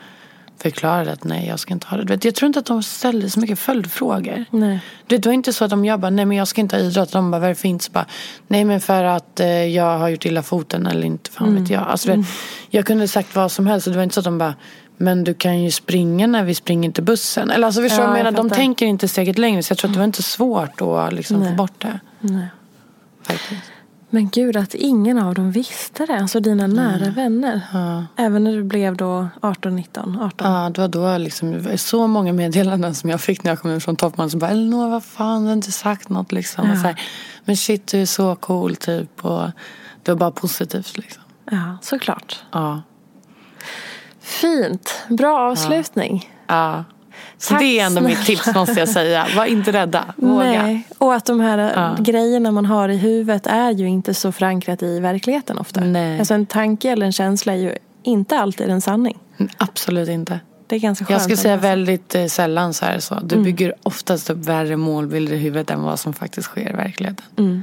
förklarade 0.62 1.12
att 1.12 1.24
nej 1.24 1.46
jag 1.46 1.60
ska 1.60 1.74
inte 1.74 1.86
ha 1.86 1.96
det. 1.96 2.04
vet, 2.04 2.24
jag 2.24 2.34
tror 2.34 2.46
inte 2.46 2.58
att 2.58 2.66
de 2.66 2.82
ställde 2.82 3.30
så 3.30 3.40
mycket 3.40 3.58
följdfrågor. 3.58 4.44
Nej. 4.50 4.80
Det 5.06 5.26
var 5.26 5.32
inte 5.32 5.52
så 5.52 5.64
att 5.64 5.70
de 5.70 5.84
jag 5.84 6.00
bara, 6.00 6.10
nej 6.10 6.24
men 6.24 6.36
jag 6.36 6.48
ska 6.48 6.60
inte 6.60 6.76
ha 6.76 6.82
idrott. 6.82 7.12
De 7.12 7.30
bara, 7.30 7.40
varför 7.40 7.68
inte? 7.68 7.84
Så 7.84 7.92
bara, 7.92 8.06
nej 8.46 8.64
men 8.64 8.80
för 8.80 9.04
att 9.04 9.40
eh, 9.40 9.48
jag 9.48 9.98
har 9.98 10.08
gjort 10.08 10.26
illa 10.26 10.42
foten 10.42 10.86
eller 10.86 11.06
inte 11.06 11.30
fan 11.30 11.48
mm. 11.48 11.62
vet 11.62 11.70
jag. 11.70 11.82
Alltså, 11.82 12.08
mm. 12.08 12.20
vet, 12.20 12.30
jag 12.70 12.86
kunde 12.86 13.08
sagt 13.08 13.36
vad 13.36 13.52
som 13.52 13.66
helst. 13.66 13.84
Det 13.86 13.96
var 13.96 14.02
inte 14.02 14.14
så 14.14 14.20
att 14.20 14.24
de 14.24 14.38
bara, 14.38 14.54
men 14.96 15.24
du 15.24 15.34
kan 15.34 15.62
ju 15.62 15.70
springa 15.70 16.26
när 16.26 16.44
vi 16.44 16.54
springer 16.54 16.90
till 16.90 17.04
bussen. 17.04 17.50
Eller 17.50 17.66
alltså 17.66 17.82
förstår 17.82 18.00
ja, 18.00 18.06
jag 18.06 18.24
menar, 18.24 18.30
de 18.30 18.50
tänker 18.50 18.86
inte 18.86 19.08
steget 19.08 19.38
längre. 19.38 19.62
Så 19.62 19.72
jag 19.72 19.78
tror 19.78 19.88
att 19.88 19.94
det 19.94 19.98
var 19.98 20.04
inte 20.04 20.22
svårt 20.22 20.80
att 20.80 21.12
liksom, 21.12 21.44
få 21.44 21.52
bort 21.52 21.80
det. 21.82 22.00
Nej. 22.20 22.46
Faktiskt. 23.22 23.62
Men 24.10 24.28
gud, 24.28 24.56
att 24.56 24.74
ingen 24.74 25.18
av 25.18 25.34
dem 25.34 25.50
visste 25.50 26.06
det. 26.06 26.18
Alltså 26.18 26.40
dina 26.40 26.64
mm. 26.64 26.76
nära 26.76 27.10
vänner. 27.10 27.60
Ja. 27.72 28.04
Även 28.16 28.44
när 28.44 28.52
du 28.52 28.62
blev 28.62 28.96
då 28.96 29.28
18, 29.40 29.76
19, 29.76 30.18
18. 30.20 30.52
Ja, 30.52 30.70
det 30.70 30.80
var 30.80 30.88
då 30.88 31.18
liksom, 31.18 31.68
så 31.76 32.06
många 32.06 32.32
meddelanden 32.32 32.94
som 32.94 33.10
jag 33.10 33.20
fick 33.20 33.44
när 33.44 33.50
jag 33.50 33.60
kom 33.60 33.70
ut 33.70 33.84
från 33.84 33.96
Toppman. 33.96 34.30
Som 34.30 34.40
bara, 34.40 34.50
Elinor, 34.50 34.90
vad 34.90 35.04
fan, 35.04 35.42
du 35.42 35.48
har 35.48 35.52
inte 35.52 35.72
sagt 35.72 36.08
något 36.08 36.32
liksom. 36.32 36.68
Ja. 36.68 36.74
Här, 36.74 37.00
Men 37.44 37.56
shit, 37.56 37.86
du 37.86 38.02
är 38.02 38.06
så 38.06 38.36
cool 38.36 38.76
typ. 38.76 39.24
Och 39.24 39.50
det 40.02 40.10
var 40.10 40.16
bara 40.16 40.30
positivt 40.30 40.98
liksom. 40.98 41.22
Ja, 41.50 41.78
såklart. 41.82 42.42
Ja. 42.52 42.82
Fint. 44.20 45.06
Bra 45.08 45.50
avslutning. 45.50 46.30
Ja. 46.46 46.76
ja. 46.76 46.84
Så 47.38 47.50
Tack 47.50 47.60
det 47.60 47.80
är 47.80 47.86
ändå 47.86 48.00
mitt 48.00 48.24
tips 48.26 48.54
måste 48.54 48.80
jag 48.80 48.88
säga. 48.88 49.26
Var 49.36 49.44
inte 49.44 49.72
rädda. 49.72 50.04
Våga. 50.16 50.44
Nej. 50.44 50.82
Och 50.98 51.14
att 51.14 51.24
de 51.24 51.40
här 51.40 51.58
ja. 51.58 51.96
grejerna 51.98 52.50
man 52.50 52.66
har 52.66 52.88
i 52.88 52.96
huvudet 52.96 53.46
är 53.46 53.70
ju 53.70 53.86
inte 53.86 54.14
så 54.14 54.32
förankrat 54.32 54.82
i 54.82 55.00
verkligheten 55.00 55.58
ofta. 55.58 55.80
Nej. 55.80 56.18
Alltså 56.18 56.34
en 56.34 56.46
tanke 56.46 56.90
eller 56.90 57.06
en 57.06 57.12
känsla 57.12 57.52
är 57.52 57.56
ju 57.56 57.74
inte 58.02 58.38
alltid 58.38 58.68
en 58.68 58.80
sanning. 58.80 59.18
Absolut 59.56 60.08
inte. 60.08 60.40
Det 60.66 60.76
är 60.76 60.80
ganska 60.80 61.04
skönt. 61.04 61.10
Jag 61.10 61.22
skulle 61.22 61.36
säga 61.36 61.56
väldigt 61.56 62.14
eh, 62.14 62.26
sällan 62.26 62.74
så 62.74 62.84
här 62.84 62.98
så. 62.98 63.14
Du 63.22 63.34
mm. 63.34 63.44
bygger 63.44 63.74
oftast 63.82 64.30
upp 64.30 64.38
värre 64.38 64.76
målbilder 64.76 65.34
i 65.34 65.38
huvudet 65.38 65.70
än 65.70 65.82
vad 65.82 66.00
som 66.00 66.12
faktiskt 66.12 66.48
sker 66.48 66.70
i 66.70 66.76
verkligheten. 66.76 67.24
Mm. 67.36 67.62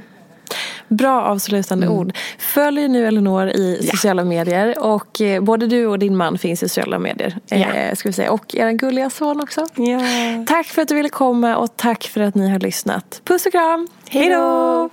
Bra 0.88 1.22
avslutande 1.22 1.86
mm. 1.86 1.98
ord. 1.98 2.14
Följ 2.38 2.88
nu 2.88 3.08
Elinor 3.08 3.48
i 3.48 3.80
ja. 3.82 3.92
sociala 3.92 4.24
medier. 4.24 4.80
Och 4.80 5.22
eh, 5.22 5.44
både 5.44 5.68
du 5.68 5.88
och 5.88 6.00
din 6.00 6.18
man 6.18 6.38
finns 6.38 6.64
i 6.64 6.70
sociala 6.70 7.00
medier. 7.00 7.38
Ja. 7.46 7.58
Eh, 7.58 7.96
ska 7.96 8.10
vi 8.10 8.14
säga. 8.14 8.32
Och 8.32 8.56
er 8.56 8.72
gulliga 8.72 9.10
son 9.10 9.42
också. 9.42 9.66
Ja. 9.76 10.00
Tack 10.48 10.66
för 10.66 10.82
att 10.82 10.88
du 10.88 10.96
ville 10.96 11.10
komma 11.10 11.56
och 11.56 11.78
tack 11.78 12.04
för 12.04 12.22
att 12.22 12.36
ni 12.36 12.50
har 12.50 12.60
lyssnat. 12.60 13.22
Puss 13.24 13.46
och 13.46 13.52
kram. 13.52 13.88
Hej 14.10 14.30
då! 14.30 14.90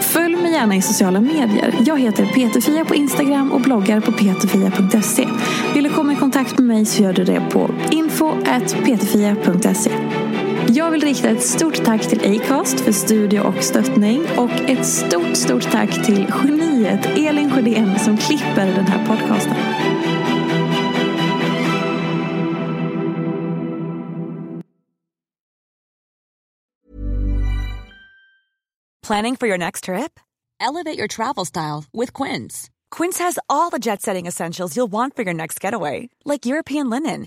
Följ 0.00 0.36
mig 0.36 0.52
gärna 0.52 0.76
i 0.76 0.82
sociala 0.82 1.20
medier. 1.20 1.74
Jag 1.86 2.00
heter 2.00 2.26
Peterfia 2.26 2.84
på 2.84 2.94
Instagram 2.94 3.52
och 3.52 3.60
bloggar 3.60 4.00
på 4.00 4.12
peterfia.se. 4.12 5.28
Vill 5.74 5.84
du 5.84 5.90
komma 5.90 6.12
i 6.12 6.16
kontakt 6.16 6.58
med 6.58 6.66
mig 6.66 6.86
så 6.86 7.02
gör 7.02 7.12
du 7.12 7.24
det 7.24 7.42
på 7.50 7.70
info.peterfia.se. 7.90 9.90
Jag 10.72 10.90
vill 10.90 11.02
rikta 11.02 11.28
ett 11.28 11.42
stort 11.42 11.84
tack 11.84 12.08
till 12.08 12.40
Acast 12.40 12.80
för 12.80 12.92
studio 12.92 13.40
och 13.40 13.64
stöttning 13.64 14.26
och 14.36 14.50
ett 14.50 14.86
stort, 14.86 15.36
stort 15.36 15.70
tack 15.70 16.06
till 16.06 16.32
geniet 16.44 17.06
Elin 17.06 17.50
Sjödén 17.50 17.98
som 17.98 18.16
klipper 18.16 18.66
den 18.66 18.86
här 18.86 19.06
podcasten. 19.06 19.54
Planning 29.06 29.36
for 29.36 29.48
your 29.48 29.58
next 29.58 29.84
trip? 29.84 30.20
Elevate 30.60 30.98
your 30.98 31.08
travel 31.08 31.46
style 31.46 31.84
with 31.92 32.12
Quince. 32.12 32.70
Quince 32.90 33.18
has 33.24 33.38
all 33.48 33.70
the 33.70 33.78
jet-setting 33.78 34.26
essentials 34.26 34.76
you'll 34.76 34.92
want 34.92 35.16
for 35.16 35.24
your 35.24 35.34
next 35.34 35.64
getaway, 35.64 36.08
like 36.24 36.46
European 36.46 36.90
linen 36.90 37.26